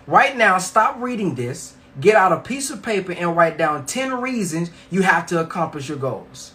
Right 0.07 0.37
now, 0.37 0.57
stop 0.59 0.97
reading 0.99 1.35
this, 1.35 1.75
get 2.01 2.15
out 2.15 2.33
a 2.33 2.39
piece 2.39 2.71
of 2.71 2.83
paper, 2.83 3.13
and 3.13 3.37
write 3.37 3.59
down 3.59 3.85
10 3.85 4.21
reasons 4.21 4.71
you 4.91 5.03
have 5.03 5.27
to 5.27 5.41
accomplish 5.41 5.89
your 5.89 5.99
goals. 5.99 6.53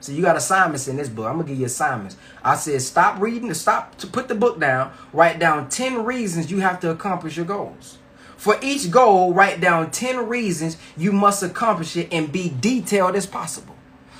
So 0.00 0.12
you 0.12 0.22
got 0.22 0.36
assignments 0.36 0.88
in 0.88 0.96
this 0.96 1.08
book. 1.08 1.26
I'm 1.26 1.36
gonna 1.36 1.48
give 1.48 1.58
you 1.58 1.66
assignments. 1.66 2.16
I 2.44 2.56
said 2.56 2.80
stop 2.82 3.20
reading, 3.20 3.52
stop 3.54 3.96
to 3.98 4.06
put 4.06 4.28
the 4.28 4.34
book 4.34 4.60
down, 4.60 4.92
write 5.12 5.38
down 5.38 5.68
10 5.68 6.04
reasons 6.04 6.50
you 6.50 6.60
have 6.60 6.80
to 6.80 6.90
accomplish 6.90 7.36
your 7.36 7.46
goals. 7.46 7.98
For 8.36 8.58
each 8.62 8.90
goal, 8.90 9.32
write 9.32 9.60
down 9.60 9.90
10 9.90 10.28
reasons 10.28 10.76
you 10.96 11.10
must 11.12 11.42
accomplish 11.42 11.96
it 11.96 12.12
and 12.12 12.30
be 12.30 12.52
detailed 12.60 13.16
as 13.16 13.26
possible. 13.26 13.74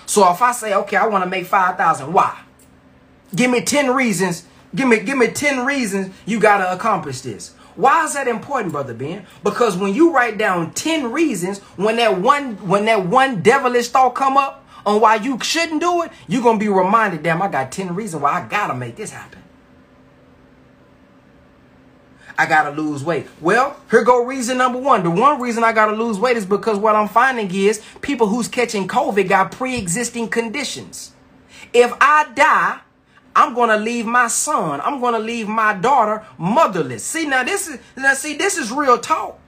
So 0.07 0.31
if 0.33 0.41
I 0.41 0.53
say, 0.53 0.75
okay, 0.75 0.97
I 0.97 1.07
want 1.07 1.25
to 1.25 1.31
make 1.31 1.47
5,000, 1.47 2.13
why? 2.13 2.41
Give 3.35 3.51
me 3.51 3.61
10 3.61 3.95
reasons. 3.95 4.45
Give 4.75 4.89
me, 4.89 5.01
give 5.01 5.19
me 5.19 5.29
10 5.29 5.67
reasons 5.67 6.15
you 6.25 6.41
got 6.41 6.59
to 6.59 6.73
accomplish 6.73 7.21
this. 7.21 7.55
Why 7.75 8.05
is 8.05 8.15
that 8.15 8.27
important, 8.27 8.73
brother 8.73 8.95
Ben? 8.95 9.27
Because 9.45 9.77
when 9.77 9.95
you 9.95 10.13
write 10.13 10.39
down 10.39 10.73
10 10.73 11.13
reasons, 11.13 11.59
when 11.77 11.97
that 11.97 12.19
one, 12.19 12.57
when 12.67 12.87
that 12.87 13.07
one 13.07 13.43
devilish 13.43 13.89
thought 13.89 14.15
come 14.15 14.37
up, 14.37 14.66
on 14.87 15.01
why 15.01 15.17
you 15.17 15.39
shouldn't 15.43 15.81
do 15.81 16.03
it, 16.03 16.13
you're 16.29 16.43
going 16.43 16.59
to 16.59 16.65
be 16.65 16.69
reminded, 16.69 17.25
damn, 17.25 17.43
I 17.43 17.49
got 17.49 17.73
10 17.73 17.95
reasons 17.95 18.23
why 18.23 18.41
I 18.41 18.49
got 18.49 18.69
to 18.69 18.75
make 18.75 18.95
this 18.97 19.11
happen. 19.11 19.43
I 22.39 22.47
got 22.47 22.65
to 22.65 22.71
lose 22.71 23.03
weight. 23.03 23.27
Well, 23.41 23.81
here 23.91 24.05
go 24.05 24.25
reason 24.25 24.59
number 24.59 24.79
one. 24.79 25.03
The 25.03 25.11
one 25.11 25.41
reason 25.41 25.65
I 25.65 25.73
got 25.73 25.87
to 25.87 25.97
lose 25.97 26.19
weight 26.19 26.37
is 26.37 26.47
because 26.47 26.79
what 26.79 26.95
I'm 26.95 27.09
finding 27.09 27.53
is 27.53 27.83
people 28.03 28.29
who's 28.29 28.47
catching 28.47 28.87
COVID 28.87 29.29
got 29.29 29.53
pre-existing 29.53 30.29
conditions. 30.29 31.13
If 31.73 31.93
I 32.01 32.31
die, 32.35 32.81
I'm 33.35 33.55
to 33.71 33.77
leave 33.77 34.07
my 34.07 34.29
son, 34.29 34.81
I'm 34.83 35.01
to 35.15 35.19
leave 35.19 35.49
my 35.49 35.75
daughter 35.75 36.25
motherless. 36.39 37.05
See, 37.05 37.27
now 37.27 37.43
this 37.43 37.69
is, 37.69 37.79
now 37.97 38.15
see, 38.15 38.37
this 38.37 38.57
is 38.57 38.71
real 38.71 38.99
talk. 38.99 39.41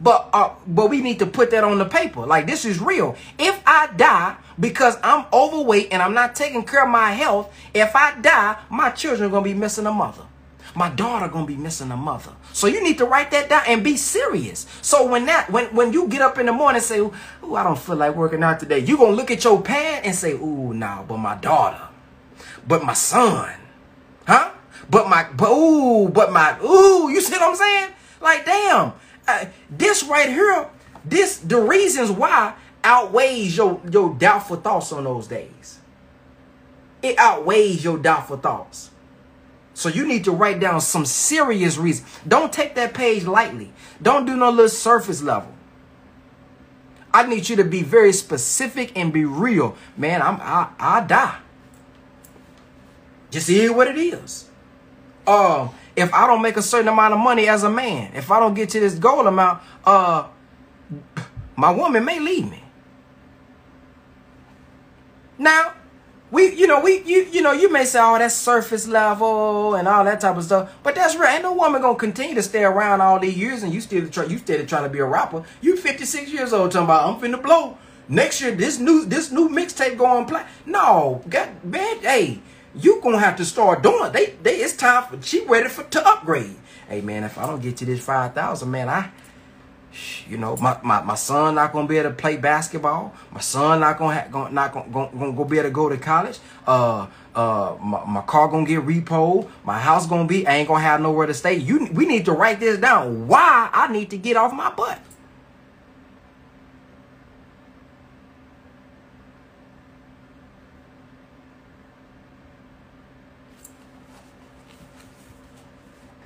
But 0.00 0.28
uh, 0.32 0.54
but 0.66 0.90
we 0.90 1.00
need 1.00 1.18
to 1.18 1.26
put 1.26 1.50
that 1.50 1.64
on 1.64 1.78
the 1.78 1.84
paper. 1.84 2.24
Like 2.24 2.46
this 2.46 2.64
is 2.64 2.80
real. 2.80 3.16
If 3.38 3.60
I 3.66 3.88
die 3.96 4.36
because 4.60 4.96
I'm 5.02 5.26
overweight 5.32 5.88
and 5.92 6.02
I'm 6.02 6.14
not 6.14 6.34
taking 6.34 6.64
care 6.64 6.84
of 6.84 6.90
my 6.90 7.12
health, 7.12 7.52
if 7.74 7.94
I 7.94 8.20
die, 8.20 8.56
my 8.70 8.90
children 8.90 9.28
are 9.28 9.32
gonna 9.32 9.44
be 9.44 9.54
missing 9.54 9.86
a 9.86 9.92
mother. 9.92 10.22
my 10.74 10.90
daughter 10.90 11.28
gonna 11.28 11.46
be 11.46 11.56
missing 11.56 11.90
a 11.90 11.96
mother. 11.96 12.32
So 12.52 12.66
you 12.66 12.82
need 12.82 12.98
to 12.98 13.04
write 13.04 13.30
that 13.32 13.48
down 13.48 13.62
and 13.66 13.82
be 13.82 13.96
serious. 13.96 14.66
So 14.82 15.06
when 15.06 15.26
that 15.26 15.50
when 15.50 15.66
when 15.74 15.92
you 15.92 16.08
get 16.08 16.22
up 16.22 16.38
in 16.38 16.46
the 16.46 16.52
morning 16.52 16.76
and 16.76 16.84
say, 16.84 17.00
"Ooh, 17.00 17.12
I 17.56 17.62
don't 17.64 17.78
feel 17.78 17.96
like 17.96 18.14
working 18.14 18.42
out 18.42 18.60
today," 18.60 18.78
you 18.80 18.96
gonna 18.96 19.12
look 19.16 19.30
at 19.30 19.42
your 19.44 19.60
pad 19.60 20.04
and 20.04 20.14
say, 20.14 20.32
"Ooh, 20.34 20.72
nah, 20.74 21.02
but 21.02 21.16
my 21.18 21.34
daughter, 21.36 21.80
but 22.66 22.84
my 22.84 22.94
son, 22.94 23.50
huh? 24.26 24.50
But 24.90 25.08
my 25.08 25.26
but 25.36 25.50
ooh, 25.50 26.08
but 26.08 26.32
my 26.32 26.56
ooh." 26.62 27.08
You 27.10 27.20
see 27.20 27.32
what 27.32 27.42
I'm 27.42 27.56
saying? 27.56 27.88
Like, 28.20 28.44
damn, 28.44 28.92
uh, 29.26 29.46
this 29.70 30.04
right 30.04 30.28
here, 30.28 30.68
this 31.04 31.38
the 31.38 31.58
reasons 31.60 32.10
why 32.10 32.54
outweighs 32.84 33.56
your 33.56 33.80
your 33.90 34.14
doubtful 34.14 34.56
thoughts 34.56 34.92
on 34.92 35.04
those 35.04 35.26
days. 35.26 35.78
It 37.02 37.18
outweighs 37.18 37.84
your 37.84 37.98
doubtful 37.98 38.38
thoughts. 38.38 38.90
So 39.74 39.88
you 39.88 40.06
need 40.06 40.24
to 40.24 40.32
write 40.32 40.58
down 40.58 40.80
some 40.80 41.06
serious 41.06 41.78
reasons. 41.78 42.08
Don't 42.26 42.52
take 42.52 42.74
that 42.74 42.94
page 42.94 43.24
lightly. 43.24 43.72
Don't 44.02 44.26
do 44.26 44.36
no 44.36 44.50
little 44.50 44.68
surface 44.68 45.22
level. 45.22 45.52
I 47.12 47.26
need 47.26 47.48
you 47.48 47.56
to 47.56 47.64
be 47.64 47.82
very 47.82 48.12
specific 48.12 48.96
and 48.96 49.12
be 49.12 49.24
real. 49.24 49.76
Man, 49.96 50.20
I'm 50.20 50.40
I 50.40 50.70
I 50.78 51.00
die. 51.02 51.38
Just 53.30 53.46
see 53.46 53.68
what 53.68 53.88
it 53.88 53.96
is. 53.96 54.48
Um, 55.26 55.70
if 55.94 56.12
I 56.14 56.26
don't 56.26 56.42
make 56.42 56.56
a 56.56 56.62
certain 56.62 56.88
amount 56.88 57.14
of 57.14 57.20
money 57.20 57.48
as 57.48 57.62
a 57.62 57.70
man, 57.70 58.12
if 58.14 58.30
I 58.30 58.40
don't 58.40 58.54
get 58.54 58.70
to 58.70 58.80
this 58.80 58.94
goal 58.94 59.26
amount, 59.26 59.62
uh 59.84 60.28
my 61.56 61.70
woman 61.70 62.04
may 62.04 62.20
leave 62.20 62.48
me. 62.50 62.62
Now, 65.38 65.74
we, 66.30 66.54
you 66.54 66.66
know, 66.66 66.80
we, 66.80 67.02
you, 67.04 67.24
you 67.32 67.40
know, 67.40 67.52
you 67.52 67.72
may 67.72 67.84
say, 67.84 68.00
oh, 68.02 68.18
that's 68.18 68.34
surface 68.34 68.86
level 68.86 69.74
and 69.76 69.88
all 69.88 70.04
that 70.04 70.20
type 70.20 70.36
of 70.36 70.44
stuff, 70.44 70.74
but 70.82 70.94
that's 70.94 71.14
real. 71.16 71.28
Ain't 71.28 71.42
no 71.42 71.54
woman 71.54 71.80
gonna 71.80 71.98
continue 71.98 72.34
to 72.34 72.42
stay 72.42 72.64
around 72.64 73.00
all 73.00 73.18
these 73.18 73.36
years 73.36 73.62
and 73.62 73.72
you 73.72 73.80
still 73.80 74.06
try, 74.08 74.24
you 74.24 74.38
still 74.38 74.64
trying 74.66 74.82
to 74.82 74.90
be 74.90 74.98
a 74.98 75.06
rapper. 75.06 75.44
You 75.60 75.76
56 75.76 76.30
years 76.30 76.52
old 76.52 76.72
talking 76.72 76.84
about 76.84 77.08
I'm 77.08 77.20
finna 77.20 77.42
blow 77.42 77.78
next 78.08 78.42
year. 78.42 78.50
This 78.50 78.78
new, 78.78 79.06
this 79.06 79.30
new 79.30 79.48
mixtape 79.48 79.96
going 79.96 80.26
play. 80.26 80.44
No, 80.66 81.22
God, 81.30 81.64
man, 81.64 82.00
hey, 82.00 82.40
you 82.74 83.00
gonna 83.02 83.18
have 83.18 83.36
to 83.36 83.44
start 83.44 83.82
doing. 83.82 84.12
They, 84.12 84.34
they, 84.42 84.56
it's 84.56 84.76
time 84.76 85.04
for. 85.04 85.22
She 85.22 85.44
ready 85.46 85.68
for 85.68 85.84
to 85.84 86.06
upgrade. 86.06 86.56
Hey 86.88 87.00
man, 87.00 87.24
if 87.24 87.38
I 87.38 87.46
don't 87.46 87.60
get 87.60 87.80
you 87.80 87.86
this 87.86 88.04
five 88.04 88.34
thousand, 88.34 88.70
man, 88.70 88.88
I 88.88 89.10
you 90.28 90.36
know, 90.36 90.56
my, 90.56 90.78
my, 90.82 91.02
my 91.02 91.14
son 91.14 91.54
not 91.54 91.72
gonna 91.72 91.88
be 91.88 91.98
able 91.98 92.10
to 92.10 92.14
play 92.16 92.36
basketball. 92.36 93.14
My 93.32 93.40
son 93.40 93.80
not 93.80 93.98
gonna 93.98 94.20
ha- 94.20 94.28
gonna 94.30 94.52
not 94.52 94.72
gonna, 94.72 94.90
gonna, 94.90 95.10
gonna 95.18 95.32
go 95.32 95.44
be 95.44 95.58
able 95.58 95.68
to 95.68 95.72
go 95.72 95.88
to 95.88 95.96
college. 95.96 96.38
Uh, 96.66 97.06
uh, 97.34 97.76
my, 97.80 98.04
my 98.04 98.20
car 98.22 98.48
gonna 98.48 98.66
get 98.66 98.84
repoed. 98.84 99.48
My 99.64 99.78
house 99.78 100.06
gonna 100.06 100.26
be. 100.26 100.46
I 100.46 100.56
ain't 100.56 100.68
gonna 100.68 100.80
have 100.80 101.00
nowhere 101.00 101.26
to 101.26 101.34
stay. 101.34 101.54
You, 101.54 101.88
we 101.92 102.06
need 102.06 102.24
to 102.26 102.32
write 102.32 102.60
this 102.60 102.78
down. 102.78 103.28
Why 103.28 103.70
I 103.72 103.90
need 103.92 104.10
to 104.10 104.18
get 104.18 104.36
off 104.36 104.52
my 104.52 104.70
butt. 104.70 105.00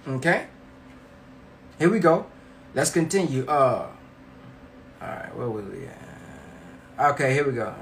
Okay. 0.06 0.46
Here 1.78 1.88
we 1.88 2.00
go. 2.00 2.26
Let's 2.74 2.90
continue. 2.90 3.44
Uh, 3.46 3.88
all 5.00 5.08
right, 5.08 5.36
where 5.36 5.48
was 5.48 5.64
we 5.66 5.86
at? 5.86 7.12
Okay, 7.12 7.32
here 7.34 7.46
we 7.46 7.52
go. 7.52 7.74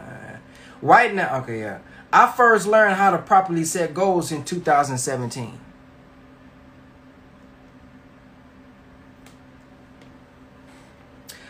Right 0.82 1.14
now, 1.14 1.38
okay, 1.38 1.60
yeah. 1.60 1.78
I 2.12 2.32
first 2.32 2.66
learned 2.66 2.96
how 2.96 3.10
to 3.10 3.18
properly 3.18 3.64
set 3.64 3.94
goals 3.94 4.32
in 4.32 4.44
2017. 4.44 5.60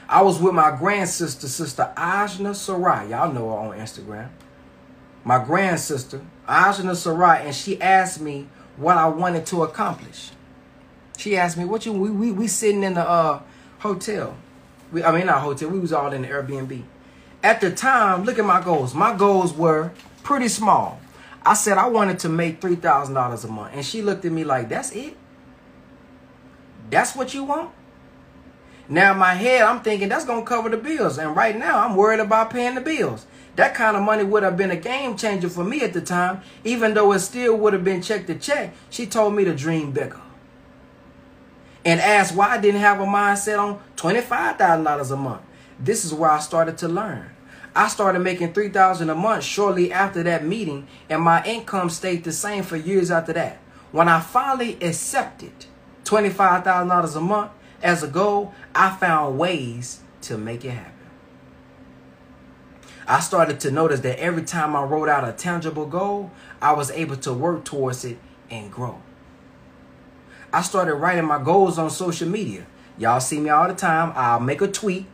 I 0.08 0.22
was 0.22 0.40
with 0.40 0.52
my 0.52 0.76
grand 0.76 1.08
sister, 1.08 1.46
Sister 1.46 1.92
Ajna 1.96 2.54
Sarai. 2.54 3.10
Y'all 3.10 3.32
know 3.32 3.50
her 3.50 3.56
on 3.56 3.78
Instagram. 3.78 4.28
My 5.22 5.42
grand 5.42 5.78
sister, 5.78 6.20
Ajna 6.48 6.96
Sarai, 6.96 7.46
and 7.46 7.54
she 7.54 7.80
asked 7.80 8.20
me 8.20 8.48
what 8.76 8.96
I 8.96 9.06
wanted 9.06 9.46
to 9.46 9.62
accomplish. 9.62 10.32
She 11.20 11.36
asked 11.36 11.58
me, 11.58 11.66
"What 11.66 11.84
you 11.84 11.92
we 11.92 12.08
we, 12.08 12.32
we 12.32 12.48
sitting 12.48 12.82
in 12.82 12.94
the 12.94 13.06
uh, 13.06 13.42
hotel? 13.80 14.34
We, 14.90 15.04
I 15.04 15.12
mean 15.12 15.26
not 15.26 15.42
hotel. 15.42 15.68
We 15.68 15.78
was 15.78 15.92
all 15.92 16.10
in 16.14 16.22
the 16.22 16.28
Airbnb. 16.28 16.82
At 17.42 17.60
the 17.60 17.70
time, 17.70 18.24
look 18.24 18.38
at 18.38 18.44
my 18.46 18.62
goals. 18.62 18.94
My 18.94 19.14
goals 19.14 19.52
were 19.52 19.92
pretty 20.22 20.48
small. 20.48 20.98
I 21.44 21.52
said 21.52 21.76
I 21.76 21.88
wanted 21.88 22.20
to 22.20 22.30
make 22.30 22.62
three 22.62 22.76
thousand 22.76 23.16
dollars 23.16 23.44
a 23.44 23.48
month, 23.48 23.74
and 23.74 23.84
she 23.84 24.00
looked 24.00 24.24
at 24.24 24.32
me 24.32 24.44
like, 24.44 24.70
"That's 24.70 24.92
it? 24.92 25.14
That's 26.88 27.14
what 27.14 27.34
you 27.34 27.44
want?" 27.44 27.70
Now 28.88 29.12
in 29.12 29.18
my 29.18 29.34
head, 29.34 29.60
I'm 29.60 29.82
thinking 29.82 30.08
that's 30.08 30.24
gonna 30.24 30.46
cover 30.46 30.70
the 30.70 30.78
bills, 30.78 31.18
and 31.18 31.36
right 31.36 31.54
now 31.54 31.84
I'm 31.84 31.96
worried 31.96 32.20
about 32.20 32.48
paying 32.48 32.76
the 32.76 32.80
bills. 32.80 33.26
That 33.56 33.74
kind 33.74 33.94
of 33.94 34.02
money 34.02 34.24
would 34.24 34.42
have 34.42 34.56
been 34.56 34.70
a 34.70 34.76
game 34.76 35.18
changer 35.18 35.50
for 35.50 35.64
me 35.64 35.82
at 35.82 35.92
the 35.92 36.00
time, 36.00 36.40
even 36.64 36.94
though 36.94 37.12
it 37.12 37.18
still 37.18 37.58
would 37.58 37.74
have 37.74 37.84
been 37.84 38.00
check 38.00 38.26
to 38.28 38.36
check. 38.36 38.72
She 38.88 39.04
told 39.04 39.34
me 39.34 39.44
to 39.44 39.54
dream 39.54 39.92
bigger 39.92 40.20
and 41.84 42.00
asked 42.00 42.34
why 42.34 42.50
I 42.50 42.58
didn't 42.58 42.80
have 42.80 43.00
a 43.00 43.04
mindset 43.04 43.58
on 43.58 43.80
$25,000 43.96 45.10
a 45.10 45.16
month. 45.16 45.42
This 45.78 46.04
is 46.04 46.12
where 46.12 46.30
I 46.30 46.40
started 46.40 46.76
to 46.78 46.88
learn. 46.88 47.30
I 47.74 47.88
started 47.88 48.18
making 48.20 48.52
3000 48.52 49.08
a 49.08 49.14
month 49.14 49.44
shortly 49.44 49.92
after 49.92 50.22
that 50.24 50.44
meeting 50.44 50.88
and 51.08 51.22
my 51.22 51.42
income 51.44 51.88
stayed 51.88 52.24
the 52.24 52.32
same 52.32 52.64
for 52.64 52.76
years 52.76 53.10
after 53.10 53.32
that. 53.32 53.58
When 53.92 54.08
I 54.08 54.20
finally 54.20 54.76
accepted 54.82 55.52
$25,000 56.04 57.16
a 57.16 57.20
month 57.20 57.52
as 57.82 58.02
a 58.02 58.08
goal, 58.08 58.52
I 58.74 58.94
found 58.96 59.38
ways 59.38 60.00
to 60.22 60.36
make 60.36 60.64
it 60.64 60.70
happen. 60.70 60.92
I 63.06 63.20
started 63.20 63.58
to 63.60 63.70
notice 63.70 64.00
that 64.00 64.20
every 64.20 64.42
time 64.42 64.76
I 64.76 64.82
wrote 64.82 65.08
out 65.08 65.28
a 65.28 65.32
tangible 65.32 65.86
goal, 65.86 66.30
I 66.60 66.72
was 66.72 66.90
able 66.92 67.16
to 67.16 67.32
work 67.32 67.64
towards 67.64 68.04
it 68.04 68.18
and 68.50 68.70
grow. 68.70 69.00
I 70.52 70.62
started 70.62 70.94
writing 70.94 71.24
my 71.24 71.42
goals 71.42 71.78
on 71.78 71.90
social 71.90 72.28
media. 72.28 72.66
Y'all 72.98 73.20
see 73.20 73.38
me 73.38 73.50
all 73.50 73.68
the 73.68 73.74
time. 73.74 74.12
I'll 74.16 74.40
make 74.40 74.60
a 74.60 74.68
tweet. 74.68 75.06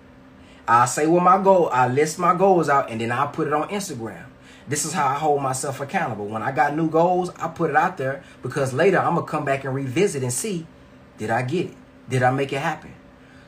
I'll 0.66 0.86
say 0.86 1.06
what 1.06 1.22
my 1.22 1.40
goal, 1.42 1.68
I 1.70 1.86
list 1.88 2.18
my 2.18 2.34
goals 2.34 2.68
out, 2.68 2.90
and 2.90 3.00
then 3.00 3.12
I'll 3.12 3.28
put 3.28 3.46
it 3.46 3.52
on 3.52 3.68
Instagram. 3.68 4.24
This 4.66 4.84
is 4.84 4.92
how 4.92 5.06
I 5.06 5.14
hold 5.14 5.42
myself 5.42 5.80
accountable. 5.80 6.26
When 6.26 6.42
I 6.42 6.50
got 6.50 6.74
new 6.74 6.90
goals, 6.90 7.30
I 7.36 7.48
put 7.48 7.70
it 7.70 7.76
out 7.76 7.98
there 7.98 8.24
because 8.42 8.72
later 8.72 8.98
I'm 8.98 9.14
gonna 9.14 9.26
come 9.26 9.44
back 9.44 9.64
and 9.64 9.72
revisit 9.72 10.22
and 10.22 10.32
see, 10.32 10.66
did 11.18 11.30
I 11.30 11.42
get 11.42 11.66
it? 11.66 11.76
Did 12.08 12.22
I 12.24 12.32
make 12.32 12.52
it 12.52 12.58
happen? 12.58 12.92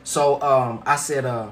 So 0.04 0.40
um, 0.40 0.82
I 0.86 0.94
said, 0.94 1.24
uh, 1.24 1.50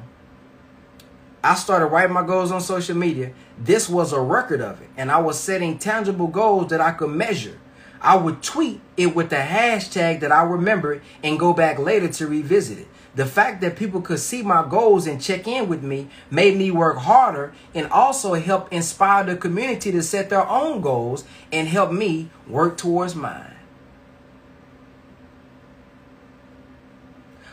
I 1.42 1.55
started 1.55 1.87
writing 1.87 2.12
my 2.12 2.25
goals 2.25 2.53
on 2.53 2.61
social 2.61 2.96
media. 2.96 3.33
This 3.59 3.88
was 3.88 4.12
a 4.12 4.20
record 4.20 4.61
of 4.61 4.81
it, 4.83 4.88
and 4.96 5.11
I 5.11 5.18
was 5.18 5.38
setting 5.38 5.79
tangible 5.79 6.29
goals 6.29 6.68
that 6.68 6.81
I 6.81 6.92
could 6.92 7.11
measure. 7.11 7.59
I 8.01 8.17
would 8.17 8.43
tweet 8.43 8.81
it 8.97 9.15
with 9.15 9.31
the 9.31 9.37
hashtag 9.37 10.21
that 10.21 10.33
I 10.33 10.43
remembered 10.43 11.03
and 11.23 11.39
go 11.39 11.53
back 11.53 11.79
later 11.79 12.09
to 12.09 12.27
revisit 12.27 12.79
it. 12.79 12.89
The 13.15 13.25
fact 13.25 13.63
that 13.63 13.77
people 13.77 14.03
could 14.03 14.19
see 14.19 14.43
my 14.43 14.67
goals 14.69 15.07
and 15.07 15.21
check 15.21 15.49
in 15.49 15.69
with 15.69 15.83
me 15.83 16.09
made 16.31 16.57
me 16.57 16.71
work 16.71 16.99
harder 16.99 17.55
and 17.75 17.87
also 17.89 18.35
help 18.35 18.71
inspire 18.71 19.25
the 19.25 19.37
community 19.37 19.91
to 19.93 20.03
set 20.03 20.29
their 20.29 20.47
own 20.47 20.83
goals 20.83 21.25
and 21.51 21.67
help 21.67 21.91
me 21.91 22.29
work 22.47 22.77
towards 22.77 23.15
mine. 23.15 23.55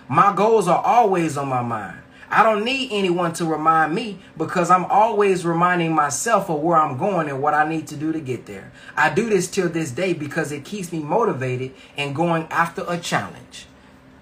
My 0.09 0.35
goals 0.35 0.67
are 0.67 0.83
always 0.83 1.37
on 1.37 1.47
my 1.47 1.61
mind. 1.61 2.02
I 2.33 2.41
don't 2.41 2.65
need 2.65 2.89
anyone 2.91 3.31
to 3.33 3.45
remind 3.45 3.93
me 3.93 4.17
because 4.37 4.71
I'm 4.71 4.85
always 4.85 5.45
reminding 5.45 5.93
myself 5.93 6.49
of 6.49 6.61
where 6.61 6.77
I'm 6.77 6.97
going 6.97 7.29
and 7.29 7.39
what 7.43 7.53
I 7.53 7.69
need 7.69 7.85
to 7.89 7.95
do 7.95 8.11
to 8.11 8.19
get 8.19 8.47
there. 8.47 8.71
I 8.97 9.13
do 9.13 9.29
this 9.29 9.47
till 9.47 9.69
this 9.69 9.91
day 9.91 10.13
because 10.13 10.51
it 10.51 10.65
keeps 10.65 10.91
me 10.91 10.97
motivated 10.97 11.73
and 11.95 12.15
going 12.15 12.47
after 12.49 12.83
a 12.87 12.97
challenge. 12.97 13.67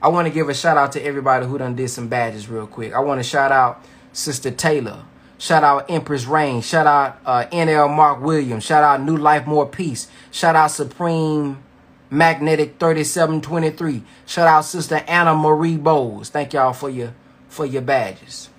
I 0.01 0.09
want 0.09 0.27
to 0.27 0.33
give 0.33 0.49
a 0.49 0.53
shout 0.53 0.75
out 0.75 0.91
to 0.91 1.01
everybody 1.01 1.45
who 1.45 1.57
done 1.57 1.75
did 1.75 1.89
some 1.89 2.09
badges 2.09 2.49
real 2.49 2.67
quick. 2.67 2.93
I 2.93 2.99
want 2.99 3.19
to 3.19 3.23
shout 3.23 3.53
out 3.53 3.81
Sister 4.11 4.51
Taylor. 4.51 5.05
Shout 5.37 5.63
out 5.63 5.89
Empress 5.89 6.25
Rain. 6.25 6.61
Shout 6.61 6.87
out 6.87 7.17
uh, 7.25 7.45
NL 7.49 7.95
Mark 7.95 8.19
Williams. 8.19 8.65
Shout 8.65 8.83
out 8.83 9.01
New 9.01 9.15
Life 9.15 9.47
More 9.47 9.65
Peace. 9.65 10.09
Shout 10.31 10.57
out 10.57 10.71
Supreme 10.71 11.63
Magnetic 12.09 12.75
3723. 12.77 14.03
Shout 14.25 14.47
out 14.47 14.65
Sister 14.65 15.01
Anna 15.07 15.33
Marie 15.33 15.77
Bowles. 15.77 16.27
Thank 16.27 16.51
y'all 16.51 16.73
for 16.73 16.89
your 16.89 17.13
for 17.51 17.65
your 17.65 17.81
badges. 17.81 18.49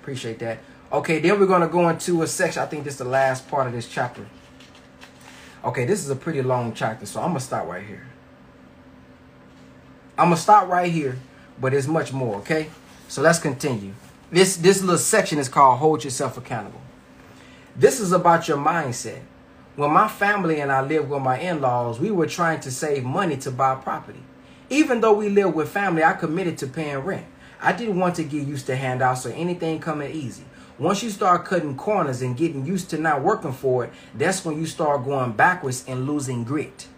Appreciate 0.00 0.38
that. 0.40 0.58
Okay, 0.92 1.20
then 1.20 1.40
we're 1.40 1.46
going 1.46 1.62
to 1.62 1.68
go 1.68 1.88
into 1.88 2.22
a 2.22 2.26
section. 2.26 2.62
I 2.62 2.66
think 2.66 2.84
this 2.84 2.94
is 2.94 2.98
the 2.98 3.04
last 3.06 3.48
part 3.48 3.66
of 3.66 3.72
this 3.72 3.88
chapter. 3.88 4.26
Okay, 5.64 5.86
this 5.86 6.04
is 6.04 6.10
a 6.10 6.16
pretty 6.16 6.42
long 6.42 6.74
chapter, 6.74 7.06
so 7.06 7.20
I'm 7.20 7.28
going 7.28 7.38
to 7.38 7.44
start 7.44 7.66
right 7.66 7.84
here. 7.84 8.06
I'm 10.18 10.26
going 10.26 10.36
to 10.36 10.42
start 10.42 10.68
right 10.68 10.92
here, 10.92 11.18
but 11.58 11.72
there's 11.72 11.88
much 11.88 12.12
more, 12.12 12.36
okay? 12.36 12.68
So 13.08 13.22
let's 13.22 13.38
continue. 13.38 13.94
This, 14.30 14.56
this 14.58 14.82
little 14.82 14.98
section 14.98 15.38
is 15.38 15.48
called 15.48 15.78
Hold 15.78 16.04
Yourself 16.04 16.36
Accountable. 16.36 16.82
This 17.74 18.00
is 18.00 18.12
about 18.12 18.46
your 18.46 18.58
mindset. 18.58 19.22
when 19.76 19.90
my 19.90 20.08
family 20.08 20.60
and 20.60 20.70
I 20.70 20.82
lived 20.82 21.08
with 21.08 21.22
my 21.22 21.38
in-laws, 21.38 21.98
we 21.98 22.10
were 22.10 22.26
trying 22.26 22.60
to 22.60 22.70
save 22.70 23.02
money 23.02 23.38
to 23.38 23.50
buy 23.50 23.74
property. 23.76 24.22
Even 24.68 25.00
though 25.00 25.14
we 25.14 25.30
lived 25.30 25.54
with 25.54 25.70
family, 25.70 26.04
I 26.04 26.12
committed 26.12 26.58
to 26.58 26.66
paying 26.66 26.98
rent. 26.98 27.26
I 27.64 27.72
didn't 27.72 27.98
want 27.98 28.16
to 28.16 28.24
get 28.24 28.46
used 28.46 28.66
to 28.66 28.76
handouts 28.76 29.24
or 29.24 29.30
anything 29.30 29.80
coming 29.80 30.12
easy. 30.12 30.44
Once 30.78 31.02
you 31.02 31.08
start 31.08 31.46
cutting 31.46 31.76
corners 31.76 32.20
and 32.20 32.36
getting 32.36 32.66
used 32.66 32.90
to 32.90 32.98
not 32.98 33.22
working 33.22 33.52
for 33.52 33.84
it, 33.84 33.92
that's 34.14 34.44
when 34.44 34.58
you 34.58 34.66
start 34.66 35.04
going 35.04 35.32
backwards 35.32 35.82
and 35.88 36.06
losing 36.06 36.44
grit. 36.44 36.88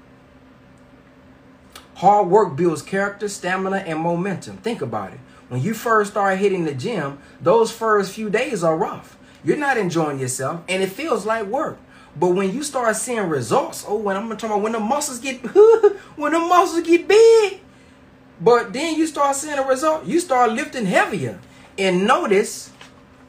Hard 1.96 2.28
work 2.28 2.56
builds 2.56 2.82
character, 2.82 3.28
stamina, 3.28 3.76
and 3.76 4.00
momentum. 4.00 4.56
Think 4.58 4.82
about 4.82 5.12
it. 5.12 5.20
When 5.48 5.62
you 5.62 5.72
first 5.72 6.10
start 6.10 6.38
hitting 6.38 6.64
the 6.64 6.74
gym, 6.74 7.18
those 7.40 7.70
first 7.70 8.12
few 8.12 8.28
days 8.28 8.64
are 8.64 8.76
rough. 8.76 9.16
You're 9.44 9.56
not 9.56 9.78
enjoying 9.78 10.18
yourself, 10.18 10.62
and 10.68 10.82
it 10.82 10.90
feels 10.90 11.24
like 11.24 11.46
work. 11.46 11.78
But 12.18 12.30
when 12.30 12.52
you 12.52 12.64
start 12.64 12.96
seeing 12.96 13.28
results, 13.28 13.84
oh, 13.86 13.96
when 13.96 14.16
I'm 14.16 14.28
talking 14.30 14.50
about 14.50 14.62
when 14.62 14.72
the 14.72 14.80
muscles 14.80 15.20
get 15.20 15.36
when 16.16 16.32
the 16.32 16.40
muscles 16.40 16.84
get 16.84 17.06
big, 17.06 17.60
but 18.40 18.72
then 18.72 18.96
you 18.96 19.06
start 19.06 19.36
seeing 19.36 19.58
a 19.58 19.66
result, 19.66 20.04
you 20.06 20.20
start 20.20 20.52
lifting 20.52 20.86
heavier. 20.86 21.38
And 21.78 22.06
notice 22.06 22.70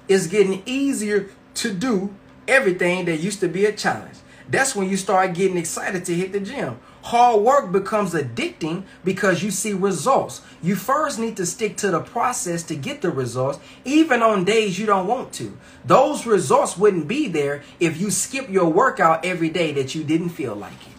it's 0.07 0.27
getting 0.27 0.63
easier 0.65 1.29
to 1.55 1.73
do 1.73 2.13
everything 2.47 3.05
that 3.05 3.17
used 3.17 3.39
to 3.41 3.47
be 3.47 3.65
a 3.65 3.71
challenge. 3.71 4.17
That's 4.49 4.75
when 4.75 4.89
you 4.89 4.95
start 4.95 5.33
getting 5.33 5.57
excited 5.57 6.05
to 6.05 6.15
hit 6.15 6.31
the 6.31 6.39
gym. 6.39 6.79
Hard 7.03 7.41
work 7.41 7.71
becomes 7.71 8.13
addicting 8.13 8.83
because 9.03 9.43
you 9.43 9.51
see 9.51 9.73
results. 9.73 10.41
You 10.61 10.75
first 10.75 11.19
need 11.19 11.37
to 11.37 11.45
stick 11.45 11.77
to 11.77 11.91
the 11.91 11.99
process 11.99 12.63
to 12.63 12.75
get 12.75 13.01
the 13.01 13.09
results, 13.09 13.59
even 13.83 14.21
on 14.21 14.45
days 14.45 14.79
you 14.79 14.85
don't 14.85 15.07
want 15.07 15.33
to. 15.33 15.57
Those 15.85 16.25
results 16.25 16.77
wouldn't 16.77 17.07
be 17.07 17.27
there 17.27 17.63
if 17.79 17.99
you 17.99 18.09
skip 18.11 18.49
your 18.49 18.69
workout 18.69 19.25
every 19.25 19.49
day 19.49 19.73
that 19.73 19.95
you 19.95 20.03
didn't 20.03 20.29
feel 20.29 20.55
like 20.55 20.87
it. 20.87 20.96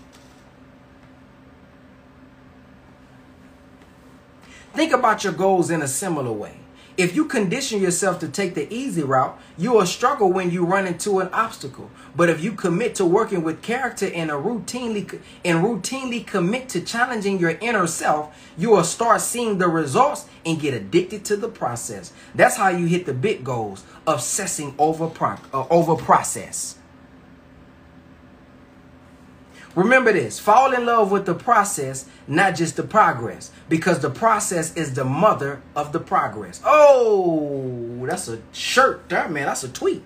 Think 4.79 4.93
about 4.93 5.25
your 5.25 5.33
goals 5.33 5.73
in 5.73 5.83
a 5.83 5.88
similar 5.88 6.31
way. 6.31 6.55
If 6.97 7.17
you 7.17 7.25
condition 7.25 7.83
yourself 7.83 8.21
to 8.21 8.29
take 8.29 8.55
the 8.55 8.73
easy 8.73 9.03
route, 9.03 9.37
you 9.57 9.73
will 9.73 9.87
struggle 9.87 10.33
when 10.33 10.53
you 10.53 10.64
run 10.64 10.87
into 10.87 11.19
an 11.19 11.31
obstacle. 11.33 11.91
But 12.14 12.29
if 12.29 12.45
you 12.45 12.53
commit 12.53 12.95
to 12.95 13.05
working 13.05 13.43
with 13.43 13.61
character 13.61 14.09
and 14.14 14.31
routinely 14.31 15.19
and 15.45 15.64
routinely 15.64 16.25
commit 16.25 16.69
to 16.69 16.81
challenging 16.81 17.41
your 17.41 17.59
inner 17.61 17.88
self, 17.88 18.33
you 18.57 18.71
will 18.71 18.85
start 18.85 19.21
seeing 19.21 19.59
the 19.59 19.67
results 19.67 20.27
and 20.47 20.61
get 20.61 20.75
addicted 20.75 21.25
to 21.25 21.37
the 21.37 21.49
process. 21.49 22.12
That's 22.37 22.57
how 22.57 22.69
you 22.69 22.87
hit 22.87 23.05
the 23.05 23.14
big 23.14 23.43
goals, 23.43 23.83
obsessing 24.07 24.77
over 24.79 25.09
pro- 25.09 25.38
uh, 25.53 25.67
over 25.71 25.97
process. 25.97 26.78
Remember 29.79 30.12
this 30.12 30.41
fall 30.41 30.75
in 30.75 30.87
love 30.87 31.12
with 31.12 31.25
the 31.25 31.37
process, 31.37 32.07
not 32.27 32.57
just 32.57 32.75
the 32.75 32.83
progress, 32.83 33.53
because 33.69 34.01
the 34.01 34.11
process 34.11 34.77
is 34.77 34.95
the 34.95 35.05
mother 35.05 35.62
of 35.77 35.93
the 35.93 36.01
progress. 36.01 36.61
Oh, 36.64 38.05
that's 38.05 38.27
a 38.27 38.41
shirt 38.51 39.09
there, 39.09 39.29
man. 39.29 39.47
That's 39.47 39.62
a 39.62 39.69
tweet. 39.69 40.03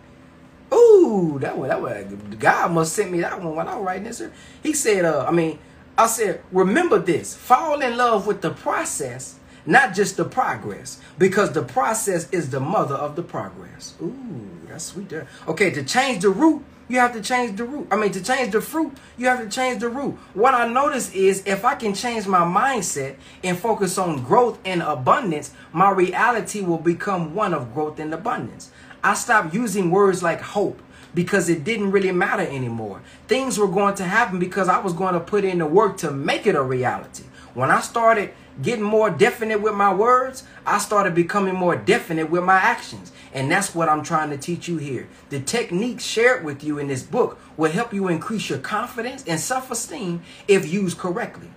Ooh, 0.74 1.38
that 1.40 1.56
one, 1.56 1.70
that 1.70 1.80
one. 1.80 2.36
God 2.38 2.72
must 2.72 2.92
sent 2.92 3.10
me 3.10 3.22
that 3.22 3.42
one 3.42 3.56
when 3.56 3.66
I 3.66 3.76
was 3.76 3.86
writing 3.86 4.04
this. 4.04 4.22
He 4.62 4.74
said, 4.74 5.06
uh, 5.06 5.24
I 5.26 5.30
mean, 5.30 5.58
I 5.96 6.06
said, 6.06 6.42
remember 6.52 6.98
this 6.98 7.34
fall 7.34 7.80
in 7.80 7.96
love 7.96 8.26
with 8.26 8.42
the 8.42 8.50
process, 8.50 9.38
not 9.64 9.94
just 9.94 10.18
the 10.18 10.26
progress, 10.26 11.00
because 11.16 11.52
the 11.52 11.62
process 11.62 12.28
is 12.30 12.50
the 12.50 12.60
mother 12.60 12.96
of 12.96 13.16
the 13.16 13.22
progress. 13.22 13.94
Ooh, 14.02 14.50
that's 14.68 14.84
sweet. 14.84 15.14
Okay, 15.48 15.70
to 15.70 15.82
change 15.82 16.24
the 16.24 16.28
root, 16.28 16.62
you 16.92 16.98
have 16.98 17.14
to 17.14 17.22
change 17.22 17.56
the 17.56 17.64
root. 17.64 17.88
I 17.90 17.96
mean, 17.96 18.12
to 18.12 18.22
change 18.22 18.52
the 18.52 18.60
fruit, 18.60 18.92
you 19.16 19.26
have 19.26 19.40
to 19.40 19.48
change 19.48 19.80
the 19.80 19.88
root. 19.88 20.18
What 20.34 20.52
I 20.52 20.68
notice 20.68 21.10
is 21.14 21.42
if 21.46 21.64
I 21.64 21.74
can 21.74 21.94
change 21.94 22.26
my 22.26 22.40
mindset 22.40 23.16
and 23.42 23.58
focus 23.58 23.96
on 23.96 24.22
growth 24.22 24.58
and 24.66 24.82
abundance, 24.82 25.52
my 25.72 25.90
reality 25.90 26.60
will 26.60 26.76
become 26.76 27.34
one 27.34 27.54
of 27.54 27.72
growth 27.72 27.98
and 27.98 28.12
abundance. 28.12 28.70
I 29.02 29.14
stopped 29.14 29.54
using 29.54 29.90
words 29.90 30.22
like 30.22 30.42
hope 30.42 30.82
because 31.14 31.48
it 31.48 31.64
didn't 31.64 31.92
really 31.92 32.12
matter 32.12 32.42
anymore. 32.42 33.00
Things 33.26 33.58
were 33.58 33.68
going 33.68 33.94
to 33.94 34.04
happen 34.04 34.38
because 34.38 34.68
I 34.68 34.78
was 34.78 34.92
going 34.92 35.14
to 35.14 35.20
put 35.20 35.44
in 35.44 35.58
the 35.60 35.66
work 35.66 35.96
to 35.98 36.10
make 36.10 36.46
it 36.46 36.54
a 36.54 36.62
reality. 36.62 37.24
When 37.54 37.70
I 37.70 37.80
started 37.80 38.34
getting 38.60 38.84
more 38.84 39.08
definite 39.08 39.62
with 39.62 39.74
my 39.74 39.92
words, 39.92 40.44
I 40.66 40.78
started 40.78 41.14
becoming 41.14 41.54
more 41.54 41.76
definite 41.76 42.30
with 42.30 42.44
my 42.44 42.56
actions. 42.56 43.12
And 43.32 43.50
that's 43.50 43.74
what 43.74 43.88
I'm 43.88 44.02
trying 44.02 44.30
to 44.30 44.36
teach 44.36 44.68
you 44.68 44.76
here. 44.76 45.08
The 45.30 45.40
techniques 45.40 46.04
shared 46.04 46.44
with 46.44 46.62
you 46.62 46.78
in 46.78 46.88
this 46.88 47.02
book 47.02 47.38
will 47.56 47.70
help 47.70 47.94
you 47.94 48.08
increase 48.08 48.50
your 48.50 48.58
confidence 48.58 49.24
and 49.26 49.40
self 49.40 49.70
esteem 49.70 50.22
if 50.46 50.70
used 50.70 50.98
correctly. 50.98 51.48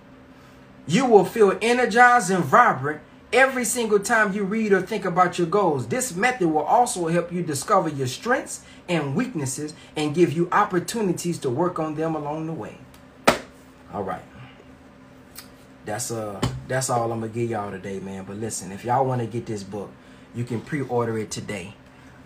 You 0.86 1.04
will 1.04 1.24
feel 1.24 1.58
energized 1.60 2.30
and 2.30 2.44
vibrant 2.44 3.00
every 3.32 3.64
single 3.64 3.98
time 3.98 4.32
you 4.32 4.44
read 4.44 4.72
or 4.72 4.80
think 4.80 5.04
about 5.04 5.38
your 5.38 5.48
goals. 5.48 5.88
This 5.88 6.14
method 6.14 6.48
will 6.48 6.62
also 6.62 7.08
help 7.08 7.32
you 7.32 7.42
discover 7.42 7.88
your 7.88 8.06
strengths 8.06 8.62
and 8.88 9.14
weaknesses 9.14 9.74
and 9.96 10.14
give 10.14 10.32
you 10.32 10.48
opportunities 10.52 11.38
to 11.40 11.50
work 11.50 11.78
on 11.78 11.96
them 11.96 12.14
along 12.14 12.46
the 12.46 12.52
way. 12.52 12.78
All 13.92 14.02
right. 14.02 14.22
That's 15.86 16.10
uh 16.10 16.38
that's 16.66 16.90
all 16.90 17.12
I'm 17.12 17.20
gonna 17.20 17.32
give 17.32 17.48
y'all 17.48 17.70
today, 17.70 18.00
man. 18.00 18.24
But 18.24 18.38
listen, 18.38 18.72
if 18.72 18.84
y'all 18.84 19.06
want 19.06 19.20
to 19.20 19.26
get 19.26 19.46
this 19.46 19.62
book, 19.62 19.92
you 20.34 20.42
can 20.42 20.60
pre-order 20.60 21.16
it 21.16 21.30
today. 21.30 21.74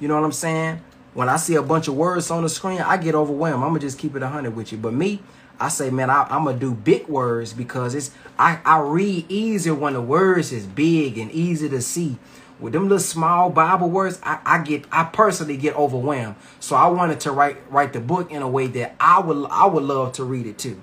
You 0.00 0.08
know 0.08 0.16
what 0.16 0.24
I'm 0.24 0.32
saying? 0.32 0.82
When 1.14 1.28
I 1.28 1.36
see 1.36 1.54
a 1.54 1.62
bunch 1.62 1.86
of 1.86 1.94
words 1.94 2.28
on 2.28 2.42
the 2.42 2.48
screen, 2.48 2.80
I 2.80 2.96
get 2.96 3.14
overwhelmed. 3.14 3.62
I'm 3.62 3.70
gonna 3.70 3.78
just 3.78 4.00
keep 4.00 4.16
it 4.16 4.22
100 4.22 4.56
with 4.56 4.72
you. 4.72 4.78
But 4.78 4.94
me, 4.94 5.22
I 5.60 5.68
say, 5.68 5.90
man, 5.90 6.10
I, 6.10 6.26
am 6.34 6.46
gonna 6.46 6.58
do 6.58 6.74
big 6.74 7.06
words 7.06 7.52
because 7.52 7.94
it's 7.94 8.10
I, 8.36 8.58
I 8.64 8.80
read 8.80 9.30
easier 9.30 9.76
when 9.76 9.92
the 9.92 10.00
words 10.00 10.50
is 10.50 10.66
big 10.66 11.18
and 11.18 11.30
easy 11.30 11.68
to 11.68 11.80
see. 11.80 12.18
With 12.58 12.72
them 12.72 12.84
little 12.84 12.98
small 12.98 13.50
Bible 13.50 13.88
words, 13.88 14.18
I, 14.24 14.40
I 14.44 14.58
get 14.58 14.86
I 14.90 15.04
personally 15.04 15.56
get 15.56 15.76
overwhelmed. 15.76 16.34
So 16.58 16.74
I 16.74 16.88
wanted 16.88 17.20
to 17.20 17.30
write 17.30 17.58
write 17.70 17.92
the 17.92 18.00
book 18.00 18.32
in 18.32 18.42
a 18.42 18.48
way 18.48 18.66
that 18.66 18.96
I 18.98 19.20
would 19.20 19.46
I 19.52 19.66
would 19.66 19.84
love 19.84 20.14
to 20.14 20.24
read 20.24 20.46
it 20.46 20.58
too. 20.58 20.82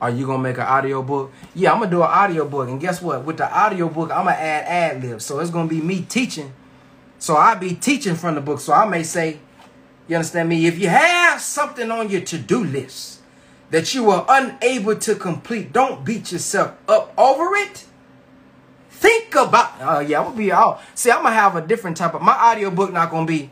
Are 0.00 0.10
you 0.10 0.26
gonna 0.26 0.42
make 0.42 0.58
an 0.58 0.64
audio 0.64 1.02
book? 1.02 1.32
Yeah, 1.54 1.72
I'm 1.72 1.78
gonna 1.78 1.90
do 1.90 2.02
an 2.02 2.10
audio 2.10 2.46
book. 2.46 2.68
And 2.68 2.80
guess 2.80 3.00
what? 3.00 3.24
With 3.24 3.38
the 3.38 3.50
audio 3.50 3.88
book, 3.88 4.10
I'm 4.10 4.24
gonna 4.24 4.32
add 4.32 4.96
ad 4.96 5.02
libs. 5.02 5.24
So 5.24 5.38
it's 5.40 5.50
gonna 5.50 5.68
be 5.68 5.80
me 5.80 6.02
teaching. 6.02 6.52
So 7.18 7.36
I'll 7.36 7.58
be 7.58 7.74
teaching 7.74 8.14
from 8.14 8.34
the 8.34 8.40
book. 8.40 8.60
So 8.60 8.72
I 8.72 8.86
may 8.86 9.02
say, 9.02 9.38
you 10.08 10.16
understand 10.16 10.48
me? 10.48 10.66
If 10.66 10.78
you 10.78 10.88
have 10.88 11.40
something 11.40 11.90
on 11.90 12.10
your 12.10 12.20
to-do 12.20 12.62
list 12.62 13.20
that 13.70 13.94
you 13.94 14.10
are 14.10 14.24
unable 14.28 14.96
to 14.96 15.14
complete, 15.14 15.72
don't 15.72 16.04
beat 16.04 16.30
yourself 16.30 16.76
up 16.88 17.12
over 17.18 17.54
it. 17.56 17.86
Think 18.90 19.34
about 19.34 19.74
oh 19.80 19.96
uh, 19.96 20.00
yeah, 20.00 20.20
I'm 20.20 20.26
gonna 20.26 20.36
be 20.38 20.52
all 20.52 20.80
see, 20.94 21.10
I'm 21.10 21.22
gonna 21.22 21.34
have 21.34 21.54
a 21.54 21.60
different 21.60 21.98
type 21.98 22.14
of 22.14 22.22
my 22.22 22.32
audio 22.32 22.70
book 22.70 22.92
not 22.92 23.10
gonna 23.10 23.26
be 23.26 23.50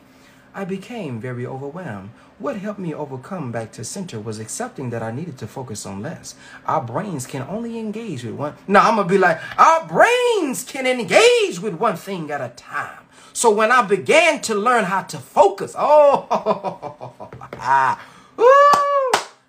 I 0.55 0.65
became 0.65 1.21
very 1.21 1.47
overwhelmed 1.47 2.11
what 2.39 2.57
helped 2.57 2.81
me 2.81 2.93
overcome 2.93 3.53
back 3.53 3.71
to 3.73 3.85
center 3.85 4.19
was 4.19 4.39
accepting 4.39 4.91
that 4.91 5.03
I 5.03 5.13
needed 5.13 5.39
to 5.39 5.47
focus 5.47 5.87
on 5.87 6.03
less. 6.03 6.35
Our 6.67 6.83
brains 6.83 7.27
can 7.27 7.43
only 7.43 7.79
engage 7.79 8.25
with 8.25 8.35
one. 8.35 8.55
Now 8.67 8.89
I'm 8.89 8.97
going 8.97 9.07
to 9.09 9.15
be 9.15 9.19
like, 9.19 9.41
our 9.59 9.87
brains 9.87 10.65
can 10.65 10.87
engage 10.87 11.61
with 11.61 11.75
one 11.75 11.97
thing 11.97 12.31
at 12.31 12.41
a 12.41 12.49
time. 12.51 13.01
So 13.33 13.51
when 13.51 13.71
I 13.71 13.83
began 13.83 14.41
to 14.43 14.55
learn 14.55 14.85
how 14.85 15.03
to 15.03 15.19
focus, 15.19 15.75
oh, 15.79 16.27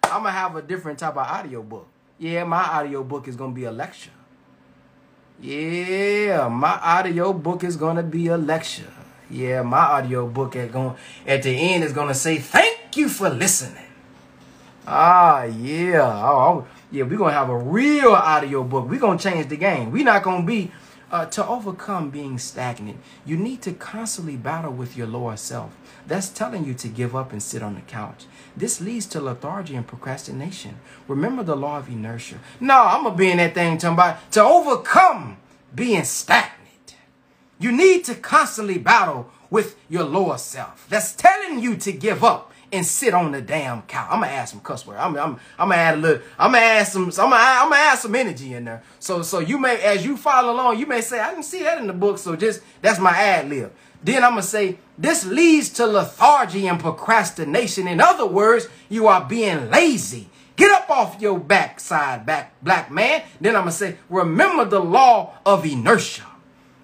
I'm 0.03 0.21
going 0.21 0.23
to 0.23 0.31
have 0.31 0.55
a 0.55 0.61
different 0.61 0.99
type 0.99 1.17
of 1.17 1.27
audio 1.27 1.63
book. 1.63 1.87
Yeah, 2.19 2.43
my 2.43 2.63
audio 2.63 3.03
book 3.03 3.27
is 3.27 3.35
going 3.35 3.51
to 3.51 3.55
be 3.55 3.65
a 3.65 3.71
lecture. 3.71 4.11
Yeah, 5.41 6.47
my 6.47 6.79
audio 6.81 7.33
book 7.33 7.63
is 7.63 7.75
going 7.75 7.97
to 7.97 8.03
be 8.03 8.27
a 8.27 8.37
lecture. 8.37 8.93
Yeah, 9.29 9.63
my 9.63 9.79
audio 9.79 10.27
book 10.27 10.55
at 10.55 10.71
going 10.71 10.95
at 11.25 11.43
the 11.43 11.49
end 11.49 11.83
is 11.83 11.93
gonna 11.93 12.13
say 12.13 12.37
thank 12.37 12.74
you 12.97 13.09
for 13.09 13.29
listening. 13.29 13.83
Ah, 14.87 15.43
yeah. 15.43 16.01
Oh, 16.01 16.37
oh 16.37 16.67
yeah, 16.91 17.03
we're 17.03 17.17
gonna 17.17 17.33
have 17.33 17.49
a 17.49 17.57
real 17.57 18.11
audio 18.11 18.63
book. 18.63 18.89
We're 18.89 18.99
gonna 18.99 19.19
change 19.19 19.47
the 19.47 19.57
game. 19.57 19.91
We're 19.91 20.05
not 20.05 20.23
gonna 20.23 20.45
be 20.45 20.71
uh, 21.11 21.15
uh, 21.15 21.25
to 21.25 21.47
overcome 21.47 22.09
being 22.09 22.37
stagnant, 22.37 22.97
you 23.25 23.37
need 23.37 23.61
to 23.61 23.71
constantly 23.71 24.35
battle 24.35 24.71
with 24.71 24.97
your 24.97 25.07
lower 25.07 25.37
self. 25.37 25.71
That's 26.07 26.29
telling 26.29 26.65
you 26.65 26.73
to 26.75 26.87
give 26.87 27.15
up 27.15 27.31
and 27.31 27.41
sit 27.41 27.63
on 27.63 27.75
the 27.75 27.81
couch. 27.81 28.25
This 28.57 28.81
leads 28.81 29.05
to 29.07 29.21
lethargy 29.21 29.75
and 29.75 29.87
procrastination. 29.87 30.77
Remember 31.07 31.43
the 31.43 31.55
law 31.55 31.77
of 31.77 31.89
inertia. 31.89 32.39
No, 32.59 32.83
I'm 32.83 33.03
going 33.03 33.13
to 33.13 33.17
be 33.17 33.31
in 33.31 33.37
that 33.37 33.53
thing 33.53 33.77
talking 33.77 33.93
about 33.93 34.31
to 34.33 34.43
overcome 34.43 35.37
being 35.73 36.03
stagnant. 36.03 36.95
You 37.59 37.71
need 37.71 38.03
to 38.05 38.15
constantly 38.15 38.77
battle 38.77 39.31
with 39.49 39.77
your 39.87 40.03
lower 40.03 40.37
self. 40.37 40.85
That's 40.89 41.13
telling 41.13 41.59
you 41.59 41.77
to 41.77 41.91
give 41.91 42.23
up 42.23 42.51
and 42.75 42.85
sit 42.85 43.13
on 43.13 43.31
the 43.31 43.41
damn 43.41 43.81
couch. 43.83 44.07
I'm 44.09 44.21
gonna 44.21 44.31
add 44.31 44.45
some 44.45 44.59
cuss 44.59 44.85
word. 44.85 44.97
I'm, 44.97 45.15
I'm, 45.17 45.39
I'm 45.57 45.69
gonna 45.69 45.75
add 45.75 45.95
a 45.95 45.97
little. 45.97 46.23
I'm 46.37 46.51
gonna 46.51 46.63
add 46.63 46.83
some. 46.87 47.05
I'm 47.05 47.09
gonna, 47.09 47.35
I'm 47.35 47.69
gonna 47.69 47.81
add 47.81 47.99
some 47.99 48.15
energy 48.15 48.53
in 48.53 48.65
there. 48.65 48.83
So, 48.99 49.21
so 49.21 49.39
you 49.39 49.57
may, 49.57 49.81
as 49.81 50.05
you 50.05 50.17
follow 50.17 50.53
along, 50.53 50.79
you 50.79 50.85
may 50.85 51.01
say, 51.01 51.19
I 51.19 51.31
didn't 51.31 51.45
see 51.45 51.63
that 51.63 51.77
in 51.77 51.87
the 51.87 51.93
book. 51.93 52.17
So 52.17 52.35
just 52.35 52.61
that's 52.81 52.99
my 52.99 53.11
ad 53.11 53.49
lib. 53.49 53.73
Then 54.03 54.23
I'm 54.23 54.31
gonna 54.31 54.43
say 54.43 54.77
this 54.97 55.25
leads 55.25 55.69
to 55.71 55.87
lethargy 55.87 56.67
and 56.67 56.79
procrastination. 56.79 57.87
In 57.87 57.99
other 57.99 58.25
words, 58.25 58.67
you 58.89 59.07
are 59.07 59.25
being 59.25 59.69
lazy. 59.71 60.29
Get 60.55 60.71
up 60.71 60.89
off 60.89 61.19
your 61.19 61.39
backside, 61.39 62.25
back 62.25 62.53
black 62.61 62.91
man. 62.91 63.23
Then 63.41 63.55
I'm 63.55 63.63
gonna 63.63 63.71
say, 63.71 63.97
remember 64.09 64.65
the 64.65 64.79
law 64.79 65.33
of 65.45 65.65
inertia. 65.65 66.25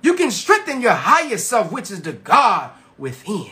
You 0.01 0.15
can 0.15 0.31
strengthen 0.31 0.81
your 0.81 0.93
higher 0.93 1.37
self, 1.37 1.71
which 1.71 1.91
is 1.91 2.01
the 2.01 2.13
God 2.13 2.71
within. 2.97 3.51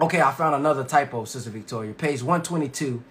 Okay, 0.00 0.20
I 0.20 0.30
found 0.30 0.54
another 0.54 0.84
typo, 0.84 1.24
Sister 1.24 1.50
Victoria. 1.50 1.92
Page 1.92 2.22
122. 2.22 3.02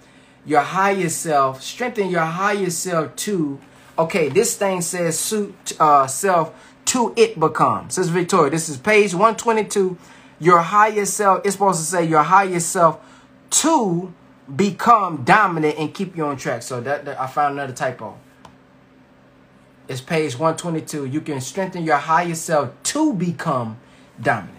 Your 0.46 0.62
higher 0.62 1.10
self, 1.10 1.62
strengthen 1.62 2.10
your 2.10 2.22
higher 2.22 2.70
self 2.70 3.14
to, 3.18 3.60
okay, 4.00 4.30
this 4.30 4.56
thing 4.56 4.80
says 4.80 5.20
suit 5.20 5.74
uh, 5.82 6.08
self 6.08 6.54
to 6.86 7.14
it 7.18 7.38
become. 7.38 7.90
Sister 7.90 8.14
Victoria, 8.14 8.50
this 8.50 8.70
is 8.70 8.78
page 8.78 9.14
122. 9.14 9.98
Your 10.40 10.60
higher 10.60 11.06
self, 11.06 11.42
it's 11.44 11.56
supposed 11.56 11.80
to 11.80 11.86
say 11.86 12.06
your 12.06 12.24
higher 12.24 12.62
self 12.62 13.02
to 13.50 14.14
become 14.56 15.26
dominant 15.26 15.78
and 15.78 15.94
keep 15.94 16.16
you 16.16 16.26
on 16.26 16.38
track. 16.38 16.62
So 16.62 16.80
that, 16.80 17.04
that 17.04 17.20
I 17.20 17.28
found 17.28 17.60
another 17.60 17.74
typo. 17.74 18.18
It's 19.90 20.00
page 20.00 20.40
122. 20.40 21.06
You 21.06 21.20
can 21.20 21.42
strengthen 21.42 21.84
your 21.84 21.98
higher 21.98 22.36
self 22.36 22.72
to 22.84 23.14
become 23.14 23.78
dominant. 24.22 24.56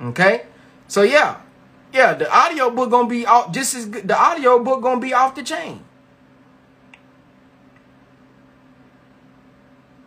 Okay? 0.00 0.44
So 0.92 1.00
yeah. 1.00 1.40
Yeah, 1.90 2.12
the 2.12 2.30
audio 2.30 2.68
book 2.68 2.90
gonna 2.90 3.08
be 3.08 3.24
off 3.24 3.50
just 3.50 3.74
as 3.74 3.86
good. 3.86 4.06
The 4.06 4.14
audio 4.14 4.62
book 4.62 4.82
gonna 4.82 5.00
be 5.00 5.14
off 5.14 5.34
the 5.34 5.42
chain. 5.42 5.82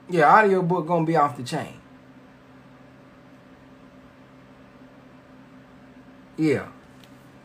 Yeah, 0.08 0.32
audio 0.32 0.62
book 0.62 0.86
gonna 0.86 1.04
be 1.04 1.16
off 1.16 1.38
the 1.38 1.44
chain. 1.44 1.82
Yeah. 6.38 6.68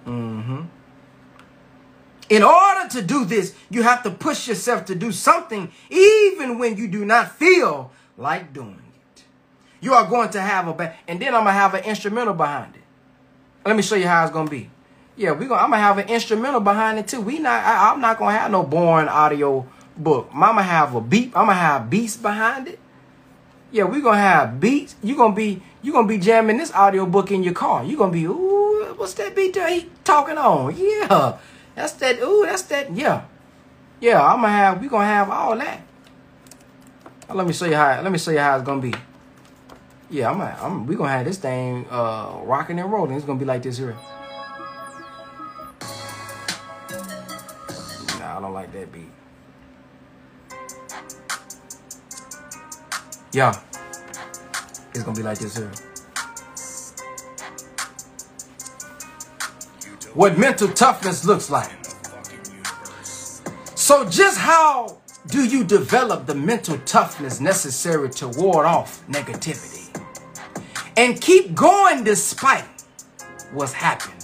Mm-hmm. 0.06 0.64
In 2.28 2.42
order 2.42 2.88
to 2.90 3.00
do 3.00 3.24
this, 3.24 3.54
you 3.70 3.82
have 3.82 4.02
to 4.02 4.10
push 4.10 4.48
yourself 4.48 4.84
to 4.84 4.94
do 4.94 5.12
something 5.12 5.72
even 5.88 6.58
when 6.58 6.76
you 6.76 6.88
do 6.88 7.06
not 7.06 7.32
feel 7.36 7.90
like 8.18 8.52
doing 8.52 8.82
it. 9.16 9.24
You 9.80 9.94
are 9.94 10.06
going 10.06 10.28
to 10.30 10.42
have 10.42 10.68
a 10.68 10.94
and 11.08 11.22
then 11.22 11.34
I'm 11.34 11.44
gonna 11.44 11.52
have 11.52 11.72
an 11.72 11.84
instrumental 11.84 12.34
behind 12.34 12.74
it. 12.74 12.79
Let 13.64 13.76
me 13.76 13.82
show 13.82 13.96
you 13.96 14.06
how 14.06 14.24
it's 14.24 14.32
gonna 14.32 14.50
be. 14.50 14.70
Yeah, 15.16 15.32
we 15.32 15.46
gonna 15.46 15.62
I'm 15.62 15.70
gonna 15.70 15.82
have 15.82 15.98
an 15.98 16.08
instrumental 16.08 16.60
behind 16.60 16.98
it 16.98 17.08
too. 17.08 17.20
We 17.20 17.38
not 17.38 17.64
I, 17.64 17.92
am 17.92 18.00
not 18.00 18.18
gonna 18.18 18.36
have 18.36 18.50
no 18.50 18.62
boring 18.62 19.08
audio 19.08 19.66
book. 19.96 20.30
Gonna 20.32 20.62
have 20.62 20.94
a 20.94 21.00
beat. 21.00 21.28
I'm 21.34 21.46
gonna 21.46 21.54
have 21.54 21.90
beats 21.90 22.16
behind 22.16 22.68
it. 22.68 22.78
Yeah, 23.70 23.84
we 23.84 24.00
gonna 24.00 24.18
have 24.18 24.60
beats. 24.60 24.96
You 25.02 25.16
gonna 25.16 25.34
be 25.34 25.62
you 25.82 25.92
gonna 25.92 26.08
be 26.08 26.18
jamming 26.18 26.56
this 26.56 26.72
audio 26.72 27.06
book 27.06 27.30
in 27.30 27.42
your 27.42 27.54
car. 27.54 27.84
You 27.84 27.96
gonna 27.96 28.12
be 28.12 28.24
ooh, 28.24 28.94
what's 28.96 29.14
that 29.14 29.36
beat 29.36 29.54
that 29.54 29.70
he 29.70 29.90
talking 30.04 30.38
on? 30.38 30.74
Yeah. 30.76 31.38
That's 31.74 31.92
that. 31.92 32.20
Ooh, 32.20 32.44
that's 32.44 32.62
that. 32.62 32.94
Yeah, 32.94 33.24
yeah. 34.00 34.22
I'm 34.22 34.42
gonna 34.42 34.48
have. 34.48 34.80
We 34.80 34.88
gonna 34.88 35.06
have 35.06 35.30
all 35.30 35.56
that. 35.56 35.80
Let 37.32 37.46
me 37.46 37.52
show 37.52 37.66
you 37.66 37.76
how. 37.76 38.02
Let 38.02 38.10
me 38.10 38.18
show 38.18 38.32
you 38.32 38.38
how 38.38 38.56
it's 38.56 38.64
gonna 38.66 38.82
be. 38.82 38.92
Yeah, 40.10 40.30
I'm. 40.32 40.40
I'm. 40.40 40.86
We 40.86 40.96
gonna 40.96 41.10
have 41.10 41.24
this 41.24 41.38
thing 41.38 41.86
uh 41.88 42.40
rocking 42.42 42.80
and 42.80 42.90
rolling. 42.90 43.14
It's 43.14 43.24
gonna 43.24 43.38
be 43.38 43.44
like 43.44 43.62
this 43.62 43.78
here. 43.78 43.96
Nah, 48.18 48.38
I 48.38 48.40
don't 48.40 48.52
like 48.52 48.72
that 48.72 48.92
beat. 48.92 49.08
Yeah, 53.32 53.56
it's 54.92 55.04
gonna 55.04 55.16
be 55.16 55.22
like 55.22 55.38
this 55.38 55.56
here. 55.56 55.70
what 60.14 60.36
mental 60.36 60.66
toughness 60.66 61.24
looks 61.24 61.50
like. 61.50 61.70
So, 63.76 64.08
just 64.08 64.38
how 64.38 64.98
do 65.28 65.44
you 65.44 65.62
develop 65.62 66.26
the 66.26 66.34
mental 66.34 66.78
toughness 66.78 67.40
necessary 67.40 68.10
to 68.10 68.28
ward 68.28 68.66
off 68.66 69.06
negativity 69.06 69.79
and 70.96 71.20
keep 71.20 71.54
going 71.54 72.04
despite 72.04 72.64
what's 73.52 73.72
happening 73.72 74.18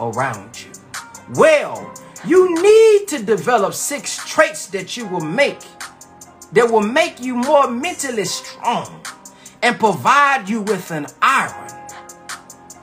around 0.00 0.60
you? 0.62 0.70
Well, 1.34 1.92
you 2.26 2.54
need 2.62 3.08
to 3.08 3.22
develop 3.24 3.74
six 3.74 4.16
traits 4.28 4.66
that 4.68 4.96
you 4.96 5.06
will 5.06 5.20
make 5.20 5.60
that 6.52 6.70
will 6.70 6.82
make 6.82 7.20
you 7.20 7.34
more 7.34 7.70
mentally 7.70 8.24
strong 8.26 9.02
and 9.62 9.78
provide 9.78 10.48
you 10.48 10.60
with 10.62 10.90
an 10.90 11.06
iron 11.22 11.70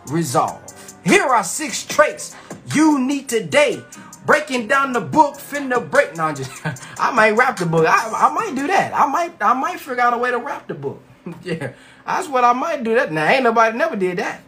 resolve. 0.08 0.62
Here 1.04 1.24
are 1.24 1.44
six 1.44 1.86
traits 1.86 2.36
you 2.74 3.00
need 3.00 3.30
today. 3.30 3.82
Breaking 4.26 4.68
down 4.68 4.94
the 4.94 5.02
book, 5.02 5.36
finna 5.36 5.90
break. 5.90 6.16
No, 6.16 6.26
I'm 6.26 6.36
just 6.36 6.52
I 7.00 7.12
might 7.12 7.32
rap 7.32 7.58
the 7.58 7.66
book. 7.66 7.86
I, 7.88 8.28
I 8.30 8.34
might 8.34 8.56
do 8.56 8.68
that. 8.68 8.94
I 8.94 9.08
might 9.08 9.34
I 9.42 9.54
might 9.54 9.80
figure 9.80 10.02
out 10.02 10.14
a 10.14 10.18
way 10.18 10.32
to 10.32 10.38
rap 10.38 10.68
the 10.68 10.74
book. 10.76 11.02
yeah. 11.44 11.74
That's 12.10 12.28
what 12.28 12.44
I 12.44 12.54
might 12.54 12.84
do 12.84 12.96
that. 12.96 13.12
Now 13.12 13.30
ain't 13.30 13.44
nobody 13.44 13.78
never 13.78 13.96
did 13.96 14.18
that. 14.18 14.42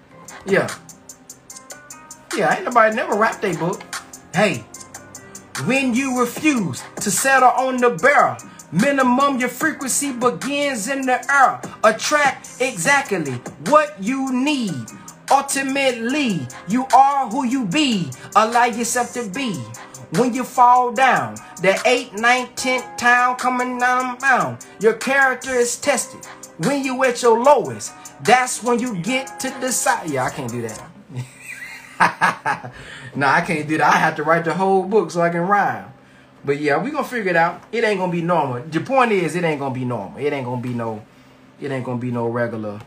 Yeah. 0.45 0.67
Yeah, 2.36 2.56
ain't 2.56 2.65
nobody 2.65 2.95
never 2.95 3.15
rapped 3.15 3.43
a 3.45 3.56
book. 3.56 3.82
Hey, 4.34 4.63
when 5.65 5.93
you 5.93 6.19
refuse 6.19 6.82
to 6.95 7.12
settle 7.12 7.50
on 7.50 7.78
the 7.78 7.91
barrel, 7.91 8.38
minimum 8.71 9.39
your 9.39 9.50
frequency 9.50 10.12
begins 10.12 10.88
in 10.88 11.04
the 11.04 11.19
air. 11.32 11.62
Attract 11.84 12.62
exactly 12.62 13.34
what 13.69 14.02
you 14.02 14.34
need 14.34 14.88
Ultimately, 15.32 16.45
you 16.67 16.86
are 16.93 17.30
who 17.30 17.45
you 17.45 17.65
be. 17.65 18.12
Allow 18.36 18.65
yourself 18.65 19.13
to 19.13 19.30
be. 19.30 19.54
When 20.19 20.34
you 20.34 20.43
fall 20.43 20.91
down, 20.91 21.36
the 21.62 21.80
8th, 21.86 22.12
9th, 22.17 22.56
10th 22.56 22.97
town 22.97 23.38
coming 23.38 23.80
down 23.80 24.17
bound, 24.17 24.65
your 24.82 24.91
character 24.95 25.52
is 25.52 25.78
tested. 25.78 26.28
When 26.57 26.83
you 26.83 27.03
at 27.03 27.21
your 27.21 27.41
lowest, 27.41 27.93
that's 28.23 28.63
when 28.63 28.79
you 28.79 28.95
get 28.97 29.39
to 29.39 29.49
decide. 29.59 30.09
Yeah, 30.09 30.25
I 30.25 30.29
can't 30.29 30.51
do 30.51 30.61
that. 30.61 30.81
no, 33.15 33.27
I 33.27 33.41
can't 33.41 33.67
do 33.67 33.77
that. 33.77 33.93
I 33.93 33.97
have 33.97 34.15
to 34.17 34.23
write 34.23 34.45
the 34.45 34.53
whole 34.53 34.83
book 34.83 35.11
so 35.11 35.21
I 35.21 35.29
can 35.29 35.41
rhyme. 35.41 35.91
But 36.43 36.59
yeah, 36.59 36.77
we 36.81 36.91
gonna 36.91 37.03
figure 37.03 37.29
it 37.29 37.35
out. 37.35 37.63
It 37.71 37.83
ain't 37.83 37.99
gonna 37.99 38.11
be 38.11 38.21
normal. 38.21 38.63
The 38.63 38.79
point 38.81 39.11
is, 39.11 39.35
it 39.35 39.43
ain't 39.43 39.59
gonna 39.59 39.73
be 39.73 39.85
normal. 39.85 40.19
It 40.19 40.33
ain't 40.33 40.45
gonna 40.45 40.61
be 40.61 40.73
no, 40.73 41.05
it 41.59 41.71
ain't 41.71 41.85
gonna 41.85 41.99
be 41.99 42.11
no 42.11 42.27
regular 42.27 42.81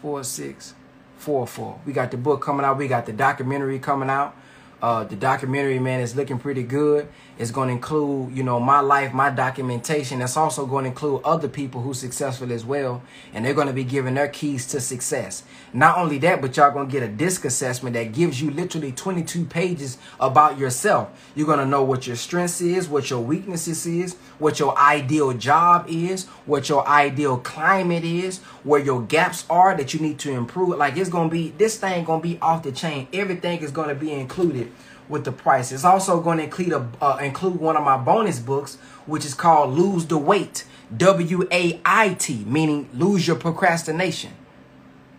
4644. 0.00 1.80
We 1.84 1.92
got 1.92 2.10
the 2.10 2.16
book 2.16 2.40
coming 2.40 2.64
out. 2.64 2.78
We 2.78 2.88
got 2.88 3.06
the 3.06 3.12
documentary 3.12 3.78
coming 3.78 4.10
out. 4.10 4.34
Uh, 4.80 5.04
the 5.04 5.16
documentary, 5.16 5.78
man, 5.78 6.00
is 6.00 6.16
looking 6.16 6.38
pretty 6.38 6.62
good. 6.62 7.08
It's 7.38 7.50
going 7.50 7.68
to 7.68 7.74
include, 7.74 8.36
you 8.36 8.42
know, 8.42 8.60
my 8.60 8.80
life, 8.80 9.14
my 9.14 9.30
documentation. 9.30 10.18
That's 10.18 10.36
also 10.36 10.66
going 10.66 10.84
to 10.84 10.90
include 10.90 11.22
other 11.24 11.48
people 11.48 11.80
who 11.80 11.94
successful 11.94 12.52
as 12.52 12.64
well. 12.64 13.02
And 13.32 13.44
they're 13.44 13.54
going 13.54 13.68
to 13.68 13.72
be 13.72 13.84
giving 13.84 14.14
their 14.14 14.28
keys 14.28 14.66
to 14.68 14.80
success. 14.80 15.42
Not 15.72 15.96
only 15.96 16.18
that, 16.18 16.42
but 16.42 16.56
y'all 16.56 16.70
going 16.70 16.88
to 16.88 16.92
get 16.92 17.02
a 17.02 17.08
disc 17.08 17.44
assessment 17.44 17.94
that 17.94 18.12
gives 18.12 18.42
you 18.42 18.50
literally 18.50 18.92
22 18.92 19.46
pages 19.46 19.96
about 20.20 20.58
yourself. 20.58 21.32
You're 21.34 21.46
going 21.46 21.58
to 21.58 21.66
know 21.66 21.82
what 21.82 22.06
your 22.06 22.16
strengths 22.16 22.60
is, 22.60 22.88
what 22.88 23.08
your 23.08 23.20
weaknesses 23.20 23.86
is, 23.86 24.14
what 24.38 24.58
your 24.58 24.76
ideal 24.78 25.32
job 25.32 25.86
is, 25.88 26.26
what 26.44 26.68
your 26.68 26.86
ideal 26.86 27.38
climate 27.38 28.04
is, 28.04 28.40
where 28.62 28.80
your 28.80 29.00
gaps 29.02 29.46
are 29.48 29.74
that 29.76 29.94
you 29.94 30.00
need 30.00 30.18
to 30.20 30.32
improve. 30.32 30.76
Like 30.76 30.98
it's 30.98 31.08
going 31.08 31.30
to 31.30 31.32
be, 31.32 31.48
this 31.56 31.78
thing 31.78 32.04
going 32.04 32.20
to 32.20 32.28
be 32.28 32.38
off 32.40 32.62
the 32.62 32.72
chain. 32.72 33.08
Everything 33.12 33.60
is 33.60 33.70
going 33.70 33.88
to 33.88 33.94
be 33.94 34.12
included 34.12 34.70
with 35.12 35.24
the 35.24 35.30
price. 35.30 35.70
It's 35.70 35.84
also 35.84 36.20
going 36.20 36.38
to 36.38 36.44
include 36.44 36.72
a 36.72 36.88
uh, 37.00 37.18
include 37.18 37.60
one 37.60 37.76
of 37.76 37.84
my 37.84 37.96
bonus 37.96 38.40
books, 38.40 38.76
which 39.06 39.24
is 39.24 39.34
called 39.34 39.78
Lose 39.78 40.06
the 40.06 40.18
Weight, 40.18 40.64
W 40.96 41.46
A 41.52 41.80
I 41.84 42.14
T, 42.14 42.44
meaning 42.46 42.88
lose 42.92 43.28
your 43.28 43.36
procrastination. 43.36 44.32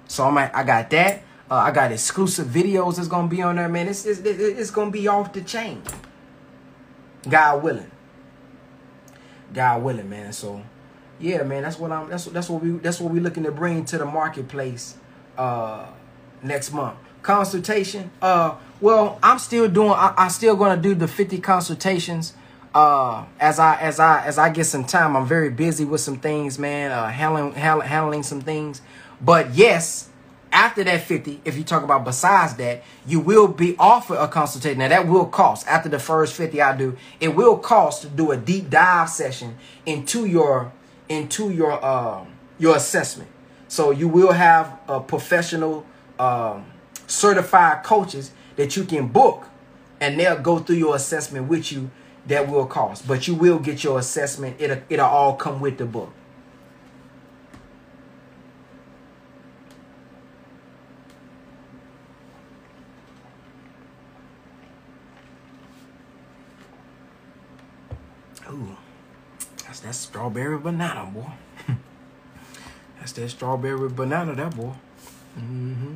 So 0.07 0.25
I'm 0.25 0.37
I 0.37 0.63
got 0.63 0.89
that. 0.89 1.23
Uh, 1.49 1.55
I 1.55 1.71
got 1.71 1.91
exclusive 1.91 2.47
videos 2.47 2.95
that's 2.95 3.07
gonna 3.07 3.27
be 3.27 3.41
on 3.41 3.55
there, 3.55 3.69
man. 3.69 3.87
It's 3.87 4.05
it's, 4.05 4.19
it's 4.19 4.71
gonna 4.71 4.91
be 4.91 5.07
off 5.07 5.31
the 5.31 5.41
chain. 5.41 5.81
God 7.29 7.63
willing. 7.63 7.91
God 9.53 9.83
willing, 9.83 10.09
man. 10.09 10.33
So 10.33 10.61
yeah, 11.19 11.43
man, 11.43 11.63
that's 11.63 11.77
what 11.77 11.91
I'm 11.91 12.09
that's 12.09 12.25
that's 12.25 12.49
what 12.49 12.63
we 12.63 12.71
that's 12.71 12.99
what 12.99 13.13
we 13.13 13.19
looking 13.19 13.43
to 13.43 13.51
bring 13.51 13.85
to 13.85 13.97
the 13.97 14.05
marketplace 14.05 14.97
uh 15.37 15.85
next 16.41 16.73
month. 16.73 16.97
Consultation. 17.23 18.11
Uh 18.21 18.55
well, 18.81 19.17
I'm 19.23 19.39
still 19.39 19.67
doing 19.69 19.91
I, 19.91 20.13
I 20.17 20.27
still 20.27 20.55
gonna 20.55 20.81
do 20.81 20.93
the 20.93 21.07
50 21.07 21.39
consultations 21.39 22.33
uh 22.75 23.25
as 23.39 23.59
I 23.59 23.79
as 23.79 23.99
I 23.99 24.25
as 24.25 24.37
I 24.37 24.49
get 24.49 24.65
some 24.65 24.83
time. 24.83 25.15
I'm 25.15 25.25
very 25.25 25.49
busy 25.49 25.85
with 25.85 26.01
some 26.01 26.19
things, 26.19 26.59
man, 26.59 26.91
uh 26.91 27.07
handling 27.07 27.53
handling 27.53 28.23
some 28.23 28.41
things. 28.41 28.81
But 29.21 29.55
yes, 29.55 30.09
after 30.51 30.83
that 30.83 31.01
50, 31.01 31.41
if 31.45 31.57
you 31.57 31.63
talk 31.63 31.83
about 31.83 32.03
besides 32.03 32.55
that, 32.55 32.83
you 33.07 33.19
will 33.19 33.47
be 33.47 33.75
offered 33.79 34.17
a 34.17 34.27
consultation. 34.27 34.79
Now 34.79 34.89
that 34.89 35.07
will 35.07 35.25
cost. 35.25 35.65
After 35.67 35.89
the 35.89 35.99
first 35.99 36.35
50 36.35 36.61
I 36.61 36.77
do, 36.77 36.97
it 37.19 37.35
will 37.35 37.57
cost 37.57 38.03
to 38.03 38.09
do 38.09 38.31
a 38.31 38.37
deep 38.37 38.69
dive 38.69 39.09
session 39.09 39.57
into 39.85 40.25
your 40.25 40.71
into 41.09 41.51
your 41.51 41.83
um 41.83 42.27
your 42.59 42.75
assessment. 42.75 43.29
So 43.67 43.91
you 43.91 44.07
will 44.07 44.33
have 44.33 44.77
a 44.87 44.99
professional 44.99 45.85
um, 46.19 46.65
certified 47.07 47.83
coaches 47.83 48.31
that 48.55 48.75
you 48.75 48.83
can 48.83 49.07
book 49.07 49.47
and 49.99 50.19
they'll 50.19 50.39
go 50.39 50.59
through 50.59 50.75
your 50.75 50.95
assessment 50.95 51.47
with 51.47 51.71
you 51.71 51.89
that 52.27 52.49
will 52.49 52.65
cost. 52.65 53.07
But 53.07 53.27
you 53.27 53.35
will 53.35 53.59
get 53.59 53.83
your 53.83 53.99
assessment. 53.99 54.57
It'll, 54.59 54.81
it'll 54.89 55.05
all 55.05 55.35
come 55.35 55.61
with 55.61 55.77
the 55.77 55.85
book. 55.85 56.11
Ooh, 68.49 68.77
that's 69.65 69.79
that 69.79 69.95
strawberry 69.95 70.57
banana, 70.57 71.09
boy. 71.09 71.31
that's 72.99 73.13
that 73.13 73.29
strawberry 73.29 73.89
banana, 73.89 74.35
that 74.35 74.55
boy. 74.55 74.73
Mm-hmm. 75.37 75.95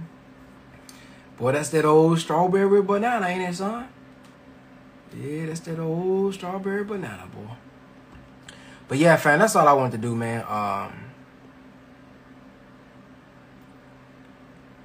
Boy, 1.38 1.52
that's 1.52 1.70
that 1.70 1.86
old 1.86 2.20
strawberry 2.20 2.82
banana, 2.82 3.28
ain't 3.28 3.50
it, 3.50 3.56
son? 3.56 3.88
Yeah, 5.16 5.46
that's 5.46 5.60
that 5.62 5.80
old 5.80 6.34
strawberry 6.34 6.84
banana, 6.84 7.28
boy. 7.34 7.54
But 8.88 8.98
yeah, 8.98 9.16
fam, 9.18 9.40
that's 9.40 9.56
all 9.56 9.68
I 9.68 9.74
wanted 9.74 9.94
to 9.94 9.98
do, 10.00 10.16
man. 10.16 10.44
Um, 10.48 10.94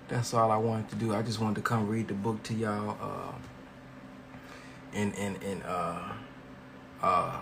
that's 0.09 0.35
all 0.35 0.51
I 0.51 0.59
wanted 0.59 0.91
to 0.91 0.97
do. 0.97 1.15
I 1.15 1.23
just 1.23 1.41
wanted 1.41 1.57
to 1.57 1.63
come 1.63 1.89
read 1.89 2.09
the 2.09 2.15
book 2.15 2.43
to 2.45 2.55
y'all. 2.55 2.99
Uh, 3.01 3.33
and 4.93 5.15
and 5.17 5.43
and 5.43 5.63
uh, 5.65 6.13
uh, 7.03 7.41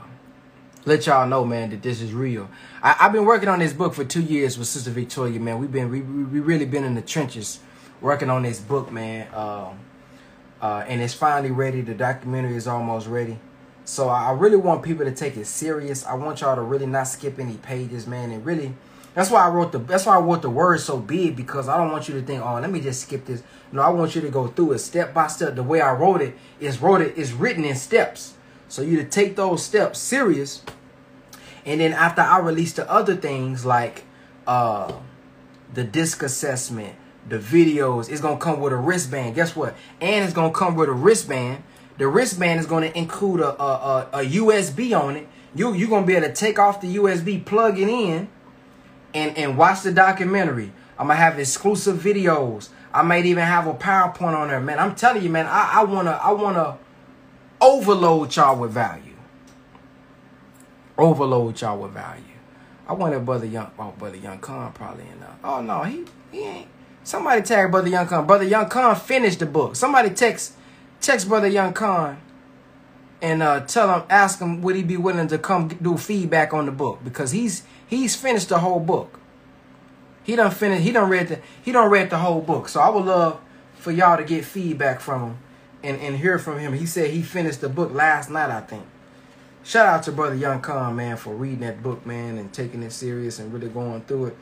let 0.84 1.06
y'all 1.06 1.26
know, 1.26 1.44
man, 1.44 1.70
that 1.70 1.82
this 1.82 2.00
is 2.00 2.12
real. 2.12 2.48
I, 2.82 2.92
have 2.92 3.12
been 3.12 3.24
working 3.24 3.48
on 3.48 3.58
this 3.58 3.72
book 3.72 3.94
for 3.94 4.04
two 4.04 4.22
years 4.22 4.56
with 4.56 4.68
Sister 4.68 4.90
Victoria, 4.90 5.40
man. 5.40 5.58
We've 5.58 5.72
been 5.72 5.90
we 5.90 6.00
we 6.00 6.40
really 6.40 6.66
been 6.66 6.84
in 6.84 6.94
the 6.94 7.02
trenches 7.02 7.60
working 8.00 8.30
on 8.30 8.42
this 8.42 8.60
book, 8.60 8.90
man. 8.90 9.28
Um, 9.34 9.80
uh, 10.60 10.84
and 10.86 11.00
it's 11.00 11.14
finally 11.14 11.50
ready. 11.50 11.80
The 11.80 11.94
documentary 11.94 12.56
is 12.56 12.66
almost 12.66 13.06
ready. 13.06 13.38
So 13.84 14.08
I 14.08 14.32
really 14.32 14.56
want 14.56 14.82
people 14.82 15.04
to 15.04 15.12
take 15.12 15.36
it 15.36 15.46
serious. 15.46 16.04
I 16.06 16.14
want 16.14 16.42
y'all 16.42 16.54
to 16.54 16.62
really 16.62 16.86
not 16.86 17.04
skip 17.04 17.38
any 17.38 17.56
pages, 17.56 18.06
man, 18.06 18.30
and 18.30 18.44
really. 18.44 18.74
That's 19.14 19.30
why 19.30 19.44
I 19.44 19.48
wrote 19.48 19.72
the. 19.72 19.78
That's 19.78 20.06
why 20.06 20.16
I 20.16 20.20
wrote 20.20 20.42
the 20.42 20.50
word 20.50 20.78
so 20.80 20.98
big 20.98 21.34
because 21.34 21.68
I 21.68 21.76
don't 21.76 21.90
want 21.90 22.08
you 22.08 22.14
to 22.14 22.22
think, 22.24 22.44
oh, 22.44 22.60
let 22.60 22.70
me 22.70 22.80
just 22.80 23.02
skip 23.02 23.24
this. 23.24 23.42
No, 23.72 23.82
I 23.82 23.88
want 23.88 24.14
you 24.14 24.20
to 24.20 24.30
go 24.30 24.46
through 24.46 24.72
it 24.72 24.78
step 24.78 25.12
by 25.12 25.26
step. 25.26 25.56
The 25.56 25.64
way 25.64 25.80
I 25.80 25.92
wrote 25.92 26.22
it 26.22 26.36
is 26.60 26.80
wrote 26.80 27.00
it 27.00 27.16
is 27.16 27.32
written 27.32 27.64
in 27.64 27.74
steps. 27.74 28.34
So 28.68 28.82
you 28.82 28.96
to 28.98 29.04
take 29.04 29.34
those 29.34 29.64
steps 29.64 29.98
serious. 29.98 30.62
And 31.66 31.80
then 31.80 31.92
after 31.92 32.22
I 32.22 32.38
release 32.38 32.72
the 32.72 32.88
other 32.88 33.16
things 33.16 33.64
like 33.64 34.04
uh 34.46 34.92
the 35.74 35.82
disc 35.82 36.22
assessment, 36.22 36.94
the 37.30 37.38
videos, 37.38 38.10
it's 38.10 38.20
gonna 38.20 38.38
come 38.38 38.60
with 38.60 38.72
a 38.72 38.76
wristband. 38.76 39.34
Guess 39.34 39.56
what? 39.56 39.74
And 40.00 40.24
it's 40.24 40.34
gonna 40.34 40.52
come 40.52 40.74
with 40.74 40.88
a 40.88 40.92
wristband. 40.92 41.62
The 41.96 42.08
wristband 42.08 42.60
is 42.60 42.66
gonna 42.66 42.92
include 42.94 43.40
a 43.40 43.60
a, 43.62 44.08
a, 44.12 44.20
a 44.20 44.24
USB 44.24 44.98
on 44.98 45.16
it. 45.16 45.28
You 45.54 45.72
you're 45.72 45.88
gonna 45.88 46.06
be 46.06 46.14
able 46.14 46.28
to 46.28 46.34
take 46.34 46.58
off 46.58 46.80
the 46.80 46.96
USB, 46.96 47.44
plug 47.44 47.78
it 47.78 47.88
in, 47.88 48.28
and 49.14 49.36
and 49.38 49.56
watch 49.56 49.82
the 49.82 49.92
documentary. 49.92 50.72
I'm 50.98 51.06
gonna 51.06 51.18
have 51.18 51.38
exclusive 51.38 51.98
videos. 51.98 52.68
I 52.92 53.02
might 53.02 53.24
even 53.24 53.44
have 53.44 53.66
a 53.68 53.74
PowerPoint 53.74 54.36
on 54.36 54.48
there, 54.48 54.60
man. 54.60 54.80
I'm 54.80 54.94
telling 54.96 55.22
you, 55.22 55.30
man. 55.30 55.46
I, 55.46 55.80
I 55.80 55.84
wanna 55.84 56.20
I 56.22 56.32
wanna 56.32 56.78
overload 57.60 58.34
y'all 58.34 58.58
with 58.58 58.72
value. 58.72 59.14
Overload 60.98 61.60
y'all 61.60 61.78
with 61.78 61.92
value. 61.92 62.24
I 62.86 62.92
wanted 62.92 63.24
Brother 63.24 63.46
Young, 63.46 63.70
oh, 63.78 63.94
Brother 63.96 64.16
Young 64.16 64.40
Khan 64.40 64.72
probably 64.72 65.04
in 65.04 65.20
there. 65.20 65.36
Oh, 65.44 65.62
no, 65.62 65.84
he, 65.84 66.04
he 66.32 66.44
ain't. 66.44 66.68
Somebody 67.02 67.42
tag 67.42 67.70
Brother 67.70 67.88
Young 67.88 68.06
Khan. 68.06 68.26
Brother 68.26 68.44
Young 68.44 68.68
Khan 68.68 68.94
finished 68.96 69.38
the 69.38 69.46
book. 69.46 69.76
Somebody 69.76 70.10
text, 70.10 70.54
text 71.00 71.28
Brother 71.28 71.48
Young 71.48 71.72
Khan 71.72 72.20
and 73.22 73.42
uh, 73.42 73.60
tell 73.60 73.92
him, 73.92 74.06
ask 74.08 74.40
him, 74.40 74.62
would 74.62 74.76
he 74.76 74.82
be 74.82 74.96
willing 74.96 75.28
to 75.28 75.38
come 75.38 75.68
do 75.68 75.96
feedback 75.96 76.52
on 76.52 76.66
the 76.66 76.72
book? 76.72 77.00
Because 77.04 77.32
he's 77.32 77.62
he's 77.86 78.16
finished 78.16 78.48
the 78.48 78.60
whole 78.60 78.80
book. 78.80 79.18
He 80.22 80.36
done 80.36 80.50
finished, 80.50 80.82
he 80.82 80.92
done 80.92 81.08
read 81.08 81.28
the, 81.28 81.40
he 81.62 81.72
done 81.72 81.90
read 81.90 82.10
the 82.10 82.18
whole 82.18 82.40
book. 82.40 82.68
So 82.68 82.80
I 82.80 82.88
would 82.88 83.04
love 83.04 83.40
for 83.74 83.90
y'all 83.90 84.16
to 84.16 84.24
get 84.24 84.44
feedback 84.44 85.00
from 85.00 85.22
him 85.22 85.38
and, 85.82 86.00
and 86.00 86.16
hear 86.16 86.38
from 86.38 86.58
him. 86.58 86.74
He 86.74 86.86
said 86.86 87.10
he 87.10 87.22
finished 87.22 87.60
the 87.60 87.68
book 87.68 87.92
last 87.92 88.30
night, 88.30 88.50
I 88.50 88.60
think. 88.60 88.84
Shout 89.62 89.86
out 89.86 90.02
to 90.04 90.12
brother 90.12 90.34
Young 90.34 90.60
Khan, 90.62 90.96
man, 90.96 91.16
for 91.16 91.34
reading 91.34 91.60
that 91.60 91.82
book, 91.82 92.06
man, 92.06 92.38
and 92.38 92.52
taking 92.52 92.82
it 92.82 92.92
serious 92.92 93.38
and 93.38 93.52
really 93.52 93.68
going 93.68 94.02
through 94.02 94.26
it. 94.26 94.36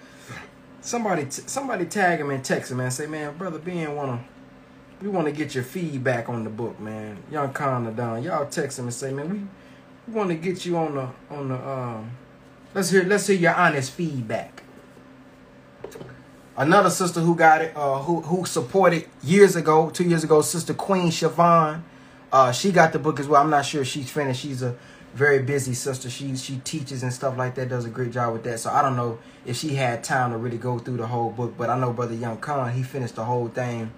Somebody, 0.81 1.25
t- 1.25 1.43
somebody 1.47 1.85
tag 1.87 2.21
him 2.21 2.31
and 2.31 2.45
text 2.45 2.71
him, 2.71 2.79
man. 2.79 2.91
Say, 2.91 3.07
man, 3.07 3.37
brother 3.37 3.59
Ben 3.59 3.95
wanna, 3.95 4.25
we 5.03 5.09
want 5.09 5.27
to 5.27 5.33
get 5.33 5.55
your 5.55 5.65
feedback 5.65 6.29
on 6.29 6.45
the 6.45 6.51
book, 6.51 6.79
man. 6.81 7.19
Young 7.31 7.53
the 7.53 7.93
Don, 7.95 8.23
y'all 8.23 8.47
text 8.47 8.79
him 8.79 8.87
and 8.87 8.95
say, 8.95 9.13
man, 9.13 9.29
we, 9.29 9.39
we 10.07 10.15
want 10.19 10.31
to 10.31 10.37
get 10.37 10.65
you 10.65 10.77
on 10.77 10.95
the 10.95 11.09
on 11.35 11.49
the 11.49 11.69
um. 11.69 12.11
Let's 12.75 12.91
hear 12.91 13.05
let's 13.05 13.27
hear 13.27 13.37
your 13.37 13.55
honest 13.55 13.93
feedback. 13.93 14.63
Another 16.57 16.91
sister 16.91 17.21
who 17.21 17.37
got 17.37 17.63
it, 17.63 17.73
uh, 17.77 17.99
who 18.03 18.21
who 18.21 18.45
supported 18.45 19.07
years 19.23 19.57
ago, 19.57 19.91
two 19.91 20.05
years 20.05 20.25
ago, 20.25 20.43
Sister 20.43 20.75
Queen 20.75 21.09
Siobhan. 21.09 21.83
Uh, 22.33 22.53
she 22.53 22.73
got 22.73 22.93
the 22.93 22.99
book 22.99 23.19
as 23.21 23.27
well. 23.27 23.41
I'm 23.41 23.49
not 23.51 23.65
sure 23.65 23.85
she's 23.85 24.11
finished. 24.11 24.43
She's 24.43 24.63
a 24.63 24.77
very 25.19 25.41
busy 25.41 25.75
sister. 25.75 26.09
She 26.09 26.37
she 26.37 26.59
teaches 26.59 27.03
and 27.03 27.13
stuff 27.13 27.37
like 27.37 27.57
that. 27.57 27.69
Does 27.69 27.85
a 27.85 27.91
great 27.91 28.13
job 28.13 28.33
with 28.33 28.45
that. 28.45 28.61
So 28.61 28.71
I 28.71 28.83
don't 28.83 28.97
know 28.97 29.19
if 29.45 29.57
she 29.57 29.75
had 29.75 30.05
time 30.05 30.31
to 30.31 30.39
really 30.39 30.59
go 30.59 30.79
through 30.79 30.99
the 30.99 31.09
whole 31.09 31.31
book. 31.31 31.55
But 31.59 31.69
I 31.71 31.79
know 31.79 31.93
Brother 31.93 32.15
Young 32.15 32.39
Khan, 32.39 32.73
he 32.73 32.85
finished 32.85 33.17
the 33.17 33.25
whole 33.25 33.49
thing. 33.49 33.91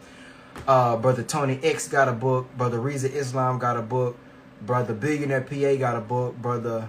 Uh, 0.67 0.97
Brother 0.97 1.23
Tony 1.23 1.61
X 1.63 1.89
got 1.89 2.09
a 2.09 2.13
book. 2.13 2.49
Brother 2.57 2.81
Reza 2.81 3.13
Islam 3.13 3.59
got 3.59 3.77
a 3.77 3.83
book. 3.83 4.17
Brother 4.63 4.95
Billionaire 4.95 5.43
PA 5.43 5.75
got 5.77 5.97
a 5.97 6.01
book. 6.01 6.37
Brother 6.37 6.89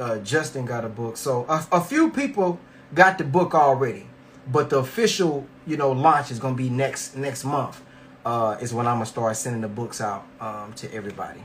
uh, 0.00 0.18
Justin 0.18 0.64
got 0.64 0.84
a 0.84 0.88
book. 0.88 1.18
So 1.18 1.44
a, 1.48 1.66
a 1.70 1.80
few 1.82 2.10
people 2.10 2.58
got 2.94 3.18
the 3.18 3.24
book 3.24 3.54
already. 3.54 4.06
But 4.50 4.70
the 4.70 4.78
official, 4.78 5.46
you 5.66 5.76
know, 5.76 5.92
launch 5.92 6.30
is 6.30 6.38
gonna 6.38 6.56
be 6.56 6.70
next 6.70 7.14
next 7.14 7.44
month. 7.44 7.82
Uh, 8.24 8.56
is 8.62 8.72
when 8.72 8.86
I'm 8.86 8.96
gonna 8.96 9.06
start 9.06 9.36
sending 9.36 9.60
the 9.60 9.68
books 9.68 10.00
out 10.00 10.26
um, 10.40 10.72
to 10.76 10.90
everybody. 10.94 11.42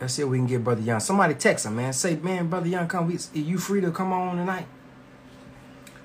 Let's 0.00 0.14
see 0.14 0.22
if 0.22 0.28
we 0.28 0.38
can 0.38 0.46
get 0.46 0.62
Brother 0.62 0.82
Young. 0.82 1.00
Somebody 1.00 1.34
text 1.34 1.66
him, 1.66 1.76
man. 1.76 1.92
Say, 1.92 2.16
man, 2.16 2.48
Brother 2.48 2.68
Young, 2.68 2.86
come. 2.86 3.06
We, 3.06 3.18
you 3.32 3.58
free 3.58 3.80
to 3.80 3.90
come 3.90 4.12
on 4.12 4.36
tonight? 4.36 4.66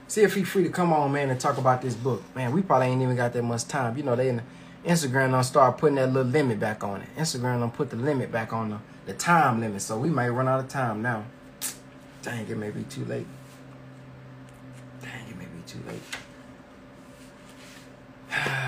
See 0.07 0.21
if 0.21 0.33
he's 0.35 0.47
free 0.47 0.63
to 0.63 0.69
come 0.69 0.91
on, 0.91 1.11
man, 1.11 1.29
and 1.29 1.39
talk 1.39 1.57
about 1.57 1.81
this 1.81 1.95
book. 1.95 2.23
Man, 2.35 2.51
we 2.51 2.61
probably 2.61 2.87
ain't 2.87 3.01
even 3.01 3.15
got 3.15 3.33
that 3.33 3.43
much 3.43 3.67
time. 3.67 3.97
You 3.97 4.03
know, 4.03 4.15
they 4.15 4.29
in 4.29 4.41
Instagram 4.85 5.31
don't 5.31 5.43
start 5.43 5.77
putting 5.77 5.95
that 5.95 6.11
little 6.11 6.31
limit 6.31 6.59
back 6.59 6.83
on 6.83 7.01
it. 7.01 7.07
Instagram 7.17 7.59
don't 7.59 7.73
put 7.73 7.89
the 7.89 7.95
limit 7.95 8.31
back 8.31 8.51
on 8.53 8.71
the 8.71 8.79
the 9.05 9.13
time 9.13 9.59
limit. 9.59 9.81
So 9.81 9.97
we 9.97 10.09
might 10.09 10.29
run 10.29 10.47
out 10.47 10.59
of 10.59 10.67
time 10.67 11.01
now. 11.01 11.25
Dang, 12.21 12.47
it 12.47 12.57
may 12.57 12.69
be 12.69 12.83
too 12.83 13.05
late. 13.05 13.27
Dang, 15.01 15.27
it 15.29 15.37
may 15.37 15.45
be 15.45 15.61
too 15.65 15.79
late. 15.87 16.01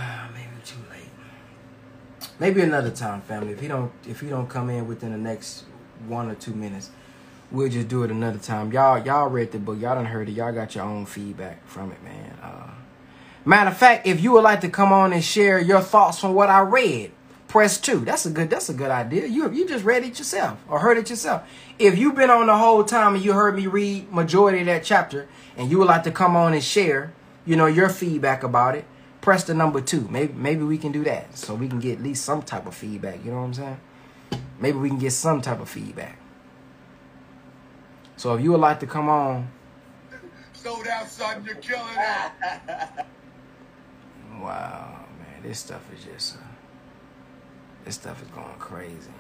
maybe 2.44 2.60
another 2.60 2.92
time, 2.92 3.22
family. 3.22 3.54
If 3.54 3.62
he 3.62 3.70
don't 3.70 3.90
if 4.06 4.20
he 4.20 4.28
don't 4.28 4.50
come 4.50 4.70
in 4.70 4.86
within 4.86 5.14
the 5.14 5.18
next 5.18 5.64
one 6.08 6.30
or 6.30 6.36
two 6.36 6.54
minutes, 6.54 6.92
we'll 7.52 7.70
just 7.70 7.88
do 7.88 8.04
it 8.04 8.12
another 8.12 8.38
time. 8.38 8.74
Y'all 8.74 9.04
y'all 9.04 9.30
read 9.30 9.54
the 9.54 9.60
book. 9.60 9.80
Y'all 9.80 9.96
done 9.96 10.06
heard 10.06 10.28
it. 10.28 10.34
Y'all 10.34 10.52
got 10.52 10.76
your 10.76 10.84
own 10.84 11.06
feedback 11.06 11.66
from 11.66 11.94
it, 11.94 12.04
man. 12.04 12.38
Uh, 12.44 12.70
Matter 13.46 13.72
of 13.72 13.78
fact, 13.78 14.08
if 14.08 14.22
you 14.22 14.34
would 14.34 14.44
like 14.44 14.62
to 14.62 14.70
come 14.70 14.92
on 14.94 15.12
and 15.14 15.24
share 15.24 15.60
your 15.60 15.82
thoughts 15.82 16.20
from 16.20 16.34
what 16.34 16.50
I 16.50 16.62
read, 16.62 17.12
press 17.48 17.78
two. 17.80 18.00
That's 18.00 18.26
a 18.26 18.30
good. 18.30 18.50
That's 18.50 18.68
a 18.68 18.74
good 18.74 18.92
idea. 18.92 19.26
You 19.26 19.50
you 19.52 19.66
just 19.66 19.86
read 19.86 20.04
it 20.04 20.18
yourself 20.20 20.58
or 20.68 20.80
heard 20.80 20.98
it 20.98 21.10
yourself. 21.10 21.44
If 21.80 21.98
you've 21.98 22.16
been 22.16 22.30
on 22.30 22.48
the 22.48 22.58
whole 22.58 22.84
time 22.84 23.16
and 23.16 23.24
you 23.24 23.32
heard 23.32 23.56
me 23.56 23.68
read 23.68 24.12
majority 24.12 24.60
of 24.60 24.66
that 24.66 24.84
chapter, 24.84 25.28
and 25.56 25.72
you 25.72 25.78
would 25.80 25.88
like 25.88 26.04
to 26.04 26.12
come 26.12 26.36
on 26.36 26.54
and 26.54 26.64
share, 26.64 27.14
you 27.46 27.56
know, 27.56 27.68
your 27.68 27.88
feedback 27.88 28.44
about 28.44 28.76
it, 28.76 28.86
press 29.24 29.46
the 29.46 29.54
number 29.54 29.80
two. 29.80 30.06
Maybe 30.10 30.34
maybe 30.34 30.64
we 30.64 30.78
can 30.78 30.92
do 30.92 31.04
that 31.06 31.36
so 31.38 31.56
we 31.56 31.70
can 31.70 31.80
get 31.80 31.98
at 31.98 32.04
least 32.04 32.26
some 32.26 32.44
type 32.44 32.68
of 32.68 32.76
feedback. 32.76 33.24
You 33.24 33.32
know 33.32 33.38
what 33.38 33.46
I'm 33.46 33.54
saying? 33.54 33.80
Maybe 34.60 34.78
we 34.78 34.90
can 34.90 35.00
get 35.00 35.12
some 35.12 35.42
type 35.42 35.62
of 35.62 35.70
feedback. 35.70 36.20
So 38.18 38.36
if 38.36 38.44
you 38.44 38.52
would 38.52 38.60
like 38.60 38.82
to 38.82 38.86
come 38.86 39.10
on. 39.10 39.48
Sold 40.52 40.86
out, 40.88 41.10
son. 41.10 41.44
You're 41.46 41.56
killing 41.56 41.84
it. 41.98 42.32
wow, 44.40 45.06
man, 45.18 45.42
this 45.42 45.60
stuff 45.60 45.82
is 45.94 46.04
just. 46.04 46.36
Uh, 46.36 46.40
this 47.86 47.96
stuff 47.96 48.22
is 48.22 48.28
going 48.30 48.56
crazy. 48.60 49.12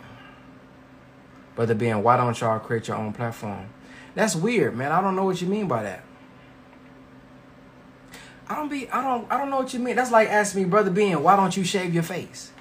Brother 1.56 1.76
Ben, 1.76 2.04
why 2.04 2.18
don't 2.18 2.40
y'all 2.40 2.60
create 2.60 2.88
your 2.88 2.98
own 2.98 3.14
platform? 3.14 3.70
That's 4.16 4.36
weird, 4.36 4.76
man. 4.76 4.92
I 4.92 5.02
don't 5.02 5.16
know 5.16 5.26
what 5.26 5.42
you 5.42 5.48
mean 5.48 5.68
by 5.68 5.84
that. 5.84 6.04
Don't 8.64 8.70
be 8.70 8.90
I 8.90 9.04
don't 9.04 9.30
I 9.30 9.38
don't 9.38 9.50
know 9.50 9.58
what 9.58 9.74
you 9.74 9.80
mean. 9.82 9.98
That's 9.98 10.10
like 10.10 10.30
asking 10.30 10.64
me, 10.64 10.70
brother 10.70 10.90
Ben, 10.90 11.22
why 11.22 11.36
don't 11.36 11.58
you 11.58 11.66
shave 11.66 11.94
your 11.94 12.02
face? 12.02 12.54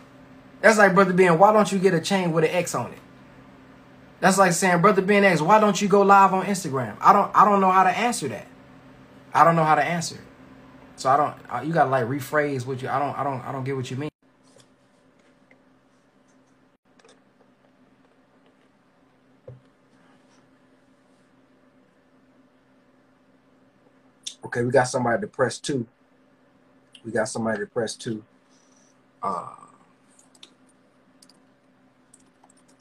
That's 0.61 0.77
like 0.77 0.95
brother 0.95 1.13
Ben, 1.13 1.39
why 1.39 1.53
don't 1.53 1.71
you 1.71 1.79
get 1.79 1.95
a 1.95 2.01
chain 2.01 2.33
with 2.33 2.43
an 2.43 2.51
X 2.51 2.75
on 2.75 2.91
it? 2.91 2.99
That's 4.19 4.37
like 4.37 4.53
saying, 4.53 4.81
brother 4.81 5.01
Ben 5.01 5.23
X, 5.23 5.41
why 5.41 5.61
don't 5.61 5.81
you 5.81 5.87
go 5.87 6.03
live 6.03 6.35
on 6.35 6.45
Instagram? 6.45 6.97
I 7.01 7.13
don't 7.13 7.31
I 7.37 7.45
don't 7.45 7.61
know 7.61 7.71
how 7.71 7.85
to 7.85 7.91
answer 7.91 8.27
that. 8.27 8.49
I 9.33 9.45
don't 9.45 9.55
know 9.55 9.63
how 9.63 9.77
to 9.77 9.85
answer. 9.85 10.17
it. 10.17 10.23
So 10.97 11.09
I 11.09 11.17
don't 11.17 11.67
you 11.69 11.73
gotta 11.73 11.89
like 11.91 12.07
rephrase 12.07 12.67
what 12.67 12.83
you 12.83 12.89
I 12.89 12.99
don't 12.99 13.17
I 13.17 13.23
don't 13.23 13.41
I 13.41 13.53
don't 13.53 13.63
get 13.63 13.77
what 13.77 13.89
you 13.89 13.97
mean. 13.97 14.12
Okay, 24.53 24.65
we 24.65 24.71
got 24.71 24.85
somebody 24.85 25.19
to 25.23 25.27
press 25.27 25.59
two. 25.59 25.87
We 27.07 27.11
got 27.11 27.31
somebody 27.31 27.61
to 27.61 27.67
press 27.67 27.97
two. 27.97 28.23
Uh, 29.23 29.55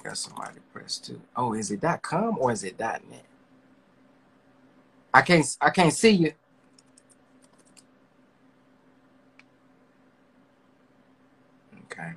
got 0.03 0.17
somebody 0.17 0.55
to 0.55 0.61
press 0.73 0.97
two. 0.97 1.21
Oh, 1.33 1.53
is 1.53 1.71
it 1.71 1.81
com 2.01 2.37
or 2.39 2.51
is 2.51 2.65
it 2.65 2.77
net? 2.77 3.01
I 5.13 5.21
can't 5.21 5.45
I 5.61 5.69
can't 5.69 5.93
see 5.93 6.09
you. 6.09 6.33
Okay. 11.85 12.11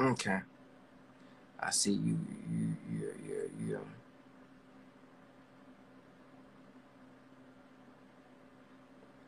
Okay. 0.00 0.38
I 1.58 1.70
see 1.72 1.90
you 1.90 2.20
you 2.48 2.76
you 2.88 3.14
you 3.26 3.50
you 3.66 3.80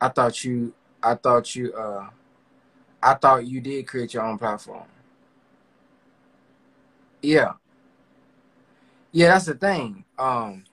I 0.01 0.09
thought 0.09 0.45
you 0.45 0.73
I 1.03 1.15
thought 1.15 1.55
you 1.55 1.73
uh 1.75 2.09
I 3.03 3.15
thought 3.15 3.47
you 3.47 3.61
did 3.61 3.87
create 3.87 4.15
your 4.15 4.25
own 4.25 4.39
platform. 4.39 4.85
Yeah. 7.23 7.53
Yeah, 9.13 9.29
that's 9.29 9.47
the 9.47 9.55
thing. 9.55 10.05
Um 10.19 10.65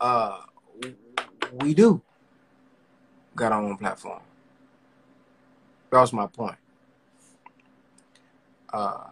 uh 0.00 0.40
we 1.60 1.74
do 1.74 2.00
got 3.36 3.52
our 3.52 3.62
own 3.62 3.76
platform. 3.76 4.20
That 5.90 6.00
was 6.00 6.12
my 6.12 6.26
point. 6.26 6.56
Uh 8.72 9.04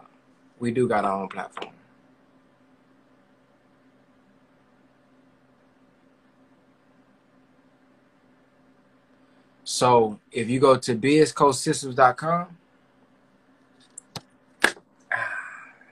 we 0.59 0.71
do 0.71 0.87
got 0.87 1.05
our 1.05 1.21
own 1.21 1.29
platform. 1.29 1.72
So 9.73 10.19
if 10.31 10.51
you 10.51 10.59
go 10.59 10.77
to 10.77 10.95
bizcoastsystems.com, 10.95 12.57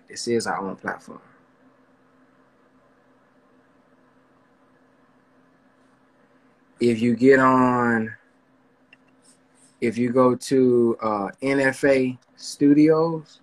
this 0.07 0.27
is 0.27 0.45
our 0.45 0.59
own 0.59 0.75
platform. 0.75 1.19
If 6.79 7.01
you 7.01 7.15
get 7.15 7.39
on, 7.39 8.13
if 9.81 9.97
you 9.97 10.11
go 10.11 10.35
to 10.35 10.97
uh, 11.01 11.29
NFA 11.41 12.19
Studios.com, 12.35 13.41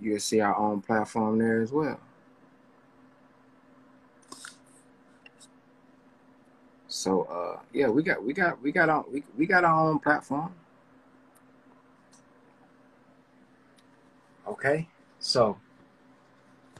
you'll 0.00 0.20
see 0.20 0.40
our 0.40 0.56
own 0.56 0.80
platform 0.80 1.38
there 1.38 1.62
as 1.62 1.72
well. 1.72 1.98
So 7.02 7.22
uh, 7.22 7.58
yeah, 7.72 7.88
we 7.88 8.04
got 8.04 8.22
we 8.22 8.32
got 8.32 8.62
we 8.62 8.70
got 8.70 8.88
our 8.88 9.04
we, 9.10 9.24
we 9.36 9.44
got 9.44 9.64
our 9.64 9.90
own 9.90 9.98
platform. 9.98 10.54
Okay, 14.46 14.86
so 15.18 15.58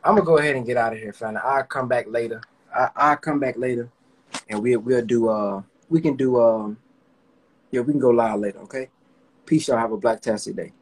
I'm 0.05 0.15
gonna 0.15 0.25
go 0.25 0.39
ahead 0.39 0.55
and 0.55 0.65
get 0.65 0.77
out 0.77 0.93
of 0.93 1.01
here, 1.01 1.13
fam. 1.13 1.37
I'll 1.43 1.65
come 1.65 1.89
back 1.89 2.07
later. 2.07 2.41
I, 2.73 2.91
I'll 2.95 3.17
come 3.17 3.41
back 3.41 3.59
later, 3.59 3.91
and 4.49 4.63
we'll 4.63 4.79
we'll 4.79 5.05
do 5.05 5.29
uh 5.29 5.61
we 5.91 6.01
can 6.01 6.15
do 6.15 6.41
um 6.41 6.79
yeah 7.73 7.81
we 7.81 7.93
can 7.93 8.01
go 8.01 8.11
live 8.11 8.39
later. 8.39 8.61
Okay, 8.61 8.91
peace. 9.45 9.67
Y'all 9.67 9.79
have 9.79 9.91
a 9.91 9.97
black 9.97 10.21
tastic 10.21 10.55
day. 10.55 10.73